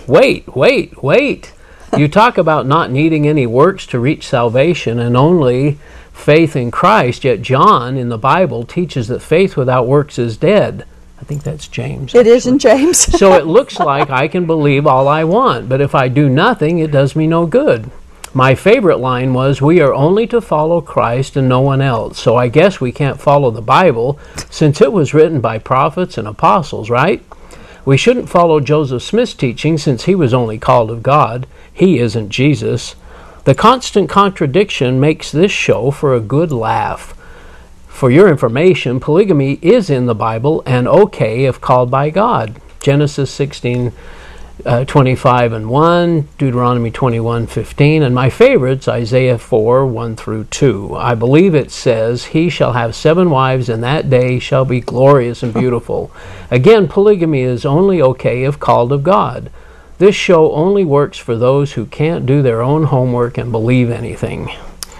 Wait, 0.07 0.55
wait, 0.55 1.03
wait. 1.03 1.51
You 1.97 2.07
talk 2.07 2.37
about 2.37 2.65
not 2.65 2.91
needing 2.91 3.27
any 3.27 3.45
works 3.45 3.85
to 3.87 3.99
reach 3.99 4.27
salvation 4.27 4.99
and 4.99 5.15
only 5.15 5.77
faith 6.13 6.55
in 6.55 6.71
Christ, 6.71 7.23
yet 7.23 7.41
John 7.41 7.97
in 7.97 8.09
the 8.09 8.17
Bible 8.17 8.63
teaches 8.63 9.07
that 9.07 9.21
faith 9.21 9.57
without 9.57 9.87
works 9.87 10.19
is 10.19 10.37
dead." 10.37 10.85
I 11.19 11.23
think 11.23 11.43
that's 11.43 11.67
James. 11.67 12.13
It 12.13 12.27
is 12.27 12.45
in 12.45 12.59
James. 12.59 12.99
so 13.19 13.33
it 13.33 13.47
looks 13.47 13.79
like 13.79 14.09
I 14.09 14.27
can 14.27 14.45
believe 14.45 14.85
all 14.85 15.07
I 15.07 15.23
want, 15.23 15.69
but 15.69 15.81
if 15.81 15.95
I 15.95 16.07
do 16.07 16.29
nothing, 16.29 16.79
it 16.79 16.91
does 16.91 17.15
me 17.15 17.25
no 17.25 17.45
good. 17.45 17.89
My 18.33 18.53
favorite 18.53 18.97
line 18.97 19.33
was, 19.33 19.61
We 19.61 19.79
are 19.79 19.93
only 19.93 20.27
to 20.27 20.41
follow 20.41 20.81
Christ 20.81 21.37
and 21.37 21.47
no 21.47 21.61
one 21.61 21.79
else. 21.81 22.19
So 22.19 22.35
I 22.35 22.49
guess 22.49 22.81
we 22.81 22.91
can't 22.91 23.19
follow 23.19 23.49
the 23.49 23.61
Bible 23.61 24.19
since 24.49 24.81
it 24.81 24.91
was 24.91 25.13
written 25.13 25.39
by 25.39 25.57
prophets 25.57 26.17
and 26.17 26.27
apostles, 26.27 26.89
right? 26.89 27.23
We 27.85 27.97
shouldn't 27.97 28.29
follow 28.29 28.59
Joseph 28.59 29.03
Smith's 29.03 29.35
teaching 29.35 29.77
since 29.77 30.05
he 30.05 30.15
was 30.15 30.33
only 30.33 30.57
called 30.57 30.89
of 30.89 31.03
God. 31.03 31.45
He 31.71 31.99
isn't 31.99 32.29
Jesus. 32.29 32.95
The 33.43 33.53
constant 33.53 34.09
contradiction 34.09 34.99
makes 34.99 35.31
this 35.31 35.51
show 35.51 35.91
for 35.91 36.15
a 36.15 36.19
good 36.19 36.51
laugh. 36.51 37.13
For 37.87 38.09
your 38.09 38.27
information, 38.27 38.99
polygamy 38.99 39.59
is 39.61 39.91
in 39.91 40.07
the 40.07 40.15
Bible 40.15 40.63
and 40.65 40.87
okay 40.87 41.45
if 41.45 41.61
called 41.61 41.91
by 41.91 42.09
God. 42.09 42.59
Genesis 42.79 43.29
16 43.29 43.93
uh, 44.65 44.85
25 44.85 45.53
and 45.53 45.69
1, 45.69 46.27
Deuteronomy 46.37 46.91
21 46.91 47.47
15, 47.47 48.03
and 48.03 48.15
my 48.15 48.29
favorites, 48.29 48.87
Isaiah 48.87 49.37
4 49.37 49.85
1 49.85 50.15
through 50.15 50.45
2. 50.45 50.95
I 50.95 51.15
believe 51.15 51.53
it 51.53 51.71
says, 51.71 52.25
He 52.25 52.49
shall 52.49 52.73
have 52.73 52.95
seven 52.95 53.29
wives, 53.29 53.69
and 53.69 53.83
that 53.83 54.09
day 54.09 54.39
shall 54.39 54.65
be 54.65 54.79
glorious 54.79 55.43
and 55.43 55.53
beautiful. 55.53 56.11
Again, 56.49 56.87
polygamy 56.87 57.41
is 57.41 57.65
only 57.65 58.01
okay 58.01 58.43
if 58.43 58.59
called 58.59 58.91
of 58.91 59.03
God. 59.03 59.51
This 59.97 60.15
show 60.15 60.51
only 60.51 60.83
works 60.83 61.17
for 61.17 61.37
those 61.37 61.73
who 61.73 61.85
can't 61.85 62.25
do 62.25 62.41
their 62.41 62.61
own 62.61 62.83
homework 62.85 63.37
and 63.37 63.51
believe 63.51 63.89
anything. 63.89 64.49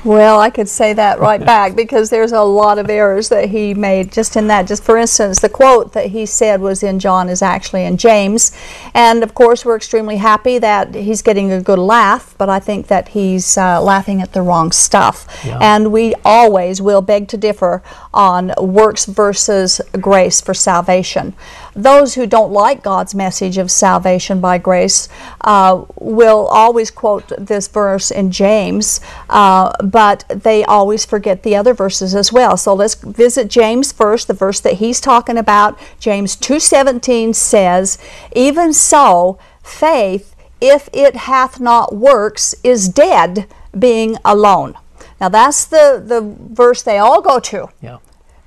Well, 0.05 0.39
I 0.39 0.51
could 0.51 0.69
say 0.69 0.93
that 0.93 1.19
right 1.19 1.43
back 1.45 1.75
because 1.75 2.09
there's 2.09 2.31
a 2.31 2.41
lot 2.41 2.77
of 2.77 2.89
errors 2.89 3.29
that 3.29 3.49
he 3.49 3.73
made 3.73 4.11
just 4.11 4.35
in 4.35 4.47
that. 4.47 4.67
Just 4.67 4.83
for 4.83 4.97
instance, 4.97 5.41
the 5.41 5.49
quote 5.49 5.93
that 5.93 6.11
he 6.11 6.25
said 6.25 6.61
was 6.61 6.83
in 6.83 6.99
John 6.99 7.27
is 7.27 7.41
actually 7.41 7.83
in 7.83 7.97
James. 7.97 8.55
And 8.93 9.23
of 9.23 9.33
course, 9.33 9.65
we're 9.65 9.75
extremely 9.75 10.17
happy 10.17 10.59
that 10.59 10.93
he's 10.93 11.21
getting 11.21 11.51
a 11.51 11.61
good 11.61 11.79
laugh, 11.79 12.35
but 12.37 12.49
I 12.49 12.59
think 12.59 12.87
that 12.87 13.09
he's 13.09 13.57
uh, 13.57 13.81
laughing 13.81 14.21
at 14.21 14.33
the 14.33 14.43
wrong 14.43 14.71
stuff. 14.71 15.27
Yeah. 15.43 15.57
And 15.59 15.91
we 15.91 16.13
always 16.23 16.81
will 16.81 17.01
beg 17.01 17.27
to 17.29 17.37
differ 17.37 17.81
on 18.13 18.53
works 18.59 19.05
versus 19.05 19.81
grace 19.99 20.39
for 20.39 20.53
salvation. 20.53 21.33
Those 21.75 22.15
who 22.15 22.25
don't 22.25 22.53
like 22.53 22.81
God's 22.81 23.13
message 23.13 23.57
of 23.57 23.69
salvation 23.69 24.39
by 24.39 24.57
grace 24.57 25.09
uh, 25.41 25.83
will 25.99 26.47
always 26.47 26.89
quote 26.89 27.31
this 27.37 27.67
verse 27.67 28.11
in 28.11 28.31
James, 28.31 29.01
uh, 29.29 29.73
but 29.83 30.23
they 30.29 30.63
always 30.63 31.03
forget 31.05 31.43
the 31.43 31.55
other 31.55 31.73
verses 31.73 32.15
as 32.15 32.31
well. 32.31 32.55
So 32.55 32.73
let's 32.73 32.95
visit 32.95 33.49
James 33.49 33.91
first, 33.91 34.27
the 34.27 34.33
verse 34.33 34.61
that 34.61 34.75
he's 34.75 35.01
talking 35.01 35.37
about. 35.37 35.77
James 35.99 36.37
2:17 36.37 37.33
says, 37.33 37.97
"Even 38.33 38.71
so, 38.71 39.37
faith, 39.61 40.33
if 40.61 40.87
it 40.93 41.15
hath 41.15 41.59
not 41.59 41.93
works, 41.93 42.55
is 42.63 42.87
dead, 42.87 43.47
being 43.77 44.17
alone." 44.23 44.75
Now 45.19 45.27
that's 45.27 45.65
the 45.65 46.01
the 46.05 46.21
verse 46.21 46.81
they 46.81 46.99
all 46.99 47.21
go 47.21 47.39
to. 47.39 47.67
Yeah. 47.81 47.97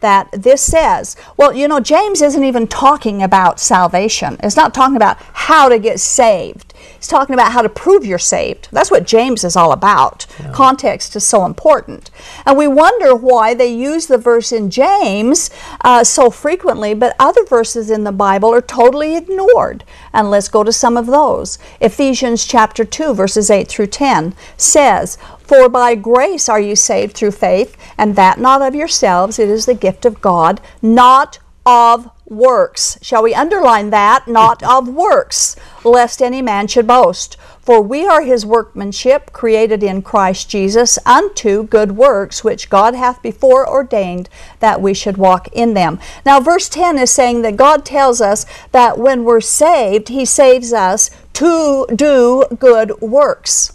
That 0.00 0.28
this 0.32 0.62
says, 0.62 1.16
well, 1.36 1.52
you 1.52 1.66
know, 1.66 1.80
James 1.80 2.22
isn't 2.22 2.44
even 2.44 2.66
talking 2.66 3.22
about 3.22 3.58
salvation. 3.58 4.36
It's 4.42 4.56
not 4.56 4.74
talking 4.74 4.96
about 4.96 5.18
how 5.32 5.68
to 5.68 5.78
get 5.78 6.00
saved. 6.00 6.74
He's 6.96 7.08
talking 7.08 7.34
about 7.34 7.52
how 7.52 7.62
to 7.62 7.68
prove 7.68 8.04
you're 8.04 8.18
saved. 8.18 8.68
That's 8.70 8.90
what 8.90 9.06
James 9.06 9.44
is 9.44 9.56
all 9.56 9.72
about. 9.72 10.26
Yeah. 10.38 10.52
Context 10.52 11.16
is 11.16 11.26
so 11.26 11.44
important. 11.44 12.10
And 12.46 12.56
we 12.56 12.68
wonder 12.68 13.14
why 13.14 13.54
they 13.54 13.72
use 13.72 14.06
the 14.06 14.18
verse 14.18 14.52
in 14.52 14.70
James 14.70 15.50
uh, 15.84 16.04
so 16.04 16.30
frequently, 16.30 16.94
but 16.94 17.16
other 17.18 17.44
verses 17.44 17.90
in 17.90 18.04
the 18.04 18.12
Bible 18.12 18.52
are 18.52 18.60
totally 18.60 19.16
ignored. 19.16 19.84
And 20.12 20.30
let's 20.30 20.48
go 20.48 20.64
to 20.64 20.72
some 20.72 20.96
of 20.96 21.06
those. 21.06 21.58
Ephesians 21.80 22.44
chapter 22.44 22.84
2, 22.84 23.14
verses 23.14 23.50
8 23.50 23.68
through 23.68 23.88
10 23.88 24.34
says, 24.56 25.18
For 25.48 25.70
by 25.70 25.94
grace 25.94 26.46
are 26.50 26.60
you 26.60 26.76
saved 26.76 27.16
through 27.16 27.30
faith, 27.30 27.74
and 27.96 28.16
that 28.16 28.38
not 28.38 28.60
of 28.60 28.74
yourselves, 28.74 29.38
it 29.38 29.48
is 29.48 29.64
the 29.64 29.72
gift 29.72 30.04
of 30.04 30.20
God, 30.20 30.60
not 30.82 31.38
of 31.64 32.10
works. 32.26 32.98
Shall 33.00 33.22
we 33.22 33.34
underline 33.34 33.88
that? 33.88 34.28
Not 34.28 34.62
of 34.62 34.88
works, 34.88 35.56
lest 35.84 36.20
any 36.20 36.42
man 36.42 36.66
should 36.66 36.86
boast. 36.86 37.38
For 37.62 37.80
we 37.80 38.06
are 38.06 38.20
his 38.20 38.44
workmanship, 38.44 39.32
created 39.32 39.82
in 39.82 40.02
Christ 40.02 40.50
Jesus, 40.50 40.98
unto 41.06 41.62
good 41.62 41.92
works, 41.92 42.44
which 42.44 42.68
God 42.68 42.94
hath 42.94 43.22
before 43.22 43.66
ordained 43.66 44.28
that 44.60 44.82
we 44.82 44.92
should 44.92 45.16
walk 45.16 45.48
in 45.52 45.72
them. 45.72 45.98
Now, 46.26 46.40
verse 46.40 46.68
10 46.68 46.98
is 46.98 47.10
saying 47.10 47.40
that 47.40 47.56
God 47.56 47.86
tells 47.86 48.20
us 48.20 48.44
that 48.72 48.98
when 48.98 49.24
we're 49.24 49.40
saved, 49.40 50.08
he 50.08 50.26
saves 50.26 50.74
us 50.74 51.10
to 51.34 51.86
do 51.94 52.44
good 52.58 53.00
works. 53.00 53.72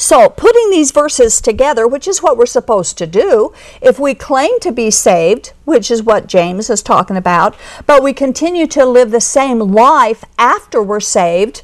So, 0.00 0.30
putting 0.30 0.70
these 0.70 0.92
verses 0.92 1.42
together, 1.42 1.86
which 1.86 2.08
is 2.08 2.22
what 2.22 2.38
we're 2.38 2.46
supposed 2.46 2.96
to 2.96 3.06
do, 3.06 3.52
if 3.82 3.98
we 3.98 4.14
claim 4.14 4.58
to 4.60 4.72
be 4.72 4.90
saved, 4.90 5.52
which 5.66 5.90
is 5.90 6.02
what 6.02 6.26
James 6.26 6.70
is 6.70 6.82
talking 6.82 7.18
about, 7.18 7.54
but 7.86 8.02
we 8.02 8.14
continue 8.14 8.66
to 8.68 8.86
live 8.86 9.10
the 9.10 9.20
same 9.20 9.58
life 9.58 10.24
after 10.38 10.82
we're 10.82 11.00
saved, 11.00 11.60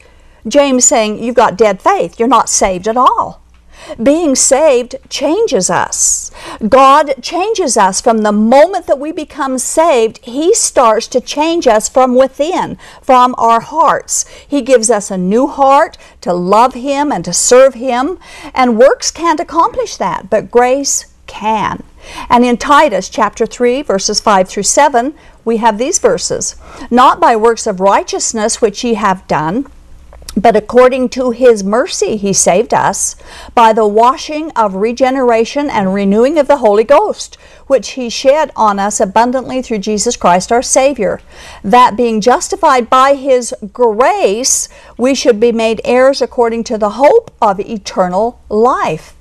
James 0.47 0.85
saying 0.85 1.23
you've 1.23 1.35
got 1.35 1.57
dead 1.57 1.81
faith, 1.81 2.19
you're 2.19 2.29
not 2.29 2.51
saved 2.51 2.87
at 2.87 2.99
all. 2.99 3.41
Being 4.03 4.35
saved 4.35 4.97
changes 5.09 5.71
us. 5.71 6.31
God 6.69 7.23
changes 7.23 7.77
us 7.77 8.01
from 8.01 8.19
the 8.19 8.33
moment 8.33 8.87
that 8.87 8.99
we 8.99 9.13
become 9.13 9.59
saved. 9.59 10.19
He 10.25 10.55
starts 10.55 11.07
to 11.09 11.21
change 11.21 11.67
us 11.67 11.89
from 11.89 12.15
within, 12.15 12.79
from 13.03 13.35
our 13.39 13.61
hearts. 13.61 14.27
He 14.47 14.63
gives 14.63 14.91
us 14.91 15.11
a 15.11 15.19
new 15.19 15.47
heart 15.47 15.97
to 16.23 16.33
love 16.33 16.75
Him 16.75 17.13
and 17.13 17.25
to 17.25 17.33
serve 17.33 17.75
Him. 17.75 18.19
And 18.55 18.79
works 18.79 19.11
can't 19.11 19.41
accomplish 19.41 19.97
that, 19.97 20.31
but 20.31 20.51
grace 20.51 21.13
can. 21.27 21.83
And 22.29 22.45
in 22.45 22.57
Titus 22.57 23.09
chapter 23.09 23.47
3, 23.47 23.83
verses 23.83 24.21
5 24.21 24.49
through 24.49 24.63
7, 24.63 25.15
we 25.45 25.59
have 25.59 25.79
these 25.79 25.99
verses 25.99 26.57
Not 26.91 27.21
by 27.21 27.37
works 27.37 27.67
of 27.67 27.81
righteousness 27.81 28.61
which 28.61 28.85
ye 28.85 28.95
have 28.95 29.27
done, 29.27 29.67
but 30.37 30.55
according 30.55 31.09
to 31.09 31.31
his 31.31 31.65
mercy, 31.65 32.17
he 32.17 32.33
saved 32.33 32.75
us 32.75 33.17
by 33.55 33.73
the 33.73 33.87
washing 33.87 34.51
of 34.51 34.75
regeneration 34.75 35.71
and 35.71 35.95
renewing 35.95 36.39
of 36.39 36.47
the 36.47 36.59
Holy 36.59 36.85
Ghost, 36.85 37.37
which 37.67 37.91
he 37.91 38.11
shed 38.11 38.53
on 38.55 38.79
us 38.79 39.01
abundantly 39.01 39.63
through 39.63 39.79
Jesus 39.79 40.17
Christ 40.17 40.53
our 40.53 40.63
Savior. 40.63 41.21
That 41.65 41.97
being 41.97 42.21
justified 42.21 42.91
by 42.91 43.15
his 43.15 43.55
grace, 43.73 44.69
we 44.99 45.15
should 45.15 45.41
be 45.41 45.53
made 45.53 45.81
heirs 45.85 46.21
according 46.21 46.65
to 46.65 46.77
the 46.77 46.91
hope 46.91 47.35
of 47.41 47.59
eternal 47.59 48.39
life. 48.51 49.15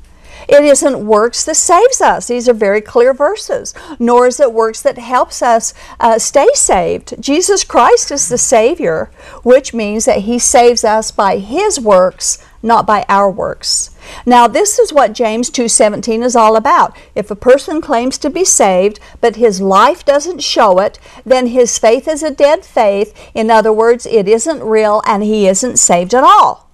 It 0.48 0.64
isn't 0.64 1.06
works 1.06 1.44
that 1.46 1.56
saves 1.56 2.02
us. 2.02 2.28
These 2.28 2.48
are 2.50 2.54
very 2.54 2.82
clear 2.82 3.14
verses. 3.14 3.74
Nor 4.00 4.28
is 4.28 4.40
it 4.40 4.54
works 4.54 4.82
that 4.82 4.98
helps 4.98 5.42
us 5.42 5.74
uh, 6.00 6.20
stay 6.20 6.48
saved. 6.54 7.22
Jesus 7.22 7.64
Christ 7.64 8.12
is 8.12 8.30
the 8.30 8.38
Savior, 8.38 9.12
which 9.44 9.74
means 9.74 10.06
that 10.06 10.20
He 10.20 10.40
saves 10.40 10.84
us 10.84 11.12
by 11.12 11.38
His 11.38 11.80
works, 11.80 12.44
not 12.62 12.88
by 12.88 13.06
our 13.08 13.30
works. 13.30 13.92
Now 14.26 14.48
this 14.48 14.80
is 14.80 14.92
what 14.92 15.14
James 15.14 15.50
2:17 15.50 16.24
is 16.24 16.36
all 16.36 16.56
about. 16.56 16.96
If 17.14 17.30
a 17.30 17.36
person 17.36 17.80
claims 17.80 18.18
to 18.20 18.30
be 18.30 18.44
saved 18.44 19.00
but 19.22 19.36
his 19.36 19.62
life 19.62 20.04
doesn't 20.04 20.44
show 20.44 20.80
it, 20.80 21.00
then 21.26 21.48
his 21.48 21.78
faith 21.78 22.08
is 22.08 22.24
a 22.24 22.32
dead 22.32 22.66
faith. 22.66 23.14
In 23.34 23.52
other 23.52 23.72
words, 23.72 24.06
it 24.06 24.28
isn't 24.28 24.64
real 24.64 25.02
and 25.06 25.24
he 25.24 25.48
isn't 25.48 25.78
saved 25.78 26.14
at 26.14 26.24
all. 26.24 26.65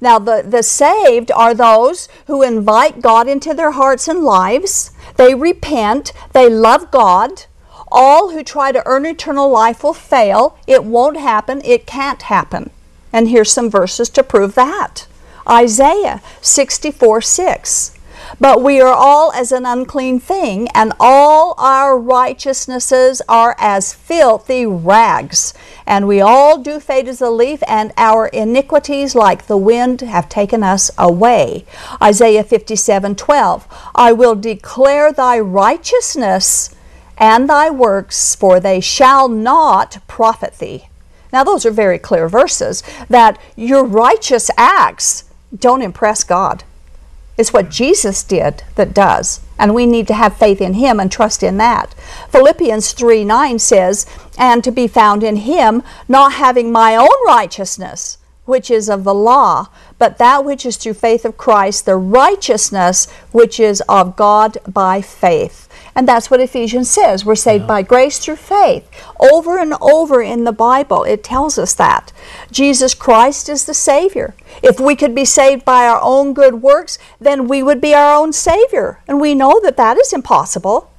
Now, 0.00 0.18
the, 0.18 0.44
the 0.46 0.62
saved 0.62 1.30
are 1.32 1.54
those 1.54 2.08
who 2.26 2.42
invite 2.42 3.00
God 3.00 3.28
into 3.28 3.54
their 3.54 3.72
hearts 3.72 4.08
and 4.08 4.22
lives. 4.22 4.90
They 5.16 5.34
repent. 5.34 6.12
They 6.32 6.48
love 6.48 6.90
God. 6.90 7.44
All 7.90 8.30
who 8.30 8.42
try 8.42 8.72
to 8.72 8.82
earn 8.86 9.06
eternal 9.06 9.50
life 9.50 9.82
will 9.82 9.94
fail. 9.94 10.58
It 10.66 10.84
won't 10.84 11.16
happen. 11.16 11.62
It 11.64 11.86
can't 11.86 12.22
happen. 12.22 12.70
And 13.12 13.28
here's 13.28 13.52
some 13.52 13.70
verses 13.70 14.10
to 14.10 14.22
prove 14.22 14.54
that 14.54 15.06
Isaiah 15.48 16.20
64 16.42 17.20
6. 17.22 17.95
But 18.40 18.62
we 18.62 18.80
are 18.80 18.92
all 18.92 19.32
as 19.32 19.52
an 19.52 19.66
unclean 19.66 20.20
thing, 20.20 20.68
and 20.74 20.92
all 21.00 21.54
our 21.58 21.98
righteousnesses 21.98 23.22
are 23.28 23.54
as 23.58 23.92
filthy 23.92 24.66
rags. 24.66 25.54
And 25.86 26.06
we 26.06 26.20
all 26.20 26.58
do 26.58 26.80
fade 26.80 27.08
as 27.08 27.20
a 27.20 27.30
leaf, 27.30 27.62
and 27.66 27.92
our 27.96 28.26
iniquities, 28.26 29.14
like 29.14 29.46
the 29.46 29.56
wind, 29.56 30.00
have 30.02 30.28
taken 30.28 30.62
us 30.62 30.90
away. 30.98 31.64
Isaiah 32.02 32.44
57 32.44 33.14
12. 33.14 33.66
I 33.94 34.12
will 34.12 34.34
declare 34.34 35.12
thy 35.12 35.38
righteousness 35.38 36.74
and 37.18 37.48
thy 37.48 37.70
works, 37.70 38.34
for 38.34 38.60
they 38.60 38.80
shall 38.80 39.28
not 39.28 39.98
profit 40.06 40.58
thee. 40.58 40.88
Now, 41.32 41.44
those 41.44 41.66
are 41.66 41.70
very 41.70 41.98
clear 41.98 42.28
verses 42.28 42.82
that 43.08 43.38
your 43.56 43.84
righteous 43.84 44.50
acts 44.56 45.24
don't 45.56 45.82
impress 45.82 46.24
God. 46.24 46.64
It's 47.36 47.52
what 47.52 47.70
Jesus 47.70 48.22
did 48.22 48.62
that 48.76 48.94
does. 48.94 49.40
And 49.58 49.74
we 49.74 49.86
need 49.86 50.06
to 50.08 50.14
have 50.14 50.36
faith 50.36 50.60
in 50.60 50.74
Him 50.74 51.00
and 51.00 51.10
trust 51.10 51.42
in 51.42 51.56
that. 51.58 51.94
Philippians 52.30 52.92
3 52.92 53.24
9 53.24 53.58
says, 53.58 54.06
And 54.38 54.62
to 54.64 54.70
be 54.70 54.86
found 54.86 55.22
in 55.22 55.36
Him, 55.36 55.82
not 56.08 56.34
having 56.34 56.72
my 56.72 56.96
own 56.96 57.26
righteousness, 57.26 58.18
which 58.46 58.70
is 58.70 58.88
of 58.88 59.04
the 59.04 59.14
law, 59.14 59.68
but 59.98 60.18
that 60.18 60.44
which 60.44 60.64
is 60.64 60.76
through 60.76 60.94
faith 60.94 61.24
of 61.24 61.36
Christ, 61.36 61.84
the 61.84 61.96
righteousness 61.96 63.10
which 63.32 63.60
is 63.60 63.82
of 63.88 64.16
God 64.16 64.58
by 64.66 65.02
faith. 65.02 65.68
And 65.94 66.06
that's 66.06 66.30
what 66.30 66.40
Ephesians 66.40 66.90
says. 66.90 67.24
We're 67.24 67.34
saved 67.34 67.62
yeah. 67.62 67.68
by 67.68 67.82
grace 67.82 68.18
through 68.18 68.36
faith. 68.36 68.88
Over 69.18 69.58
and 69.58 69.74
over 69.80 70.20
in 70.20 70.44
the 70.44 70.52
Bible, 70.52 71.04
it 71.04 71.24
tells 71.24 71.58
us 71.58 71.74
that. 71.74 72.12
Jesus 72.50 72.94
Christ 72.94 73.48
is 73.48 73.64
the 73.64 73.74
Savior. 73.74 74.34
If 74.62 74.78
we 74.78 74.94
could 74.94 75.14
be 75.14 75.24
saved 75.24 75.64
by 75.64 75.86
our 75.86 76.00
own 76.02 76.34
good 76.34 76.62
works, 76.62 76.98
then 77.18 77.48
we 77.48 77.62
would 77.62 77.80
be 77.80 77.94
our 77.94 78.14
own 78.14 78.32
Savior. 78.32 79.00
And 79.08 79.20
we 79.20 79.34
know 79.34 79.58
that 79.62 79.78
that 79.78 79.98
is 79.98 80.12
impossible. 80.12 80.90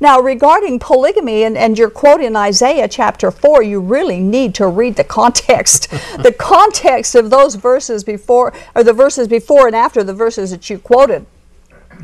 Now, 0.00 0.20
regarding 0.20 0.78
polygamy, 0.78 1.44
and, 1.44 1.56
and 1.56 1.78
you're 1.78 1.90
quoting 1.90 2.36
Isaiah 2.36 2.88
chapter 2.88 3.30
4, 3.30 3.62
you 3.62 3.80
really 3.80 4.20
need 4.20 4.54
to 4.56 4.66
read 4.66 4.96
the 4.96 5.04
context. 5.04 5.90
the 6.22 6.34
context 6.36 7.14
of 7.14 7.30
those 7.30 7.54
verses 7.54 8.04
before, 8.04 8.52
or 8.74 8.84
the 8.84 8.92
verses 8.92 9.28
before 9.28 9.66
and 9.66 9.76
after 9.76 10.04
the 10.04 10.14
verses 10.14 10.50
that 10.50 10.68
you 10.68 10.78
quoted. 10.78 11.26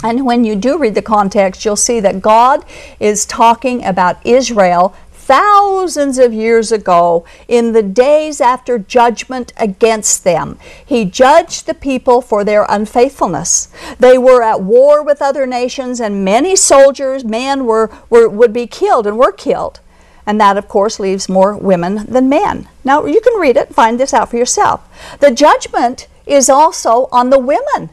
And 0.03 0.27
when 0.27 0.45
you 0.45 0.57
do 0.57 0.79
read 0.79 0.95
the 0.95 1.03
context, 1.03 1.65
you'll 1.65 1.77
see 1.77 2.01
that 2.01 2.23
God 2.23 2.65
is 2.99 3.27
talking 3.27 3.85
about 3.85 4.25
Israel 4.27 4.95
thousands 5.33 6.19
of 6.19 6.35
years 6.35 6.71
ago 6.71 7.25
in 7.49 7.73
the 7.73 7.83
days 7.83 8.39
after 8.39 8.79
judgment 8.79 9.51
against 9.57 10.25
them. 10.25 10.59
He 10.85 11.07
judged 11.07 11.65
the 11.65 11.73
people 11.73 12.21
for 12.21 12.45
their 12.45 12.67
unfaithfulness. 12.69 13.69
They 13.99 14.19
were 14.19 14.43
at 14.43 14.61
war 14.61 15.03
with 15.03 15.23
other 15.23 15.47
nations, 15.47 16.03
and 16.03 16.23
many 16.23 16.55
soldiers, 16.55 17.25
men, 17.25 17.65
were, 17.65 17.91
were, 18.11 18.29
would 18.29 18.53
be 18.53 18.67
killed 18.67 19.07
and 19.07 19.17
were 19.17 19.33
killed. 19.33 19.81
And 20.27 20.39
that, 20.39 20.59
of 20.59 20.69
course, 20.69 21.01
leaves 21.01 21.31
more 21.31 21.57
women 21.57 22.05
than 22.05 22.29
men. 22.29 22.69
Now, 22.85 23.07
you 23.07 23.23
can 23.23 23.41
read 23.41 23.57
it, 23.57 23.75
find 23.75 23.99
this 23.99 24.13
out 24.13 24.29
for 24.29 24.37
yourself. 24.37 24.87
The 25.21 25.31
judgment 25.31 26.09
is 26.27 26.51
also 26.51 27.09
on 27.11 27.31
the 27.31 27.39
women 27.39 27.89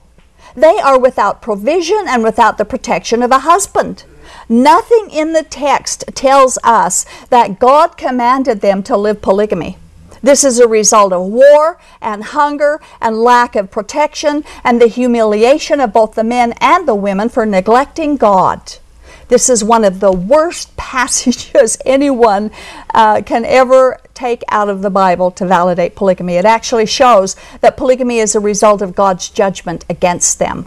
they 0.55 0.77
are 0.79 0.99
without 0.99 1.41
provision 1.41 2.05
and 2.07 2.23
without 2.23 2.57
the 2.57 2.65
protection 2.65 3.23
of 3.23 3.31
a 3.31 3.39
husband. 3.39 4.03
Nothing 4.49 5.11
in 5.11 5.33
the 5.33 5.43
text 5.43 6.05
tells 6.15 6.57
us 6.63 7.05
that 7.29 7.59
God 7.59 7.97
commanded 7.97 8.61
them 8.61 8.81
to 8.83 8.97
live 8.97 9.21
polygamy. 9.21 9.77
This 10.23 10.43
is 10.43 10.59
a 10.59 10.67
result 10.67 11.13
of 11.13 11.27
war 11.27 11.79
and 12.01 12.23
hunger 12.23 12.81
and 12.99 13.21
lack 13.21 13.55
of 13.55 13.69
protection 13.69 14.43
and 14.63 14.81
the 14.81 14.87
humiliation 14.87 15.79
of 15.79 15.93
both 15.93 16.15
the 16.15 16.23
men 16.23 16.53
and 16.59 16.87
the 16.87 16.95
women 16.95 17.29
for 17.29 17.45
neglecting 17.45 18.17
God. 18.17 18.77
This 19.27 19.49
is 19.49 19.63
one 19.63 19.85
of 19.85 19.99
the 19.99 20.11
worst 20.11 20.75
passages 20.89 21.77
anyone 21.85 22.51
uh, 22.93 23.21
can 23.23 23.45
ever 23.45 23.99
take 24.15 24.43
out 24.49 24.67
of 24.67 24.81
the 24.81 24.89
Bible 24.89 25.29
to 25.31 25.45
validate 25.45 25.95
polygamy. 25.95 26.33
It 26.33 26.45
actually 26.45 26.87
shows 26.87 27.35
that 27.61 27.77
polygamy 27.77 28.17
is 28.17 28.33
a 28.33 28.39
result 28.39 28.81
of 28.81 28.95
God's 28.95 29.29
judgment 29.29 29.85
against 29.87 30.39
them. 30.39 30.65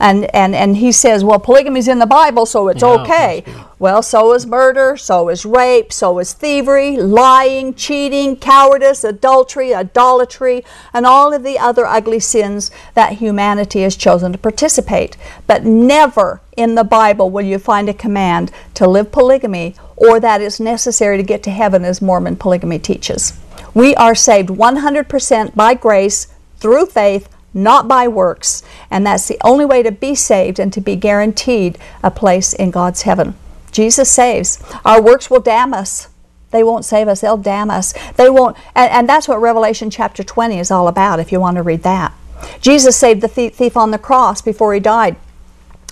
And, 0.00 0.34
and, 0.34 0.54
and 0.54 0.76
he 0.76 0.92
says, 0.92 1.24
well, 1.24 1.38
polygamy's 1.38 1.88
in 1.88 1.98
the 1.98 2.06
Bible, 2.06 2.46
so 2.46 2.68
it's 2.68 2.82
Yeah, 2.82 3.00
okay. 3.00 3.44
Well, 3.78 4.02
so 4.02 4.32
is 4.32 4.46
murder, 4.46 4.96
so 4.96 5.28
is 5.28 5.44
rape, 5.44 5.92
so 5.92 6.18
is 6.18 6.32
thievery, 6.32 6.96
lying, 6.96 7.74
cheating, 7.74 8.36
cowardice, 8.36 9.04
adultery, 9.04 9.74
idolatry, 9.74 10.64
and 10.92 11.06
all 11.06 11.32
of 11.32 11.42
the 11.42 11.58
other 11.58 11.86
ugly 11.86 12.20
sins 12.20 12.70
that 12.94 13.14
humanity 13.14 13.82
has 13.82 13.96
chosen 13.96 14.32
to 14.32 14.38
participate. 14.38 15.16
But 15.46 15.64
never 15.64 16.40
in 16.56 16.74
the 16.74 16.84
Bible 16.84 17.30
will 17.30 17.44
you 17.44 17.58
find 17.58 17.88
a 17.88 17.94
command 17.94 18.50
to 18.74 18.88
live 18.88 19.12
polygamy 19.12 19.74
or 19.96 20.20
that 20.20 20.40
it's 20.40 20.60
necessary 20.60 21.16
to 21.16 21.22
get 21.22 21.42
to 21.44 21.50
heaven 21.50 21.84
as 21.84 22.02
Mormon 22.02 22.36
polygamy 22.36 22.78
teaches. 22.78 23.38
We 23.74 23.94
are 23.96 24.14
saved 24.14 24.48
100% 24.48 25.54
by 25.54 25.74
grace 25.74 26.28
through 26.58 26.86
faith 26.86 27.28
not 27.54 27.88
by 27.88 28.08
works. 28.08 28.62
And 28.90 29.06
that's 29.06 29.28
the 29.28 29.38
only 29.42 29.64
way 29.64 29.82
to 29.82 29.92
be 29.92 30.14
saved 30.14 30.58
and 30.58 30.72
to 30.72 30.80
be 30.80 30.96
guaranteed 30.96 31.78
a 32.02 32.10
place 32.10 32.52
in 32.52 32.70
God's 32.70 33.02
heaven. 33.02 33.34
Jesus 33.70 34.10
saves. 34.10 34.62
Our 34.84 35.00
works 35.00 35.30
will 35.30 35.40
damn 35.40 35.72
us. 35.72 36.08
They 36.50 36.62
won't 36.62 36.84
save 36.84 37.08
us, 37.08 37.20
they'll 37.20 37.36
damn 37.36 37.68
us. 37.68 37.92
They 38.14 38.30
won't, 38.30 38.56
and, 38.76 38.88
and 38.92 39.08
that's 39.08 39.26
what 39.26 39.40
Revelation 39.40 39.90
chapter 39.90 40.22
20 40.22 40.60
is 40.60 40.70
all 40.70 40.86
about, 40.86 41.18
if 41.18 41.32
you 41.32 41.40
want 41.40 41.56
to 41.56 41.64
read 41.64 41.82
that. 41.82 42.14
Jesus 42.60 42.96
saved 42.96 43.22
the 43.22 43.28
thief, 43.28 43.54
thief 43.54 43.76
on 43.76 43.90
the 43.90 43.98
cross 43.98 44.40
before 44.40 44.72
he 44.72 44.78
died. 44.78 45.16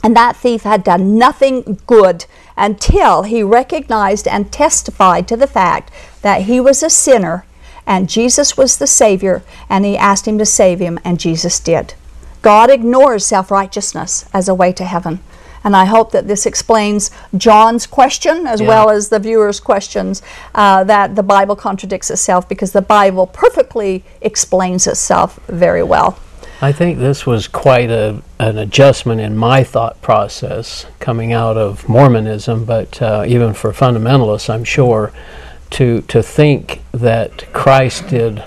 And 0.05 0.17
that 0.17 0.37
thief 0.37 0.63
had 0.63 0.85
done 0.85 1.17
nothing 1.19 1.81
good 1.87 2.27
until 2.57 3.23
he 3.23 3.43
recognized 3.43 4.29
and 4.29 4.53
testified 4.53 5.27
to 5.29 5.37
the 5.37 5.47
fact 5.47 5.91
that 6.23 6.43
he 6.43 6.61
was 6.61 6.83
a 6.83 6.91
sinner 6.91 7.45
and 7.87 8.09
Jesus 8.09 8.57
was 8.57 8.76
the 8.76 8.87
Savior, 8.87 9.43
and 9.68 9.85
he 9.85 9.97
asked 9.97 10.26
him 10.26 10.39
to 10.39 10.47
save 10.47 10.78
him, 10.78 10.99
and 11.05 11.18
Jesus 11.18 11.59
did. 11.61 11.95
God 12.43 12.70
ignores 12.70 13.24
self 13.26 13.51
righteousness 13.51 14.24
as 14.33 14.49
a 14.49 14.55
way 14.55 14.72
to 14.72 14.85
heaven. 14.85 15.20
And 15.64 15.76
I 15.76 15.85
hope 15.85 16.11
that 16.11 16.26
this 16.26 16.45
explains 16.45 17.11
John's 17.37 17.87
question 17.87 18.47
as 18.49 18.61
Yeah. 18.61 18.66
well 18.68 18.91
as 18.91 19.11
the 19.11 19.20
viewers' 19.20 19.61
questions 19.61 20.20
uh, 20.55 20.83
that 20.85 21.14
the 21.14 21.22
Bible 21.22 21.55
contradicts 21.55 22.11
itself 22.11 22.49
because 22.49 22.72
the 22.72 22.83
Bible 22.83 23.26
perfectly 23.28 24.03
explains 24.20 24.89
itself 24.89 25.39
very 25.49 25.83
well. 25.85 26.18
I 26.61 26.70
think 26.72 26.99
this 26.99 27.26
was 27.26 27.49
quite 27.49 27.91
a, 27.91 28.22
an 28.39 28.59
adjustment 28.59 29.20
in 29.20 29.37
my 29.37 29.64
thought 29.64 30.01
process 30.01 30.87
coming 31.01 31.33
out 31.33 31.57
of 31.57 31.89
Mormonism, 31.89 32.64
but 32.64 33.03
uh, 33.03 33.24
even 33.26 33.53
for 33.53 33.72
fundamentalists, 33.72 34.49
I'm 34.49 34.62
sure, 34.64 35.12
to 35.73 36.03
to 36.03 36.23
think 36.23 36.81
that 36.93 37.53
Christ 37.53 38.09
did 38.09 38.45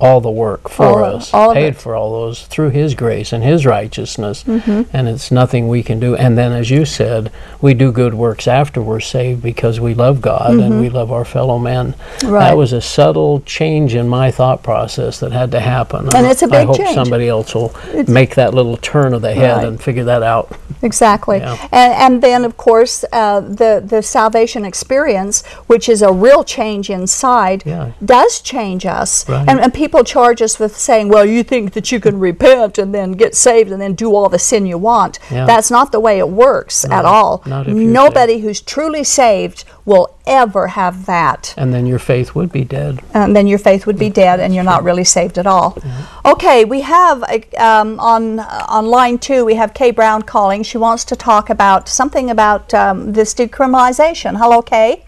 all 0.00 0.20
the 0.20 0.30
work 0.30 0.68
for 0.68 0.84
All- 1.02 1.04
us, 1.16 1.34
all 1.34 1.52
paid 1.54 1.76
for 1.76 1.94
all 1.94 2.12
those 2.12 2.46
through 2.46 2.70
His 2.70 2.94
grace 2.94 3.32
and 3.32 3.44
His 3.44 3.66
righteousness, 3.66 4.44
Mm-hmm. 4.44 4.82
and 4.96 5.08
it's 5.08 5.30
nothing 5.30 5.68
we 5.68 5.82
can 5.82 6.00
do. 6.00 6.16
And 6.16 6.36
then, 6.38 6.52
as 6.52 6.70
you 6.70 6.84
said, 6.84 7.30
we 7.60 7.74
do 7.74 7.92
good 7.92 8.14
works 8.14 8.48
after 8.48 8.80
we're 8.80 9.00
saved 9.00 9.42
because 9.42 9.78
we 9.80 9.92
love 9.94 10.20
God 10.20 10.54
and 10.54 10.80
we 10.80 10.88
love 10.88 11.12
our 11.12 11.24
fellow 11.24 11.58
men. 11.58 11.92
Mm-hmm. 11.92 12.28
Right. 12.28 12.48
That 12.50 12.56
was 12.56 12.72
a 12.72 12.80
subtle 12.80 13.40
change 13.42 13.94
in 13.94 14.08
my 14.08 14.30
thought 14.30 14.62
process 14.62 15.20
that 15.20 15.32
had 15.32 15.50
to 15.52 15.60
happen. 15.60 16.08
And 16.14 16.26
it's 16.26 16.42
a 16.42 16.46
I 16.46 16.48
big 16.48 16.54
I 16.60 16.64
hope 16.64 16.76
change. 16.76 16.94
somebody 16.94 17.28
else 17.28 17.54
will 17.54 17.74
make 18.08 18.34
that 18.36 18.54
little 18.54 18.76
turn 18.78 19.12
of 19.14 19.22
the 19.22 19.34
head 19.34 19.56
Right. 19.58 19.66
and 19.66 19.80
figure 19.82 20.04
that 20.04 20.22
out. 20.22 20.56
Exactly. 20.82 21.38
Yeah. 21.38 21.56
And, 21.72 21.92
and 22.14 22.22
then, 22.22 22.44
of 22.44 22.56
course, 22.56 23.04
uh, 23.12 23.40
the, 23.40 23.82
the 23.84 24.00
salvation 24.02 24.64
experience, 24.64 25.44
which 25.66 25.88
is 25.88 26.00
a 26.02 26.12
real 26.12 26.44
change 26.44 26.88
inside, 26.90 27.62
Yeah. 27.66 27.92
does 28.04 28.40
change 28.40 28.86
us. 28.86 29.28
Right. 29.28 29.46
And, 29.48 29.60
and 29.60 29.74
people 29.74 29.89
charge 30.04 30.40
us 30.40 30.58
with 30.58 30.76
saying, 30.76 31.08
well, 31.08 31.24
you 31.26 31.42
think 31.42 31.72
that 31.72 31.90
you 31.92 32.00
can 32.00 32.18
repent 32.18 32.78
and 32.78 32.94
then 32.94 33.12
get 33.12 33.34
saved 33.34 33.70
and 33.70 33.80
then 33.80 33.94
do 33.94 34.14
all 34.14 34.28
the 34.28 34.38
sin 34.38 34.64
you 34.66 34.78
want. 34.78 35.18
Yeah. 35.30 35.44
That's 35.44 35.70
not 35.70 35.92
the 35.92 36.00
way 36.00 36.18
it 36.18 36.28
works 36.28 36.84
at 36.84 37.04
all. 37.04 37.42
not 37.46 37.68
if 37.68 37.76
you're 37.76 37.90
Nobody 37.90 38.38
who's 38.40 38.60
truly 38.60 39.04
saved 39.04 39.64
will 39.84 40.14
ever 40.26 40.68
have 40.68 41.06
that. 41.06 41.52
And 41.56 41.74
then 41.74 41.84
your 41.86 41.98
faith 41.98 42.34
would 42.34 42.52
be 42.52 42.64
dead. 42.64 43.00
and 43.12 43.34
then 43.34 43.46
your 43.46 43.58
faith 43.58 43.86
would 43.86 43.98
be 43.98 44.08
dead 44.08 44.40
and 44.40 44.54
you're 44.54 44.64
not 44.64 44.84
really 44.84 45.04
saved 45.04 45.36
at 45.38 45.46
all. 45.46 45.76
Okay, 46.24 46.64
we 46.64 46.82
have 46.82 47.22
uh, 47.24 47.38
um, 47.58 47.98
on 48.00 48.40
on 48.40 48.86
line 48.86 49.18
two 49.18 49.44
we 49.44 49.54
have 49.54 49.74
Kay 49.74 49.90
Brown 49.90 50.22
calling. 50.22 50.62
She 50.62 50.78
wants 50.78 51.04
to 51.06 51.16
talk 51.16 51.50
about 51.50 51.88
something 51.88 52.30
about 52.30 52.72
um, 52.72 53.12
this 53.12 53.34
decriminalization. 53.34 54.36
Hello, 54.38 54.62
Kay. 54.62 55.04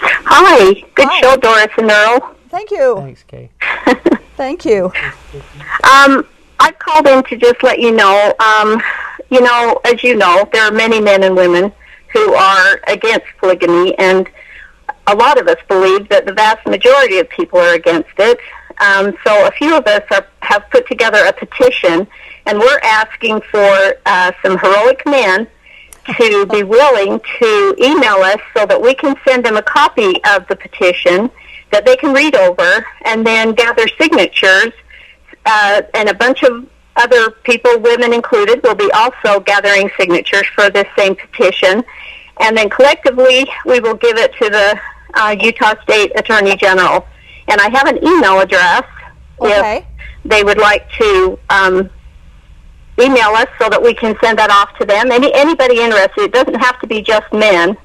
Hi. 0.00 0.72
Good 0.94 1.08
Hi. 1.08 1.20
show, 1.20 1.36
Doris 1.36 1.68
and 1.76 1.90
Earl. 1.90 2.33
Thank 2.54 2.70
you. 2.70 2.94
Thanks, 2.98 3.24
Kay. 3.24 3.50
Thank 4.36 4.64
you. 4.64 4.84
Um, 5.92 6.24
I 6.60 6.70
called 6.78 7.08
in 7.08 7.24
to 7.24 7.36
just 7.36 7.64
let 7.64 7.80
you 7.80 7.90
know, 7.90 8.32
um, 8.38 8.80
you 9.28 9.40
know, 9.40 9.80
as 9.84 10.04
you 10.04 10.14
know, 10.14 10.48
there 10.52 10.62
are 10.62 10.70
many 10.70 11.00
men 11.00 11.24
and 11.24 11.34
women 11.34 11.72
who 12.12 12.32
are 12.34 12.80
against 12.86 13.26
polygamy, 13.40 13.98
and 13.98 14.30
a 15.08 15.16
lot 15.16 15.40
of 15.40 15.48
us 15.48 15.56
believe 15.66 16.08
that 16.10 16.26
the 16.26 16.32
vast 16.32 16.64
majority 16.64 17.18
of 17.18 17.28
people 17.28 17.58
are 17.58 17.74
against 17.74 18.14
it. 18.18 18.38
Um, 18.78 19.14
so 19.26 19.48
a 19.48 19.50
few 19.50 19.76
of 19.76 19.84
us 19.88 20.04
are, 20.12 20.24
have 20.42 20.62
put 20.70 20.86
together 20.86 21.24
a 21.26 21.32
petition, 21.32 22.06
and 22.46 22.58
we're 22.60 22.80
asking 22.84 23.40
for 23.50 23.96
uh, 24.06 24.30
some 24.44 24.58
heroic 24.58 25.02
men 25.06 25.48
to 26.18 26.46
be 26.46 26.62
willing 26.62 27.20
to 27.40 27.74
email 27.82 28.18
us 28.18 28.38
so 28.56 28.64
that 28.64 28.80
we 28.80 28.94
can 28.94 29.16
send 29.26 29.44
them 29.44 29.56
a 29.56 29.62
copy 29.62 30.22
of 30.24 30.46
the 30.46 30.54
petition 30.54 31.32
that 31.74 31.84
they 31.84 31.96
can 31.96 32.14
read 32.14 32.36
over 32.36 32.86
and 33.04 33.26
then 33.26 33.52
gather 33.52 33.86
signatures 34.00 34.72
uh, 35.44 35.82
and 35.94 36.08
a 36.08 36.14
bunch 36.14 36.44
of 36.44 36.68
other 36.96 37.32
people, 37.42 37.80
women 37.80 38.12
included, 38.12 38.62
will 38.62 38.76
be 38.76 38.88
also 38.92 39.40
gathering 39.40 39.90
signatures 39.98 40.46
for 40.54 40.70
this 40.70 40.86
same 40.96 41.16
petition. 41.16 41.82
And 42.40 42.56
then 42.56 42.70
collectively, 42.70 43.48
we 43.66 43.80
will 43.80 43.96
give 43.96 44.16
it 44.16 44.32
to 44.40 44.48
the 44.50 44.78
uh, 45.14 45.34
Utah 45.40 45.74
State 45.82 46.12
Attorney 46.16 46.54
General. 46.56 47.04
And 47.48 47.60
I 47.60 47.68
have 47.70 47.88
an 47.88 47.98
email 47.98 48.38
address 48.40 48.84
Okay. 49.40 49.78
if 49.78 50.30
they 50.30 50.44
would 50.44 50.58
like 50.58 50.88
to 50.92 51.36
um, 51.50 51.90
email 53.00 53.30
us 53.42 53.48
so 53.60 53.68
that 53.68 53.82
we 53.82 53.92
can 53.94 54.14
send 54.22 54.38
that 54.38 54.50
off 54.50 54.70
to 54.78 54.86
them. 54.86 55.10
Any 55.10 55.34
anybody 55.34 55.80
interested? 55.80 56.22
It 56.22 56.32
doesn't 56.32 56.60
have 56.60 56.80
to 56.82 56.86
be 56.86 57.02
just 57.02 57.30
men. 57.32 57.76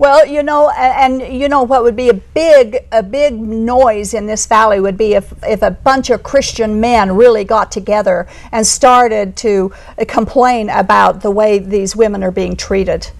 Well, 0.00 0.24
you 0.26 0.42
know, 0.42 0.70
and, 0.70 1.20
you 1.20 1.46
know 1.46 1.62
what 1.62 1.82
would 1.82 1.94
be 1.94 2.08
a 2.08 2.14
big 2.14 2.78
a 2.90 3.02
big 3.02 3.38
noise 3.38 4.14
in 4.14 4.26
this 4.26 4.46
valley 4.46 4.80
would 4.80 4.96
be 4.96 5.12
if 5.12 5.34
if 5.44 5.60
a 5.60 5.70
bunch 5.70 6.08
of 6.08 6.22
Christian 6.22 6.80
men 6.80 7.14
really 7.14 7.44
got 7.44 7.70
together 7.70 8.26
and 8.50 8.66
started 8.66 9.36
to 9.36 9.74
uh, 9.98 10.06
complain 10.08 10.70
about 10.70 11.20
the 11.20 11.30
way 11.30 11.58
these 11.58 11.94
women 11.94 12.24
are 12.24 12.30
being 12.30 12.56
treated. 12.56 13.10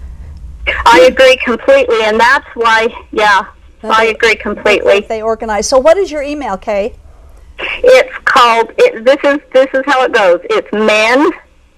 I 0.87 1.01
agree 1.01 1.37
completely, 1.45 2.03
and 2.03 2.19
that's 2.19 2.49
why. 2.55 2.89
Yeah, 3.13 3.45
I 3.85 4.07
they- 4.07 4.13
agree 4.13 4.37
completely. 4.37 5.01
They 5.01 5.21
organize. 5.21 5.69
So, 5.69 5.79
what 5.79 5.99
is 5.99 6.11
your 6.11 6.23
email, 6.23 6.57
Kay? 6.57 6.95
It's 7.59 8.17
called. 8.25 8.73
It, 8.79 9.05
this 9.05 9.19
is 9.23 9.39
this 9.53 9.69
is 9.75 9.83
how 9.85 10.03
it 10.05 10.13
goes. 10.13 10.41
It's 10.45 10.73
men 10.73 11.31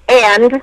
and 0.08 0.62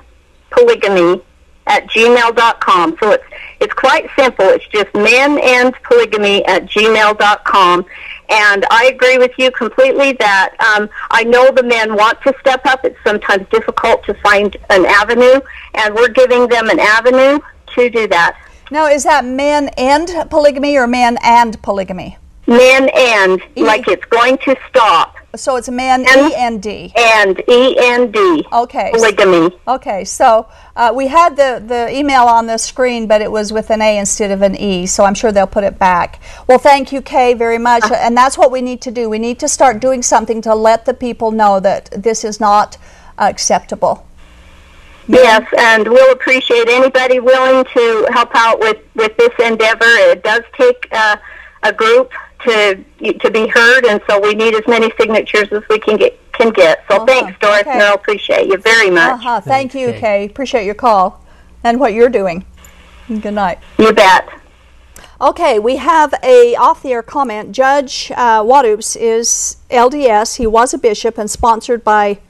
polygamy 0.50 1.22
at 1.66 1.86
gmail.com. 1.88 2.96
So 3.00 3.10
it's 3.12 3.24
it's 3.60 3.74
quite 3.74 4.08
simple. 4.18 4.46
It's 4.46 4.66
just 4.68 4.92
men 4.94 5.38
and 5.38 5.74
polygamy 5.82 6.44
at 6.46 6.66
gmail.com. 6.66 7.86
And 8.30 8.64
I 8.70 8.86
agree 8.86 9.18
with 9.18 9.32
you 9.38 9.50
completely 9.50 10.12
that 10.14 10.54
um, 10.76 10.88
I 11.10 11.24
know 11.24 11.50
the 11.50 11.62
men 11.62 11.94
want 11.94 12.20
to 12.22 12.34
step 12.40 12.64
up. 12.64 12.84
It's 12.84 12.98
sometimes 13.04 13.46
difficult 13.50 14.04
to 14.04 14.14
find 14.14 14.56
an 14.70 14.86
avenue, 14.86 15.40
and 15.74 15.94
we're 15.94 16.08
giving 16.08 16.48
them 16.48 16.68
an 16.68 16.78
avenue 16.78 17.40
to 17.74 17.90
do 17.90 18.06
that. 18.08 18.40
Now, 18.70 18.86
is 18.86 19.02
that 19.02 19.24
men 19.24 19.68
and 19.76 20.08
polygamy 20.30 20.76
or 20.76 20.86
men 20.86 21.18
and 21.22 21.60
polygamy? 21.60 22.18
Men 22.50 22.90
and 22.92 23.40
like 23.56 23.86
it's 23.86 24.04
going 24.06 24.36
to 24.38 24.56
stop. 24.68 25.16
So 25.36 25.54
it's 25.54 25.68
men 25.68 26.04
And- 26.08 26.32
E 26.32 26.34
and 26.34 26.60
D. 26.60 26.92
And 26.98 27.40
E 27.48 27.76
N 27.78 28.10
D. 28.10 28.44
Okay. 28.52 28.90
Polygamy. 28.92 29.56
Okay, 29.68 30.04
so 30.04 30.48
uh, 30.74 30.92
we 30.92 31.06
had 31.06 31.36
the, 31.36 31.62
the 31.64 31.96
email 31.96 32.24
on 32.24 32.48
the 32.48 32.58
screen, 32.58 33.06
but 33.06 33.20
it 33.22 33.30
was 33.30 33.52
with 33.52 33.70
an 33.70 33.80
A 33.80 33.98
instead 33.98 34.32
of 34.32 34.42
an 34.42 34.56
E, 34.56 34.86
so 34.86 35.04
I'm 35.04 35.14
sure 35.14 35.30
they'll 35.30 35.46
put 35.46 35.62
it 35.62 35.78
back. 35.78 36.20
Well, 36.48 36.58
thank 36.58 36.90
you, 36.90 37.00
Kay, 37.00 37.34
very 37.34 37.58
much. 37.58 37.84
And 37.92 38.16
that's 38.16 38.36
what 38.36 38.50
we 38.50 38.60
need 38.60 38.80
to 38.82 38.90
do. 38.90 39.08
We 39.08 39.20
need 39.20 39.38
to 39.38 39.48
start 39.48 39.78
doing 39.80 40.02
something 40.02 40.42
to 40.42 40.52
let 40.52 40.84
the 40.86 40.94
people 40.94 41.30
know 41.30 41.60
that 41.60 41.90
this 41.96 42.24
is 42.24 42.40
not 42.40 42.76
uh, 43.16 43.28
acceptable. 43.30 44.04
Yes, 45.06 45.46
and 45.56 45.86
we'll 45.88 46.12
appreciate 46.12 46.68
anybody 46.68 47.20
willing 47.20 47.64
to 47.72 48.08
help 48.12 48.30
out 48.34 48.58
with, 48.58 48.78
with 48.96 49.16
this 49.16 49.32
endeavor. 49.38 49.84
It 49.84 50.24
does 50.24 50.42
take 50.56 50.88
uh, 50.90 51.16
a 51.62 51.72
group 51.72 52.10
to 52.44 52.84
to 53.18 53.30
be 53.30 53.46
heard, 53.48 53.86
and 53.86 54.00
so 54.08 54.20
we 54.20 54.34
need 54.34 54.54
as 54.54 54.66
many 54.66 54.90
signatures 54.98 55.48
as 55.52 55.62
we 55.68 55.78
can 55.78 55.96
get. 55.96 56.16
Can 56.32 56.50
get. 56.50 56.84
So 56.88 56.96
Uh-huh, 56.96 57.04
thanks, 57.06 57.38
Doris, 57.40 57.60
okay. 57.62 57.70
and 57.72 57.82
I 57.82 57.92
appreciate 57.92 58.46
you 58.46 58.56
very 58.56 58.88
much. 58.88 59.12
Uh-huh. 59.12 59.40
Thank 59.42 59.72
Thanks, 59.72 59.74
you, 59.74 59.92
Kay. 59.92 60.00
Kay. 60.00 60.24
Appreciate 60.26 60.64
your 60.64 60.74
call 60.74 61.22
and 61.64 61.78
what 61.78 61.92
you're 61.92 62.08
doing. 62.08 62.46
Good 63.08 63.34
night. 63.34 63.58
You 63.78 63.92
bet. 63.92 64.26
Okay, 65.20 65.58
we 65.58 65.76
have 65.76 66.14
a 66.22 66.54
off-the-air 66.56 67.02
comment. 67.02 67.52
Judge 67.52 68.10
uh, 68.16 68.42
Waddoups 68.42 68.96
is 68.98 69.58
LDS. 69.70 70.36
He 70.36 70.46
was 70.46 70.72
a 70.72 70.78
bishop 70.78 71.18
and 71.18 71.30
sponsored 71.30 71.84
by 71.84 72.20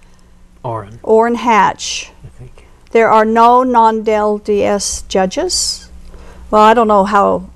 Orrin, 0.64 0.98
Orrin 1.04 1.36
Hatch. 1.36 2.10
I 2.24 2.28
think. 2.30 2.66
There 2.90 3.08
are 3.08 3.24
no 3.24 3.62
non-LDS 3.62 5.06
judges. 5.06 5.88
Well, 6.50 6.62
I 6.62 6.74
don't 6.74 6.88
know 6.88 7.04
how. 7.04 7.48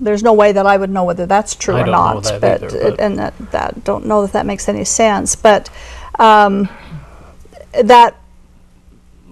There's 0.00 0.22
no 0.22 0.32
way 0.32 0.52
that 0.52 0.66
I 0.66 0.76
would 0.76 0.90
know 0.90 1.04
whether 1.04 1.26
that's 1.26 1.54
true 1.54 1.74
I 1.74 1.82
or 1.82 1.86
not. 1.86 2.24
that 2.24 2.40
but, 2.40 2.62
either, 2.62 2.90
but- 2.90 3.00
and 3.00 3.18
that, 3.18 3.34
that 3.52 3.84
don't 3.84 4.06
know 4.06 4.22
that 4.22 4.32
that 4.32 4.46
makes 4.46 4.68
any 4.68 4.84
sense. 4.84 5.36
But 5.36 5.70
um, 6.18 6.68
that 7.82 8.16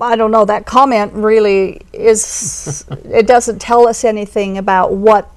I 0.01 0.17
don't 0.17 0.31
know. 0.31 0.45
That 0.45 0.67
comment 0.67 1.13
really 1.15 1.83
is. 1.93 2.85
it 3.05 3.27
doesn't 3.27 3.61
tell 3.61 3.89
us 3.89 4.05
anything 4.05 4.59
about 4.59 4.93
what 4.93 5.31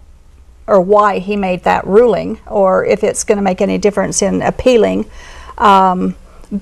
or 0.68 0.80
why 0.80 1.20
he 1.20 1.36
made 1.36 1.64
that 1.64 1.86
ruling, 1.86 2.40
or 2.48 2.86
if 2.86 3.04
it's 3.04 3.24
going 3.24 3.38
to 3.38 3.42
make 3.42 3.62
any 3.62 3.78
difference 3.78 4.22
in 4.22 4.42
appealing. 4.42 5.10
Um, 5.58 6.16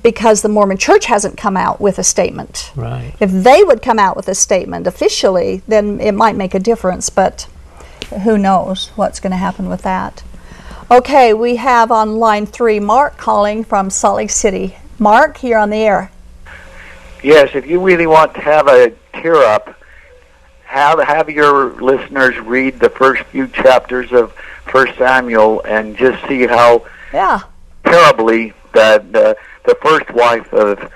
because 0.03 0.43
the 0.43 0.49
Mormon 0.49 0.77
Church 0.77 1.05
hasn't 1.05 1.35
come 1.35 1.57
out 1.57 1.81
with 1.81 1.97
a 1.97 2.03
statement. 2.03 2.71
Right. 2.75 3.13
If 3.19 3.31
they 3.31 3.63
would 3.63 3.81
come 3.81 3.97
out 3.97 4.15
with 4.15 4.27
a 4.27 4.35
statement 4.35 4.85
officially, 4.85 5.63
then 5.67 5.99
it 5.99 6.11
might 6.11 6.35
make 6.35 6.53
a 6.53 6.59
difference, 6.59 7.09
but 7.09 7.47
who 8.09 8.37
knows 8.37 8.89
what's 8.95 9.19
going 9.19 9.31
to 9.31 9.37
happen 9.37 9.69
with 9.69 9.81
that. 9.83 10.23
Okay, 10.91 11.33
we 11.33 11.57
have 11.57 11.91
on 11.91 12.17
line 12.17 12.45
three 12.45 12.79
Mark 12.79 13.17
calling 13.17 13.63
from 13.63 13.89
Salt 13.89 14.17
Lake 14.17 14.29
City. 14.31 14.77
Mark, 14.97 15.43
you're 15.43 15.59
on 15.59 15.69
the 15.69 15.77
air. 15.77 16.11
Yes, 17.23 17.51
if 17.53 17.67
you 17.67 17.79
really 17.79 18.07
want 18.07 18.33
to 18.35 18.41
have 18.41 18.67
a 18.67 18.91
tear 19.13 19.35
up, 19.35 19.75
have 20.63 20.99
have 20.99 21.29
your 21.29 21.73
listeners 21.81 22.37
read 22.39 22.79
the 22.79 22.89
first 22.89 23.23
few 23.23 23.47
chapters 23.47 24.11
of 24.11 24.31
First 24.71 24.97
Samuel 24.97 25.61
and 25.61 25.97
just 25.97 26.25
see 26.27 26.45
how 26.47 26.85
Yeah, 27.13 27.41
terribly 27.83 28.53
that 28.73 29.01
uh, 29.15 29.33
the 29.65 29.75
first 29.81 30.11
wife 30.11 30.51
of 30.53 30.91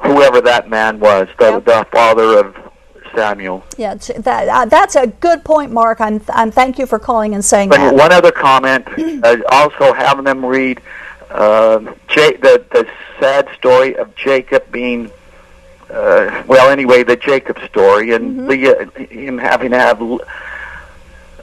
whoever 0.00 0.40
that 0.40 0.68
man 0.68 0.98
was, 1.00 1.28
the, 1.38 1.52
Yep. 1.52 1.64
the 1.64 1.86
father 1.92 2.38
of 2.38 2.56
Samuel. 3.14 3.64
yeah, 3.76 3.94
that, 3.94 4.48
uh, 4.48 4.64
that's 4.66 4.94
a 4.96 5.06
good 5.06 5.44
point, 5.44 5.72
Mark. 5.72 6.00
I'm, 6.00 6.20
I'm 6.28 6.50
thank 6.50 6.78
you 6.78 6.86
for 6.86 6.98
calling 6.98 7.34
and 7.34 7.44
saying 7.44 7.68
But 7.68 7.78
that. 7.78 7.94
one 7.94 8.12
other 8.12 8.32
comment, 8.32 8.86
uh, 9.24 9.36
also 9.50 9.92
having 9.92 10.24
them 10.24 10.44
read 10.44 10.80
uh, 11.30 11.80
Ja- 12.14 12.36
the 12.40 12.64
the 12.72 12.88
sad 13.18 13.48
story 13.56 13.96
of 13.96 14.14
Jacob 14.16 14.70
being, 14.72 15.10
uh, 15.90 16.42
well, 16.46 16.70
anyway, 16.70 17.02
the 17.04 17.16
Jacob 17.16 17.58
story, 17.68 18.12
and 18.12 18.46
Leah, 18.48 18.86
him 18.96 19.38
having 19.38 19.70
to 19.70 19.78
have 19.78 20.00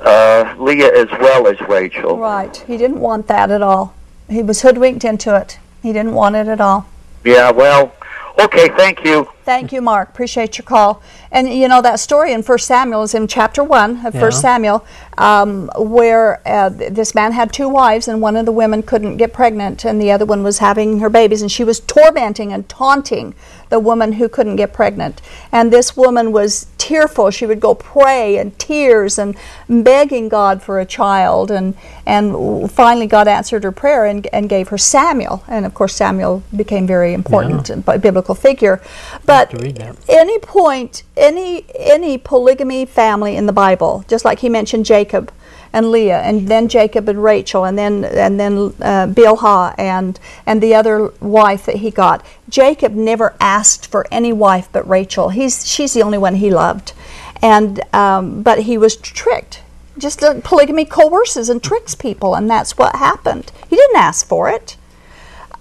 uh, 0.01 0.55
Leah 0.57 0.93
as 0.93 1.09
well 1.19 1.47
as 1.47 1.59
Rachel. 1.61 2.17
Right, 2.17 2.55
he 2.67 2.77
didn't 2.77 2.99
want 2.99 3.27
that 3.27 3.49
at 3.51 3.61
all. 3.61 3.93
He 4.29 4.43
was 4.43 4.61
hoodwinked 4.61 5.05
into 5.05 5.35
it. 5.35 5.59
He 5.81 5.93
didn't 5.93 6.13
want 6.13 6.35
it 6.35 6.47
at 6.47 6.59
all. 6.59 6.87
Yeah, 7.23 7.51
well, 7.51 7.93
okay, 8.39 8.69
thank 8.69 9.03
you. 9.05 9.27
Thank 9.47 9.71
you, 9.71 9.81
Mark. 9.81 10.09
Appreciate 10.09 10.57
your 10.57 10.65
call. 10.65 11.01
And 11.31 11.47
you 11.47 11.69
know 11.69 11.81
that 11.81 12.01
story 12.01 12.33
in 12.33 12.43
First 12.43 12.67
Samuel 12.67 13.03
is 13.03 13.15
in 13.15 13.29
chapter 13.29 13.63
one 13.63 14.05
of 14.05 14.13
First 14.13 14.39
Yeah. 14.43 14.49
Samuel, 14.49 14.85
um, 15.17 15.71
where 15.77 16.41
uh, 16.45 16.67
this 16.67 17.15
man 17.15 17.31
had 17.31 17.53
two 17.53 17.69
wives, 17.69 18.09
and 18.09 18.21
one 18.21 18.35
of 18.35 18.45
the 18.45 18.51
women 18.51 18.83
couldn't 18.83 19.15
get 19.15 19.31
pregnant, 19.31 19.85
and 19.85 20.01
the 20.01 20.11
other 20.11 20.25
one 20.25 20.43
was 20.43 20.57
having 20.57 20.99
her 20.99 21.09
babies, 21.09 21.41
and 21.41 21.49
she 21.49 21.63
was 21.63 21.79
tormenting 21.79 22.51
and 22.51 22.67
taunting 22.67 23.35
the 23.69 23.79
woman 23.79 24.13
who 24.13 24.27
couldn't 24.27 24.57
get 24.57 24.73
pregnant. 24.73 25.21
And 25.49 25.71
this 25.71 25.95
woman 25.95 26.33
was 26.33 26.67
tearful. 26.77 27.31
She 27.31 27.45
would 27.45 27.61
go 27.61 27.73
pray 27.73 28.37
in 28.37 28.51
tears 28.51 29.17
and 29.17 29.35
begging 29.69 30.27
God 30.29 30.61
for 30.61 30.79
a 30.81 30.85
child, 30.85 31.51
and 31.51 31.73
and 32.05 32.69
finally 32.69 33.07
God 33.07 33.27
answered 33.29 33.63
her 33.63 33.71
prayer 33.71 34.05
and, 34.05 34.27
and 34.33 34.49
gave 34.49 34.69
her 34.69 34.77
Samuel. 34.77 35.43
And 35.47 35.65
of 35.65 35.73
course 35.73 35.95
Samuel 35.95 36.43
became 36.53 36.85
very 36.85 37.13
important 37.13 37.69
and 37.69 37.85
biblical 37.85 38.35
figure. 38.35 38.81
But 39.25 39.36
to 39.45 39.57
read 39.57 39.75
that. 39.77 39.97
any 40.09 40.39
point, 40.39 41.03
any 41.15 41.65
any 41.75 42.17
polygamy 42.17 42.85
family 42.85 43.35
in 43.35 43.45
the 43.45 43.53
Bible, 43.53 44.03
just 44.07 44.25
like 44.25 44.39
he 44.39 44.49
mentioned 44.49 44.85
Jacob 44.85 45.31
and 45.73 45.91
Leah, 45.91 46.21
and 46.21 46.47
then 46.47 46.67
Jacob 46.67 47.09
and 47.09 47.23
Rachel, 47.23 47.65
and 47.65 47.77
then 47.77 48.05
and 48.05 48.39
then 48.39 48.73
uh, 48.81 49.07
Bilhah 49.07 49.75
and 49.77 50.19
and 50.45 50.61
the 50.61 50.73
other 50.75 51.09
wife 51.19 51.65
that 51.65 51.77
he 51.77 51.91
got. 51.91 52.25
Jacob 52.49 52.93
never 52.93 53.35
asked 53.39 53.87
for 53.87 54.05
any 54.11 54.33
wife 54.33 54.69
but 54.71 54.87
Rachel. 54.87 55.29
He's 55.29 55.67
she's 55.67 55.93
the 55.93 56.03
only 56.03 56.17
one 56.17 56.35
he 56.35 56.49
loved, 56.49 56.93
and 57.41 57.81
um, 57.93 58.41
but 58.43 58.63
he 58.63 58.77
was 58.77 58.95
tricked. 58.95 59.61
Just 59.97 60.21
uh, 60.21 60.41
polygamy 60.43 60.85
coerces 60.85 61.49
and 61.49 61.63
tricks 61.63 61.95
people, 61.95 62.35
and 62.35 62.49
that's 62.49 62.77
what 62.77 62.95
happened. 62.95 63.51
He 63.67 63.75
didn't 63.75 63.97
ask 63.97 64.27
for 64.27 64.49
it. 64.49 64.77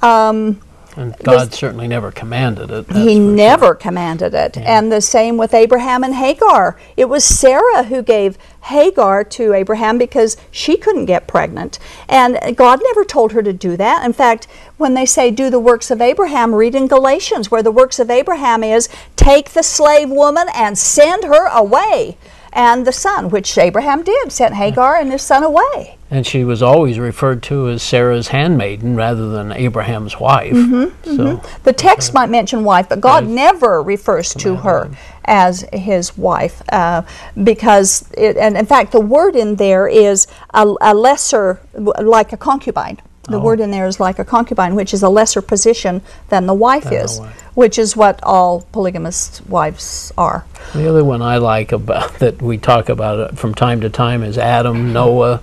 Um, 0.03 0.61
And 0.97 1.17
God 1.19 1.53
certainly 1.53 1.87
never 1.87 2.11
commanded 2.11 2.71
it. 2.71 2.87
he 2.87 2.93
for 2.93 2.99
sure. 3.11 3.21
never 3.21 3.75
commanded 3.75 4.33
it. 4.33 4.57
And 4.57 4.91
the 4.91 5.03
same 5.03 5.37
with 5.37 5.53
Abraham 5.53 6.03
and 6.03 6.15
Hagar. 6.15 6.79
It 6.97 7.11
was 7.11 7.23
Sarah 7.23 7.85
who 7.85 8.03
gave 8.03 8.39
Hagar 8.63 9.23
to 9.23 9.53
Abraham 9.53 9.99
because 9.99 10.39
she 10.51 10.79
couldn't 10.79 11.05
get 11.05 11.29
pregnant. 11.29 11.79
And 12.09 12.57
God 12.57 12.81
never 12.83 13.05
told 13.05 13.33
her 13.33 13.43
to 13.43 13.53
do 13.53 13.77
that. 13.77 14.05
In 14.07 14.15
fact, 14.15 14.49
when 14.79 14.95
they 14.95 15.07
say 15.07 15.31
do 15.31 15.51
the 15.51 15.61
works 15.61 15.91
of 15.91 16.01
Abraham, 16.01 16.55
read 16.55 16.75
in 16.75 16.89
Galatians 16.89 17.51
where 17.51 17.63
the 17.63 17.71
works 17.71 17.99
of 17.99 18.11
Abraham 18.11 18.65
is 18.65 18.89
take 19.17 19.51
the 19.51 19.63
slave 19.63 20.11
woman 20.11 20.49
and 20.55 20.79
send 20.79 21.25
her 21.25 21.47
away. 21.47 22.17
And 22.57 22.87
the 22.87 22.93
son, 22.93 23.29
which 23.29 23.59
Abraham 23.59 24.03
did, 24.03 24.33
sent 24.33 24.55
Hagar 24.55 24.97
and 24.97 25.13
his 25.13 25.21
son 25.21 25.43
away. 25.45 25.99
And 26.11 26.27
she 26.27 26.43
was 26.43 26.63
always 26.63 26.99
referred 26.99 27.43
to 27.45 27.69
as 27.69 27.83
Sarah's 27.83 28.29
handmaiden 28.29 28.97
rather 28.97 29.29
than 29.29 29.53
Abraham's 29.53 30.19
wife. 30.19 30.55
Mm-hmm, 30.55 31.17
so 31.17 31.43
The 31.65 31.75
text 31.75 32.15
might 32.15 32.31
mention 32.31 32.65
wife, 32.65 32.89
but 32.89 33.03
God 33.03 33.27
never 33.27 33.83
refers 33.83 34.33
to 34.35 34.57
her 34.57 34.91
as 35.27 35.67
his 35.71 36.17
wife 36.17 36.63
uh, 36.73 37.03
because, 37.45 38.11
it, 38.17 38.39
and 38.39 38.57
in 38.57 38.65
fact, 38.65 38.91
the 38.91 39.01
word 39.01 39.37
in 39.37 39.57
there 39.57 39.87
is 39.87 40.27
a, 40.55 40.67
a 40.81 40.95
lesser, 40.95 41.61
like 41.75 42.33
a 42.33 42.39
concubine. 42.39 42.99
The 43.29 43.41
word 43.41 43.61
in 43.61 43.71
there 43.73 43.87
is 43.87 43.99
like 43.99 44.19
a 44.19 44.25
concubine, 44.25 44.77
which 44.77 44.95
is 44.95 45.03
a 45.03 45.09
lesser 45.09 45.43
position 45.43 46.01
than 46.29 46.47
the 46.47 46.55
wife 46.55 46.85
Than 46.85 46.93
the 46.93 47.05
is, 47.05 47.21
wife. 47.21 47.43
Which 47.57 47.79
is 47.79 47.97
what 47.97 48.21
all 48.23 48.61
polygamous 48.71 49.41
wives 49.49 50.13
are. 50.17 50.45
the 50.75 50.87
other 50.89 51.03
one 51.05 51.23
I 51.23 51.39
like 51.39 51.73
about 51.73 52.19
that 52.21 52.41
we 52.41 52.59
talk 52.59 52.89
about 52.89 53.19
it 53.19 53.39
from 53.39 53.55
time 53.55 53.81
to 53.81 53.89
time 53.91 54.23
is 54.23 54.37
Adam, 54.39 54.93
Noah, 54.93 55.41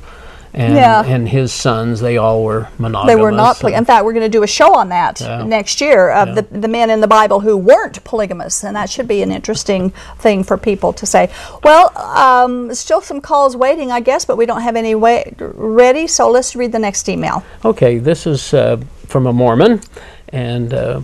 and 0.54 0.76
Yeah. 0.76 1.04
and 1.04 1.28
his 1.28 1.52
sons. 1.52 2.00
They 2.02 2.18
all 2.18 2.44
were 2.44 2.68
monogamous. 2.78 3.16
They 3.16 3.20
were 3.20 3.32
not. 3.32 3.58
Poly- 3.58 3.74
in 3.74 3.86
fact, 3.86 4.06
we're 4.06 4.14
going 4.14 4.30
to 4.32 4.38
do 4.38 4.44
a 4.44 4.48
show 4.48 4.76
on 4.76 4.90
that 4.90 5.20
Yeah. 5.20 5.44
next 5.44 5.82
year 5.82 6.12
of 6.12 6.28
Yeah. 6.28 6.34
the, 6.36 6.42
the 6.60 6.68
men 6.68 6.92
in 6.92 7.02
the 7.02 7.08
Bible 7.08 7.40
who 7.40 7.58
weren't 7.58 8.04
polygamous, 8.04 8.64
and 8.64 8.76
that 8.76 8.92
should 8.92 9.08
be 9.08 9.24
an 9.24 9.32
interesting 9.32 9.92
thing 10.20 10.44
for 10.44 10.56
people 10.56 10.94
to 10.94 11.08
say. 11.08 11.32
Well, 11.64 11.92
um, 11.98 12.72
still 12.76 13.02
some 13.02 13.20
calls 13.22 13.58
waiting, 13.58 13.92
I 13.92 14.00
guess, 14.02 14.26
but 14.26 14.38
we 14.38 14.46
don't 14.46 14.62
have 14.62 14.76
any 14.76 14.94
way 14.94 15.34
ready. 15.40 16.06
So 16.06 16.30
let's 16.30 16.56
read 16.56 16.72
the 16.72 16.78
next 16.88 17.10
email. 17.10 17.44
Okay, 17.66 17.98
this 17.98 18.28
is 18.28 18.54
uh, 18.54 18.78
from 19.08 19.26
a 19.26 19.34
Mormon, 19.34 19.82
and 20.30 20.72
uh, 20.72 21.02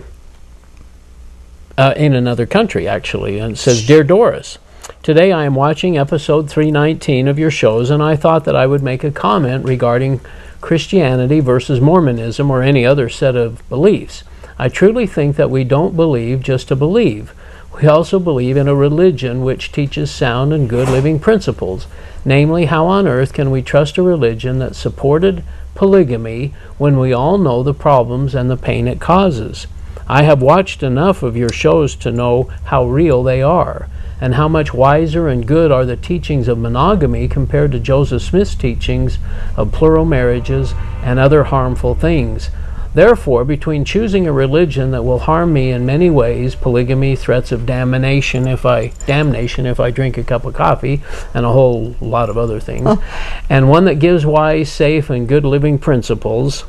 uh, 1.79 1.93
in 1.95 2.13
another 2.13 2.45
country 2.45 2.89
actually, 2.89 3.39
and 3.39 3.57
says, 3.57 3.87
"Dear 3.87 4.03
Doris." 4.03 4.57
Today 5.01 5.31
I 5.31 5.45
am 5.45 5.55
watching 5.55 5.97
episode 5.97 6.49
319 6.49 7.29
of 7.29 7.39
your 7.39 7.49
shows, 7.49 7.89
and 7.89 8.03
I 8.03 8.17
thought 8.17 8.43
that 8.43 8.55
I 8.55 8.67
would 8.67 8.83
make 8.83 9.05
a 9.05 9.11
comment 9.11 9.63
regarding 9.63 10.19
Christianity 10.59 11.39
versus 11.39 11.79
Mormonism 11.79 12.51
or 12.51 12.61
any 12.61 12.85
other 12.85 13.07
set 13.07 13.37
of 13.37 13.67
beliefs. 13.69 14.25
I 14.57 14.67
truly 14.67 15.07
think 15.07 15.37
that 15.37 15.49
we 15.49 15.63
don't 15.63 15.95
believe 15.95 16.41
just 16.41 16.67
to 16.67 16.75
believe. 16.75 17.33
We 17.81 17.87
also 17.87 18.19
believe 18.19 18.57
in 18.57 18.67
a 18.67 18.75
religion 18.75 19.41
which 19.41 19.71
teaches 19.71 20.11
sound 20.11 20.51
and 20.51 20.69
good 20.69 20.89
living 20.89 21.17
principles. 21.17 21.87
Namely, 22.25 22.65
how 22.65 22.87
on 22.87 23.07
earth 23.07 23.31
can 23.31 23.51
we 23.51 23.61
trust 23.61 23.97
a 23.97 24.03
religion 24.03 24.59
that 24.59 24.75
supported 24.75 25.45
polygamy 25.75 26.53
when 26.77 26.99
we 26.99 27.13
all 27.13 27.37
know 27.37 27.63
the 27.63 27.73
problems 27.73 28.35
and 28.35 28.49
the 28.49 28.57
pain 28.57 28.85
it 28.85 28.99
causes? 28.99 29.65
I 30.11 30.23
have 30.23 30.41
watched 30.41 30.81
enough 30.81 31.21
of 31.21 31.37
your 31.37 31.49
shows 31.49 31.95
to 31.97 32.11
know 32.11 32.49
how 32.65 32.85
real 32.85 33.21
they 33.21 33.43
are, 33.43 33.87
and 34.19 34.33
how 34.33 34.47
much 34.47 34.73
wiser 34.73 35.27
and 35.27 35.45
good 35.45 35.71
are 35.71 35.85
the 35.85 35.95
teachings 35.95 36.47
of 36.47 36.57
monogamy 36.57 37.27
compared 37.27 37.71
to 37.73 37.79
Joseph 37.79 38.23
Smith's 38.23 38.55
teachings 38.55 39.19
of 39.55 39.71
plural 39.71 40.05
marriages 40.05 40.73
and 41.03 41.19
other 41.19 41.43
harmful 41.43 41.93
things. 41.93 42.49
Therefore, 42.95 43.45
between 43.45 43.85
choosing 43.85 44.25
a 44.25 44.33
religion 44.33 44.89
that 44.91 45.03
will 45.03 45.19
harm 45.19 45.53
me 45.53 45.69
in 45.69 45.85
many 45.85 46.09
ways, 46.09 46.55
polygamy, 46.55 47.15
threats 47.15 47.51
of 47.51 47.67
damnation 47.67 48.47
if 48.47 48.65
I 48.65 48.87
damnation 49.05 49.67
if 49.67 49.79
I 49.79 49.91
drink 49.91 50.17
a 50.17 50.23
cup 50.23 50.43
of 50.43 50.55
coffee, 50.55 51.03
and 51.35 51.45
a 51.45 51.51
whole 51.51 51.95
lot 52.01 52.31
of 52.31 52.37
other 52.37 52.59
things, 52.59 52.87
oh. 52.87 53.03
and 53.47 53.69
one 53.69 53.85
that 53.85 53.99
gives 53.99 54.25
wise, 54.25 54.71
safe, 54.71 55.11
and 55.11 55.27
good 55.27 55.45
living 55.45 55.77
principles, 55.77 56.65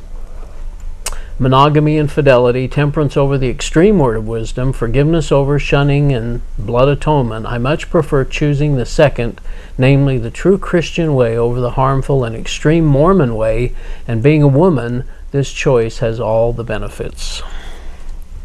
monogamy 1.41 1.97
and 1.97 2.13
fidelity, 2.13 2.69
temperance 2.69 3.17
over 3.17 3.39
the 3.39 3.49
extreme 3.49 3.99
word 3.99 4.19
of 4.19 4.29
wisdom, 4.29 4.75
forgiveness 4.75 5.33
over 5.33 5.59
shunning, 5.59 6.13
and 6.13 6.43
blood 6.59 6.87
atonement, 6.87 7.47
I 7.47 7.57
much 7.57 7.89
prefer 7.89 8.27
choosing 8.27 8.77
the 8.77 8.85
second, 8.85 9.41
namely 9.79 10.19
the 10.19 10.31
true 10.31 10.59
Christian 10.59 11.15
way 11.15 11.39
over 11.39 11.59
the 11.59 11.71
harmful 11.71 12.25
and 12.25 12.37
extreme 12.37 12.85
Mormon 12.85 13.35
way, 13.35 13.75
and 14.07 14.23
being 14.23 14.43
a 14.43 14.49
woman, 14.49 15.05
this 15.31 15.51
choice 15.51 16.01
has 16.01 16.21
all 16.21 16.53
the 16.53 16.63
benefits. 16.63 17.43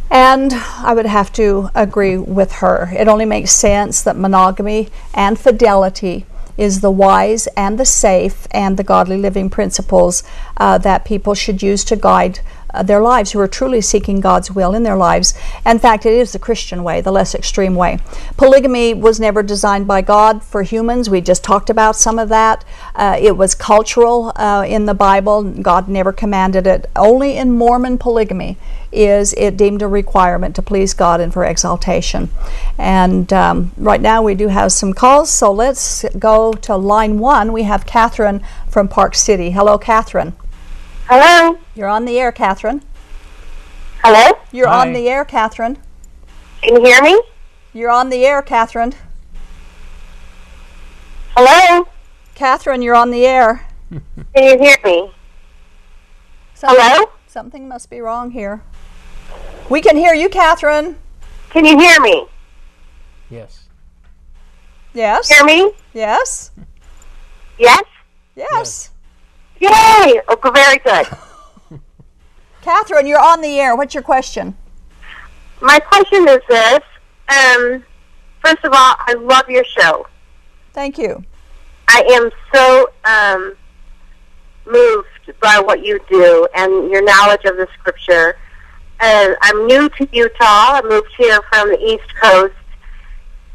And 0.10 0.54
I 0.54 0.94
would 0.94 1.06
have 1.06 1.34
to 1.34 1.72
agree 1.76 2.18
with 2.18 2.54
her. 2.54 2.94
It 2.98 3.10
only 3.10 3.26
makes 3.26 3.52
sense 3.52 4.02
that 4.04 4.16
monogamy 4.16 4.88
and 5.14 5.38
fidelity 5.38 6.26
is 6.58 6.80
the 6.80 6.92
wise 6.92 7.48
and 7.58 7.78
the 7.78 7.86
safe 7.86 8.48
and 8.52 8.78
the 8.78 8.84
godly 8.84 9.18
living 9.18 9.50
principles 9.50 10.24
uh, 10.58 10.78
that 10.78 11.04
people 11.04 11.34
should 11.34 11.62
use 11.62 11.84
to 11.84 11.98
guide 11.98 12.40
uh, 12.76 12.84
their 12.84 13.02
lives 13.02 13.32
who 13.32 13.40
are 13.40 13.48
truly 13.48 13.82
seeking 13.82 14.20
God's 14.20 14.52
will 14.52 14.74
in 14.74 14.84
their 14.84 14.98
lives. 14.98 15.34
In 15.66 15.80
fact, 15.80 16.06
it 16.06 16.14
is 16.14 16.34
the 16.34 16.40
Christian 16.40 16.84
way, 16.84 17.02
the 17.02 17.12
less 17.12 17.34
extreme 17.34 17.76
way. 17.76 18.00
Polygamy 18.38 18.94
was 18.94 19.20
never 19.20 19.42
designed 19.42 19.88
by 19.88 20.02
God 20.02 20.44
for 20.44 20.64
humans. 20.64 21.10
We 21.10 21.22
just 21.22 21.44
talked 21.44 21.70
about 21.70 21.96
some 21.96 22.20
of 22.20 22.30
that. 22.30 22.66
Uh, 22.96 23.18
it 23.20 23.38
was 23.38 23.56
cultural 23.56 24.32
uh, 24.36 24.66
in 24.68 24.86
the 24.86 24.94
Bible. 24.94 25.44
God 25.44 25.88
never 25.88 26.12
commanded 26.12 26.68
it. 26.68 26.90
Only 26.96 27.38
in 27.38 27.52
Mormon 27.52 27.98
polygamy 27.98 28.58
is 28.92 29.34
it 29.34 29.58
deemed 29.58 29.82
a 29.82 29.88
requirement 29.88 30.56
to 30.56 30.62
please 30.62 30.94
God 30.94 31.20
and 31.20 31.34
for 31.34 31.44
exaltation. 31.44 32.30
And 32.78 33.32
um, 33.34 33.72
right 33.78 34.02
now 34.02 34.24
we 34.24 34.36
do 34.36 34.48
have 34.48 34.72
some 34.72 34.94
calls, 34.94 35.30
so 35.30 35.52
let's 35.52 36.06
go 36.18 36.54
to 36.54 36.76
line 36.76 37.20
one. 37.20 37.52
We 37.52 37.64
have 37.64 37.86
Catherine 37.86 38.44
from 38.70 38.88
Park 38.88 39.16
City. 39.16 39.52
Hello, 39.52 39.78
Catherine. 39.78 40.34
Hello? 41.08 41.60
You're 41.76 41.88
on 41.88 42.06
the 42.06 42.20
air, 42.20 42.32
Catherine. 42.32 42.82
Hello? 44.04 44.40
You're 44.52 44.68
Hi. 44.68 44.82
on 44.82 44.94
the 44.94 45.08
air, 45.08 45.24
Catherine. 45.24 45.78
Can 46.64 46.76
you 46.78 46.84
hear 46.84 47.02
me? 47.02 47.22
You're 47.74 47.92
on 47.92 48.10
the 48.10 48.26
air, 48.26 48.42
Catherine. 48.42 48.94
Hello? 51.38 51.88
Catherine, 52.34 52.82
you're 52.82 52.96
on 52.96 53.12
the 53.12 53.26
air. 53.26 53.68
Can 53.92 54.02
you 54.36 54.58
hear 54.58 54.78
me? 54.84 55.12
Something, 56.56 56.80
Hello? 56.82 57.12
Something 57.28 57.68
must 57.68 57.92
be 57.92 58.00
wrong 58.00 58.32
here. 58.32 58.64
We 59.70 59.82
can 59.82 59.98
hear 59.98 60.16
you, 60.16 60.28
Catherine. 60.28 60.96
Can 61.52 61.66
you 61.66 61.78
hear 61.78 62.00
me? 62.00 62.26
Yes. 63.30 63.68
Yes. 64.96 65.30
Hear 65.30 65.46
me? 65.46 65.72
Yes. 65.94 66.50
Yes? 67.60 67.84
Yes. 68.36 68.90
Yay! 69.60 70.22
Oh, 70.28 70.52
very 70.54 70.78
good. 70.80 71.08
Catherine, 72.62 73.08
you're 73.08 73.20
on 73.20 73.42
the 73.42 73.60
air. 73.60 73.76
What's 73.76 73.94
your 73.94 74.04
question? 74.04 74.56
My 75.62 75.80
question 75.80 76.28
is 76.28 76.40
this. 76.50 76.80
Um, 77.30 77.84
first 78.44 78.64
of 78.64 78.74
all, 78.74 78.96
I 79.00 79.16
love 79.20 79.50
your 79.50 79.64
show. 79.64 80.08
Thank 80.74 80.98
you. 80.98 81.24
I 81.88 82.04
am 82.12 82.30
so 82.54 82.90
um, 83.06 83.56
moved 84.66 85.40
by 85.40 85.60
what 85.60 85.86
you 85.86 86.00
do 86.10 86.48
and 86.56 86.90
your 86.90 87.04
knowledge 87.04 87.46
of 87.46 87.58
the 87.58 87.68
scripture. 87.80 88.38
Uh, 89.00 89.34
I'm 89.42 89.66
new 89.68 89.90
to 89.90 90.08
Utah. 90.12 90.36
I 90.42 90.82
moved 90.84 91.10
here 91.18 91.40
from 91.52 91.70
the 91.70 91.80
East 91.80 92.16
Coast. 92.22 92.54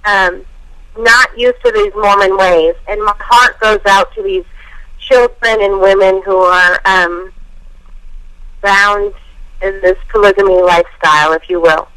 Um, 0.04 0.44
not 0.98 1.38
used 1.38 1.62
to 1.64 1.72
these 1.72 1.92
Mormon 1.94 2.36
ways, 2.36 2.74
and 2.88 3.02
my 3.02 3.14
heart 3.18 3.60
goes 3.60 3.80
out 3.86 4.14
to 4.14 4.22
these 4.22 4.44
children 5.10 5.60
and 5.60 5.80
women 5.80 6.22
who 6.24 6.36
are 6.36 6.80
um, 6.84 7.32
bound 8.62 9.12
in 9.62 9.80
this 9.80 9.98
polygamy 10.08 10.62
lifestyle, 10.62 11.32
if 11.32 11.48
you 11.48 11.60
will. 11.60 11.88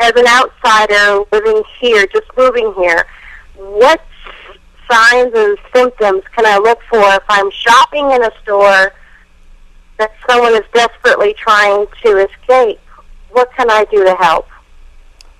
As 0.00 0.12
an 0.16 0.26
outsider 0.26 1.24
living 1.32 1.62
here, 1.80 2.06
just 2.06 2.26
moving 2.36 2.72
here, 2.74 3.06
what 3.56 4.00
signs 4.90 5.32
and 5.34 5.58
symptoms 5.74 6.22
can 6.34 6.46
I 6.46 6.58
look 6.58 6.80
for 6.88 7.02
if 7.14 7.22
I'm 7.28 7.50
shopping 7.50 8.10
in 8.10 8.24
a 8.24 8.30
store 8.42 8.92
that 9.98 10.12
someone 10.28 10.54
is 10.54 10.64
desperately 10.72 11.34
trying 11.34 11.86
to 12.02 12.26
escape? 12.26 12.80
What 13.30 13.52
can 13.54 13.70
I 13.70 13.84
do 13.90 14.04
to 14.04 14.14
help? 14.16 14.46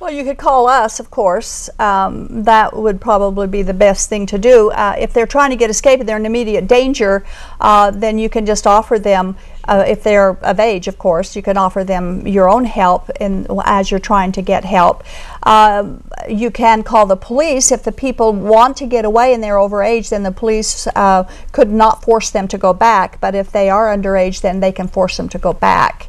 Well, 0.00 0.12
you 0.12 0.22
could 0.22 0.38
call 0.38 0.68
us, 0.68 1.00
of 1.00 1.10
course. 1.10 1.68
Um, 1.80 2.44
that 2.44 2.76
would 2.76 3.00
probably 3.00 3.48
be 3.48 3.62
the 3.62 3.74
best 3.74 4.08
thing 4.08 4.26
to 4.26 4.38
do. 4.38 4.70
Uh, 4.70 4.94
if 4.96 5.12
they're 5.12 5.26
trying 5.26 5.50
to 5.50 5.56
get 5.56 5.70
escape 5.70 5.98
and 5.98 6.08
they're 6.08 6.16
in 6.16 6.24
immediate 6.24 6.68
danger, 6.68 7.24
uh, 7.60 7.90
then 7.90 8.16
you 8.16 8.28
can 8.28 8.46
just 8.46 8.64
offer 8.64 9.00
them, 9.00 9.36
uh, 9.66 9.82
if 9.88 10.04
they're 10.04 10.38
of 10.44 10.60
age, 10.60 10.86
of 10.86 10.98
course, 10.98 11.34
you 11.34 11.42
can 11.42 11.56
offer 11.56 11.82
them 11.82 12.24
your 12.28 12.48
own 12.48 12.64
help 12.64 13.10
in, 13.20 13.48
as 13.64 13.90
you're 13.90 13.98
trying 13.98 14.30
to 14.30 14.40
get 14.40 14.64
help. 14.64 15.02
Um, 15.42 16.04
you 16.28 16.52
can 16.52 16.84
call 16.84 17.06
the 17.06 17.16
police. 17.16 17.72
If 17.72 17.82
the 17.82 17.90
people 17.90 18.32
want 18.32 18.76
to 18.76 18.86
get 18.86 19.04
away 19.04 19.34
and 19.34 19.42
they're 19.42 19.58
over 19.58 19.82
age, 19.82 20.10
then 20.10 20.22
the 20.22 20.30
police 20.30 20.86
uh, 20.94 21.28
could 21.50 21.72
not 21.72 22.04
force 22.04 22.30
them 22.30 22.46
to 22.48 22.56
go 22.56 22.72
back. 22.72 23.20
But 23.20 23.34
if 23.34 23.50
they 23.50 23.68
are 23.68 23.88
underage, 23.88 24.42
then 24.42 24.60
they 24.60 24.70
can 24.70 24.86
force 24.86 25.16
them 25.16 25.28
to 25.30 25.38
go 25.38 25.52
back. 25.52 26.06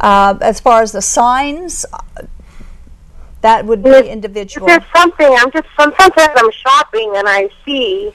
Uh, 0.00 0.38
as 0.40 0.58
far 0.58 0.80
as 0.80 0.92
the 0.92 1.02
signs, 1.02 1.84
that 3.46 3.64
would 3.64 3.80
be 3.80 3.90
If 3.90 4.06
individual. 4.06 4.68
If 4.68 4.82
there's 4.82 4.92
something, 4.92 5.32
I'm 5.38 5.52
just 5.52 5.68
sometimes 5.78 6.12
I'm 6.16 6.50
shopping 6.50 7.12
and 7.14 7.28
I 7.28 7.48
see, 7.64 8.12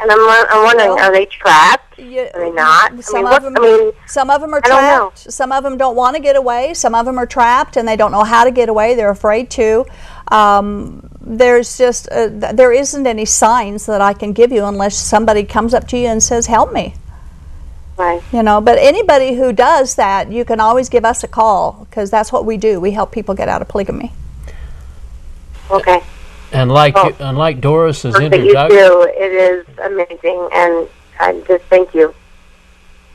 and 0.00 0.10
I'm, 0.10 0.18
I'm 0.18 0.64
wondering, 0.64 0.94
Well, 0.94 0.98
are 1.04 1.12
they 1.12 1.26
trapped? 1.26 1.98
You- 1.98 2.28
Are 2.34 2.40
they 2.40 2.50
not? 2.50 2.92
I 2.92 3.00
Some 3.00 3.24
mean, 3.24 3.34
of 3.34 3.42
them, 3.42 3.54
I 3.58 3.60
mean, 3.60 3.92
some 4.06 4.30
of 4.30 4.40
them 4.40 4.54
are 4.54 4.62
I 4.64 4.68
trapped. 4.68 5.30
Some 5.30 5.52
of 5.52 5.62
them 5.62 5.76
don't 5.76 5.94
want 5.94 6.16
to 6.16 6.22
get 6.22 6.36
away. 6.36 6.72
Some 6.72 6.94
of 6.94 7.04
them 7.04 7.18
are 7.18 7.26
trapped 7.26 7.76
and 7.76 7.86
they 7.86 7.96
don't 7.96 8.12
know 8.12 8.24
how 8.24 8.44
to 8.44 8.50
get 8.50 8.68
away. 8.70 8.94
They're 8.94 9.10
afraid 9.10 9.50
to. 9.50 9.84
Um, 10.28 11.08
there's 11.20 11.76
just 11.76 12.08
uh, 12.10 12.28
th- 12.30 12.56
there 12.56 12.72
isn't 12.72 13.06
any 13.06 13.24
signs 13.26 13.84
that 13.86 14.00
I 14.00 14.12
can 14.14 14.32
give 14.32 14.52
you 14.52 14.64
unless 14.64 14.96
somebody 14.96 15.44
comes 15.44 15.74
up 15.74 15.86
to 15.88 15.98
you 15.98 16.06
and 16.08 16.22
says, 16.22 16.46
"Help 16.46 16.72
me." 16.72 16.94
right. 17.98 18.22
You 18.32 18.42
know, 18.42 18.60
but 18.60 18.78
anybody 18.78 19.34
who 19.34 19.52
does 19.52 19.94
that, 19.96 20.30
you 20.32 20.44
can 20.44 20.60
always 20.60 20.88
give 20.88 21.04
us 21.04 21.24
a 21.24 21.28
call 21.28 21.86
because 21.88 22.10
that's 22.10 22.32
what 22.32 22.44
we 22.44 22.56
do. 22.56 22.80
We 22.80 22.90
help 22.92 23.12
people 23.12 23.34
get 23.34 23.48
out 23.48 23.60
of 23.62 23.68
polygamy. 23.68 24.12
Okay. 25.70 26.02
And 26.52 26.70
like 26.70 26.94
Oh. 26.96 27.12
and 27.20 27.36
like 27.36 27.60
Doris's 27.60 28.14
Work 28.14 28.30
that 28.30 28.40
you 28.40 28.46
introduction, 28.46 28.78
do, 28.78 29.02
it 29.02 29.32
is 29.32 29.66
amazing, 29.82 30.48
and 30.52 30.88
I 31.18 31.42
just 31.46 31.64
thank 31.64 31.94
you. 31.94 32.14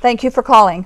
Thank 0.02 0.24
you 0.24 0.32
for 0.32 0.44
calling. 0.44 0.86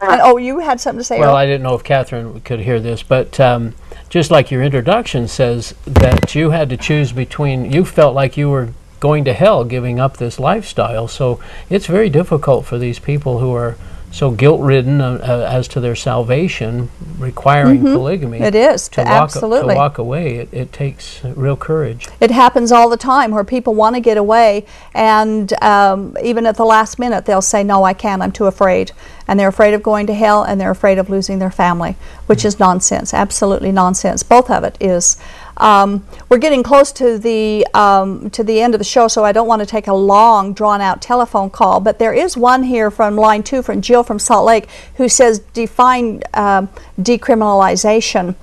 And, 0.00 0.20
oh, 0.22 0.36
you 0.36 0.60
had 0.60 0.80
something 0.80 1.00
to 1.00 1.04
say? 1.04 1.18
Well, 1.18 1.30
Earl? 1.30 1.36
I 1.36 1.46
didn't 1.46 1.62
know 1.62 1.74
if 1.74 1.82
Catherine 1.82 2.40
could 2.42 2.60
hear 2.60 2.78
this, 2.78 3.02
but 3.02 3.40
um, 3.40 3.74
just 4.08 4.30
like 4.30 4.50
your 4.50 4.62
introduction 4.62 5.26
says 5.26 5.74
that 5.86 6.34
you 6.36 6.50
had 6.50 6.68
to 6.70 6.76
choose 6.76 7.10
between, 7.10 7.72
you 7.72 7.84
felt 7.84 8.14
like 8.14 8.36
you 8.36 8.48
were 8.48 8.68
going 9.00 9.24
to 9.24 9.32
hell 9.32 9.64
giving 9.64 9.98
up 9.98 10.16
this 10.16 10.38
lifestyle. 10.38 11.08
So 11.08 11.40
it's 11.68 11.86
very 11.86 12.08
difficult 12.10 12.64
for 12.64 12.78
these 12.78 12.98
people 12.98 13.40
who 13.40 13.52
are 13.54 13.76
so 14.10 14.30
guilt 14.30 14.60
ridden 14.60 15.00
uh, 15.00 15.18
uh, 15.22 15.48
as 15.50 15.68
to 15.68 15.80
their 15.80 15.94
salvation, 15.94 16.90
requiring 17.18 17.82
polygamy. 17.82 18.38
Mm-hmm. 18.38 18.46
It 18.46 18.54
is, 18.54 18.88
To 18.90 19.02
walk, 19.02 19.08
absolutely. 19.08 19.74
to 19.74 19.78
walk 19.78 19.98
away, 19.98 20.36
it, 20.36 20.48
it 20.52 20.72
takes 20.72 21.22
real 21.24 21.56
courage. 21.56 22.08
It 22.20 22.30
happens 22.30 22.72
all 22.72 22.88
the 22.88 22.96
time 22.96 23.30
where 23.32 23.44
people 23.44 23.74
want 23.74 23.96
to 23.96 24.00
get 24.00 24.16
away, 24.16 24.64
and 24.94 25.52
um, 25.62 26.16
even 26.22 26.46
at 26.46 26.56
the 26.56 26.64
last 26.64 26.98
minute, 26.98 27.26
they'll 27.26 27.42
say, 27.42 27.62
No, 27.62 27.84
I 27.84 27.92
can't, 27.92 28.22
I'm 28.22 28.32
too 28.32 28.46
afraid. 28.46 28.92
And 29.26 29.38
they're 29.38 29.48
afraid 29.48 29.74
of 29.74 29.82
going 29.82 30.06
to 30.06 30.14
hell 30.14 30.42
and 30.42 30.58
they're 30.58 30.70
afraid 30.70 30.96
of 30.96 31.10
losing 31.10 31.38
their 31.38 31.50
family, 31.50 31.96
which 32.26 32.46
is 32.46 32.58
nonsense, 32.58 33.12
absolutely 33.12 33.70
nonsense. 33.70 34.22
Both 34.22 34.50
of 34.50 34.64
it 34.64 34.78
is. 34.80 35.18
Um, 35.58 36.06
we're 36.28 36.38
getting 36.38 36.62
close 36.62 36.92
to 36.92 37.18
the, 37.18 37.66
um, 37.74 38.30
to 38.30 38.44
the 38.44 38.60
end 38.60 38.74
of 38.74 38.78
the 38.78 38.84
show, 38.84 39.08
so 39.08 39.24
I 39.24 39.32
don't 39.32 39.48
want 39.48 39.60
to 39.60 39.66
take 39.66 39.88
a 39.88 39.94
long, 39.94 40.52
drawn 40.54 40.80
out 40.80 41.02
telephone 41.02 41.50
call, 41.50 41.80
but 41.80 41.98
there 41.98 42.14
is 42.14 42.36
one 42.36 42.62
here 42.62 42.90
from 42.90 43.16
line 43.16 43.42
two 43.42 43.62
from 43.62 43.80
Jill 43.82 44.04
from 44.04 44.18
Salt 44.18 44.46
Lake 44.46 44.68
who 44.96 45.08
says, 45.08 45.40
Define 45.52 46.22
um, 46.34 46.68
decriminalization. 46.98 48.36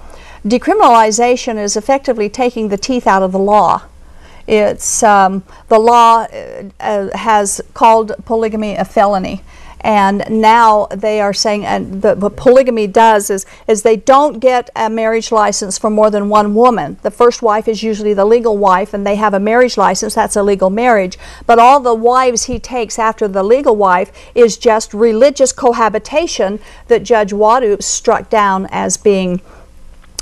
Decriminalization 0.46 1.58
is 1.58 1.76
effectively 1.76 2.30
taking 2.30 2.68
the 2.68 2.78
teeth 2.78 3.08
out 3.08 3.24
of 3.24 3.32
the 3.32 3.40
law. 3.40 3.84
It's 4.48 5.02
um, 5.02 5.44
the 5.70 5.80
law 5.80 6.28
uh, 6.80 7.18
has 7.18 7.62
called 7.74 8.14
polygamy 8.26 8.76
a 8.76 8.86
felony, 8.86 9.42
and 9.86 10.26
now 10.32 10.88
they 10.88 11.22
are 11.22 11.32
saying, 11.32 11.64
and 11.64 12.02
the, 12.02 12.16
what 12.16 12.36
polygamy 12.36 12.88
does 12.88 13.30
is 13.30 13.46
is 13.68 13.84
they 13.84 13.96
don't 13.96 14.40
get 14.40 14.72
a 14.76 14.90
marriage 14.90 15.32
license 15.32 15.78
for 15.78 15.92
more 15.92 16.10
than 16.10 16.28
one 16.28 16.56
woman. 16.56 16.98
The 17.04 17.12
first 17.12 17.44
wife 17.44 17.68
is 17.68 17.84
usually 17.84 18.16
the 18.16 18.26
legal 18.26 18.58
wife, 18.58 18.96
and 18.96 19.06
they 19.06 19.14
have 19.14 19.36
a 19.36 19.40
marriage 19.40 19.78
license. 19.78 20.16
That's 20.16 20.36
a 20.36 20.42
legal 20.42 20.72
marriage. 20.72 21.20
But 21.46 21.60
all 21.60 21.80
the 21.80 21.94
wives 21.94 22.46
he 22.46 22.58
takes 22.58 22.98
after 22.98 23.28
the 23.28 23.44
legal 23.44 23.76
wife 23.76 24.12
is 24.34 24.58
just 24.58 24.92
religious 24.92 25.52
cohabitation 25.52 26.60
that 26.88 27.04
Judge 27.04 27.32
Waddoups 27.32 27.84
struck 27.84 28.28
down 28.28 28.68
as 28.72 28.98
being 28.98 29.40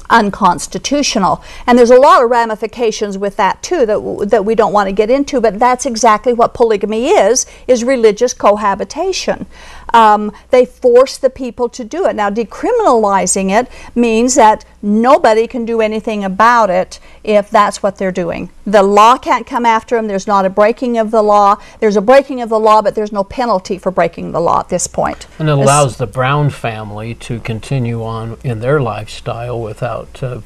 unconstitutional. 0.09 1.43
And 1.67 1.77
there's 1.77 1.91
a 1.91 1.99
lot 1.99 2.23
of 2.23 2.29
ramifications 2.29 3.17
with 3.17 3.35
that 3.37 3.61
too 3.61 3.85
that, 3.85 4.27
that 4.29 4.45
we 4.45 4.55
don't 4.55 4.73
want 4.73 4.87
to 4.87 4.93
get 4.93 5.09
into, 5.09 5.41
but 5.41 5.59
that's 5.59 5.85
exactly 5.85 6.33
what 6.33 6.53
polygamy 6.53 7.09
is, 7.09 7.45
is 7.67 7.83
religious 7.83 8.33
cohabitation. 8.33 9.45
Um, 9.93 10.31
they 10.49 10.65
force 10.65 11.17
the 11.17 11.29
people 11.29 11.69
to 11.69 11.83
do 11.83 12.05
it. 12.05 12.15
Now, 12.15 12.29
decriminalizing 12.29 13.51
it 13.51 13.69
means 13.95 14.35
that 14.35 14.65
nobody 14.81 15.47
can 15.47 15.65
do 15.65 15.81
anything 15.81 16.23
about 16.23 16.69
it 16.69 16.99
if 17.23 17.49
that's 17.49 17.81
what 17.81 17.97
they're 17.97 18.11
doing. 18.11 18.49
The 18.65 18.83
law 18.83 19.17
can't 19.17 19.45
come 19.45 19.65
after 19.65 19.95
them. 19.95 20.07
There's 20.07 20.27
not 20.27 20.45
a 20.45 20.49
breaking 20.49 20.97
of 20.97 21.11
the 21.11 21.21
law. 21.21 21.57
There's 21.79 21.95
a 21.95 22.01
breaking 22.01 22.41
of 22.41 22.49
the 22.49 22.59
law, 22.59 22.81
but 22.81 22.95
there's 22.95 23.11
no 23.11 23.23
penalty 23.23 23.77
for 23.77 23.91
breaking 23.91 24.31
the 24.31 24.41
law 24.41 24.59
at 24.59 24.69
this 24.69 24.87
point. 24.87 25.27
And 25.39 25.47
it 25.47 25.53
allows 25.53 25.97
the 25.97 26.07
Brown 26.07 26.49
family 26.49 27.15
to 27.15 27.39
continue 27.39 28.03
on 28.03 28.37
in 28.43 28.59
their 28.59 28.81
lifestyle 28.81 29.61
without 29.61 30.21
uh, 30.23 30.41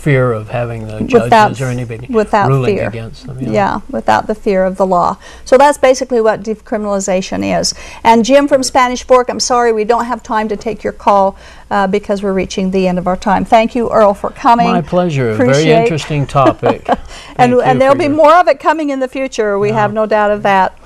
fear 0.00 0.32
of 0.32 0.48
having 0.48 0.86
the 0.86 1.00
judges 1.00 1.24
Without- 1.24 1.60
or 1.60 1.66
anybody 1.66 2.06
without 2.08 2.48
ruling 2.48 2.76
fear. 2.76 2.88
against 2.88 3.26
them. 3.26 3.38
Yeah, 3.40 3.80
without 3.90 4.26
the 4.26 4.34
fear 4.34 4.64
of 4.64 4.76
the 4.76 4.86
law. 4.86 5.18
So 5.44 5.58
that's 5.58 5.76
basically 5.78 6.20
what 6.20 6.42
decriminalization 6.42 7.60
is. 7.60 7.74
And 8.02 8.24
Jim 8.24 8.48
from 8.48 8.62
Spanish 8.62 9.02
Fork, 9.04 9.28
I'm 9.28 9.40
sorry 9.40 9.72
we 9.72 9.84
don't 9.84 10.06
have 10.06 10.22
time 10.22 10.48
to 10.48 10.56
take 10.56 10.82
your 10.82 10.94
call 10.94 11.36
uh, 11.70 11.86
because 11.86 12.22
we're 12.22 12.32
reaching 12.32 12.70
the 12.70 12.88
end 12.88 12.98
of 12.98 13.06
our 13.06 13.16
time. 13.16 13.44
Thank 13.44 13.74
you, 13.74 13.90
Earl, 13.90 14.14
for 14.14 14.30
coming. 14.30 14.66
My 14.66 14.80
pleasure. 14.80 15.30
A 15.30 15.36
Very 15.36 15.70
interesting 15.70 16.26
topic. 16.26 16.88
and, 17.36 17.54
and 17.54 17.80
there'll 17.80 17.94
be 17.94 18.08
more 18.08 18.34
of 18.36 18.48
it 18.48 18.58
coming 18.58 18.90
in 18.90 19.00
the 19.00 19.08
future. 19.08 19.58
We 19.58 19.70
have 19.70 19.92
no 19.92 20.06
doubt 20.06 20.30
of 20.30 20.42
that. 20.42 20.78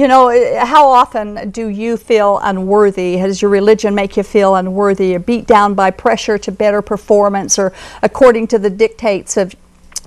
You 0.00 0.08
know, 0.08 0.28
eh, 0.28 0.64
how 0.64 0.88
often 0.88 1.50
do 1.50 1.66
you 1.66 1.98
feel 1.98 2.40
unworthy? 2.42 3.16
Does 3.16 3.42
your 3.42 3.50
religion 3.50 3.94
make 3.94 4.16
you 4.16 4.22
feel 4.22 4.54
unworthy? 4.54 5.08
You're 5.08 5.20
beat 5.20 5.46
down 5.46 5.74
by 5.74 5.90
pressure 5.90 6.38
to 6.38 6.50
better 6.50 6.80
performance 6.80 7.58
or 7.58 7.74
according 8.02 8.46
to 8.46 8.58
the 8.58 8.70
dictates 8.70 9.36
of 9.36 9.54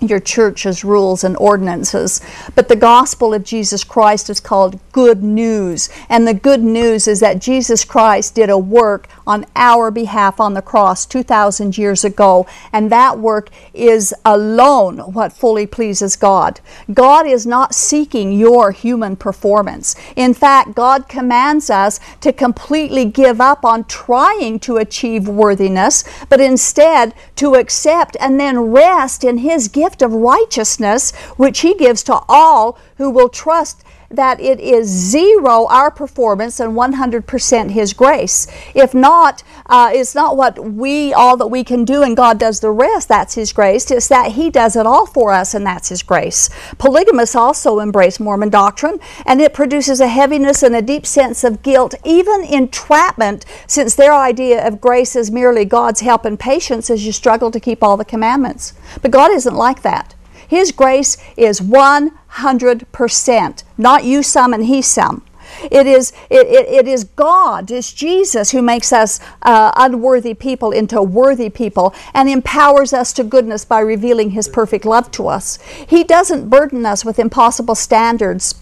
your 0.01 0.19
church's 0.19 0.83
rules 0.83 1.23
and 1.23 1.37
ordinances. 1.37 2.21
But 2.55 2.67
the 2.67 2.75
gospel 2.75 3.33
of 3.33 3.43
Jesus 3.43 3.83
Christ 3.83 4.29
is 4.29 4.39
called 4.39 4.79
good 4.91 5.23
news. 5.23 5.89
And 6.09 6.27
the 6.27 6.33
good 6.33 6.61
news 6.61 7.07
is 7.07 7.19
that 7.21 7.39
Jesus 7.39 7.85
Christ 7.85 8.35
did 8.35 8.49
a 8.49 8.57
work 8.57 9.07
on 9.25 9.45
our 9.55 9.91
behalf 9.91 10.39
on 10.39 10.53
the 10.53 10.61
cross 10.61 11.05
2,000 11.05 11.77
years 11.77 12.03
ago. 12.03 12.45
And 12.71 12.91
that 12.91 13.19
work 13.19 13.49
is 13.73 14.13
alone 14.25 14.99
what 14.99 15.33
fully 15.33 15.65
pleases 15.65 16.15
God. 16.15 16.59
God 16.93 17.25
is 17.25 17.45
not 17.45 17.73
seeking 17.73 18.33
your 18.33 18.71
human 18.71 19.15
performance. 19.15 19.95
In 20.15 20.33
fact, 20.33 20.75
God 20.75 21.07
commands 21.07 21.69
us 21.69 21.99
to 22.21 22.33
completely 22.33 23.05
give 23.05 23.39
up 23.39 23.63
on 23.63 23.85
trying 23.85 24.59
to 24.59 24.77
achieve 24.77 25.27
worthiness, 25.27 26.03
but 26.29 26.41
instead 26.41 27.13
to 27.35 27.55
accept 27.55 28.17
and 28.19 28.39
then 28.39 28.59
rest 28.59 29.23
in 29.23 29.39
His 29.39 29.67
gift 29.83 30.01
of 30.01 30.13
righteousness, 30.13 31.11
which 31.35 31.59
He 31.59 31.73
gives 31.75 32.03
to 32.03 32.19
all 32.29 32.77
who 32.97 33.09
will 33.09 33.29
trust 33.29 33.83
that 34.15 34.39
it 34.39 34.59
is 34.59 34.87
zero 34.87 35.67
our 35.67 35.91
performance 35.91 36.59
and 36.59 36.73
100% 36.73 37.71
His 37.71 37.93
grace. 37.93 38.47
If 38.73 38.93
not, 38.93 39.43
uh, 39.65 39.91
it's 39.93 40.15
not 40.15 40.37
what 40.37 40.59
we, 40.59 41.13
all 41.13 41.37
that 41.37 41.47
we 41.47 41.63
can 41.63 41.85
do 41.85 42.03
and 42.03 42.15
God 42.15 42.39
does 42.39 42.59
the 42.59 42.71
rest, 42.71 43.07
that's 43.07 43.35
His 43.35 43.53
grace. 43.53 43.89
It's 43.91 44.07
that 44.07 44.33
He 44.33 44.49
does 44.49 44.75
it 44.75 44.85
all 44.85 45.05
for 45.05 45.31
us 45.31 45.53
and 45.53 45.65
that's 45.65 45.89
His 45.89 46.03
grace. 46.03 46.49
Polygamists 46.77 47.35
also 47.35 47.79
embrace 47.79 48.19
Mormon 48.19 48.49
doctrine 48.49 48.99
and 49.25 49.41
it 49.41 49.53
produces 49.53 49.99
a 49.99 50.07
heaviness 50.07 50.63
and 50.63 50.75
a 50.75 50.81
deep 50.81 51.05
sense 51.05 51.43
of 51.43 51.63
guilt, 51.63 51.95
even 52.05 52.43
entrapment, 52.43 53.45
since 53.67 53.95
their 53.95 54.13
idea 54.13 54.65
of 54.65 54.81
grace 54.81 55.15
is 55.15 55.31
merely 55.31 55.65
God's 55.65 56.01
help 56.01 56.25
and 56.25 56.39
patience 56.39 56.89
as 56.89 57.05
you 57.05 57.11
struggle 57.11 57.51
to 57.51 57.59
keep 57.59 57.81
all 57.83 57.97
the 57.97 58.05
commandments. 58.05 58.73
But 59.01 59.11
God 59.11 59.31
isn't 59.31 59.55
like 59.55 59.81
that. 59.81 60.15
His 60.47 60.71
grace 60.71 61.17
is 61.37 61.59
100%, 61.59 63.63
not 63.77 64.03
you 64.03 64.23
some 64.23 64.53
and 64.53 64.65
he 64.65 64.81
some. 64.81 65.23
It 65.71 65.87
is, 65.87 66.13
it, 66.29 66.47
it, 66.47 66.67
it 66.67 66.87
is 66.87 67.03
God, 67.03 67.71
it's 67.71 67.93
Jesus 67.93 68.51
who 68.51 68.61
makes 68.61 68.91
us 68.91 69.19
uh, 69.43 69.71
unworthy 69.75 70.33
people 70.33 70.71
into 70.71 71.01
worthy 71.01 71.49
people 71.49 71.93
and 72.13 72.29
empowers 72.29 72.93
us 72.93 73.13
to 73.13 73.23
goodness 73.23 73.65
by 73.65 73.79
revealing 73.79 74.31
His 74.31 74.47
perfect 74.47 74.85
love 74.85 75.11
to 75.11 75.27
us. 75.27 75.59
He 75.87 76.03
doesn't 76.03 76.49
burden 76.49 76.85
us 76.85 77.05
with 77.05 77.19
impossible 77.19 77.75
standards. 77.75 78.55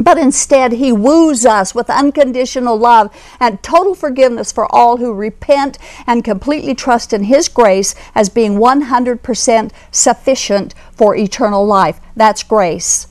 But 0.00 0.18
instead, 0.18 0.72
he 0.72 0.92
woos 0.92 1.44
us 1.44 1.74
with 1.74 1.90
unconditional 1.90 2.76
love 2.76 3.14
and 3.38 3.62
total 3.62 3.94
forgiveness 3.94 4.50
for 4.50 4.66
all 4.74 4.96
who 4.96 5.12
repent 5.12 5.78
and 6.06 6.24
completely 6.24 6.74
trust 6.74 7.12
in 7.12 7.24
his 7.24 7.48
grace 7.48 7.94
as 8.14 8.30
being 8.30 8.54
100% 8.54 9.70
sufficient 9.90 10.74
for 10.92 11.14
eternal 11.14 11.66
life. 11.66 12.00
That's 12.16 12.42
grace. 12.42 13.06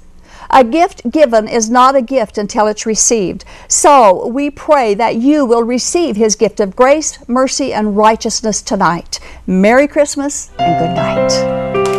A 0.52 0.64
gift 0.64 1.12
given 1.12 1.48
is 1.48 1.70
not 1.70 1.96
a 1.96 2.02
gift 2.02 2.40
until 2.40 2.66
it's 2.66 2.86
received. 2.86 3.46
So 3.68 4.26
we 4.28 4.50
pray 4.50 4.96
that 4.96 5.16
you 5.16 5.46
will 5.46 5.64
receive 5.64 6.16
his 6.16 6.36
gift 6.36 6.60
of 6.60 6.76
grace, 6.76 7.20
mercy, 7.28 7.72
and 7.72 7.96
righteousness 7.96 8.64
tonight. 8.64 9.20
Merry 9.46 9.88
Christmas 9.88 10.50
and 10.58 10.80
good 10.80 10.96
night. 10.96 11.99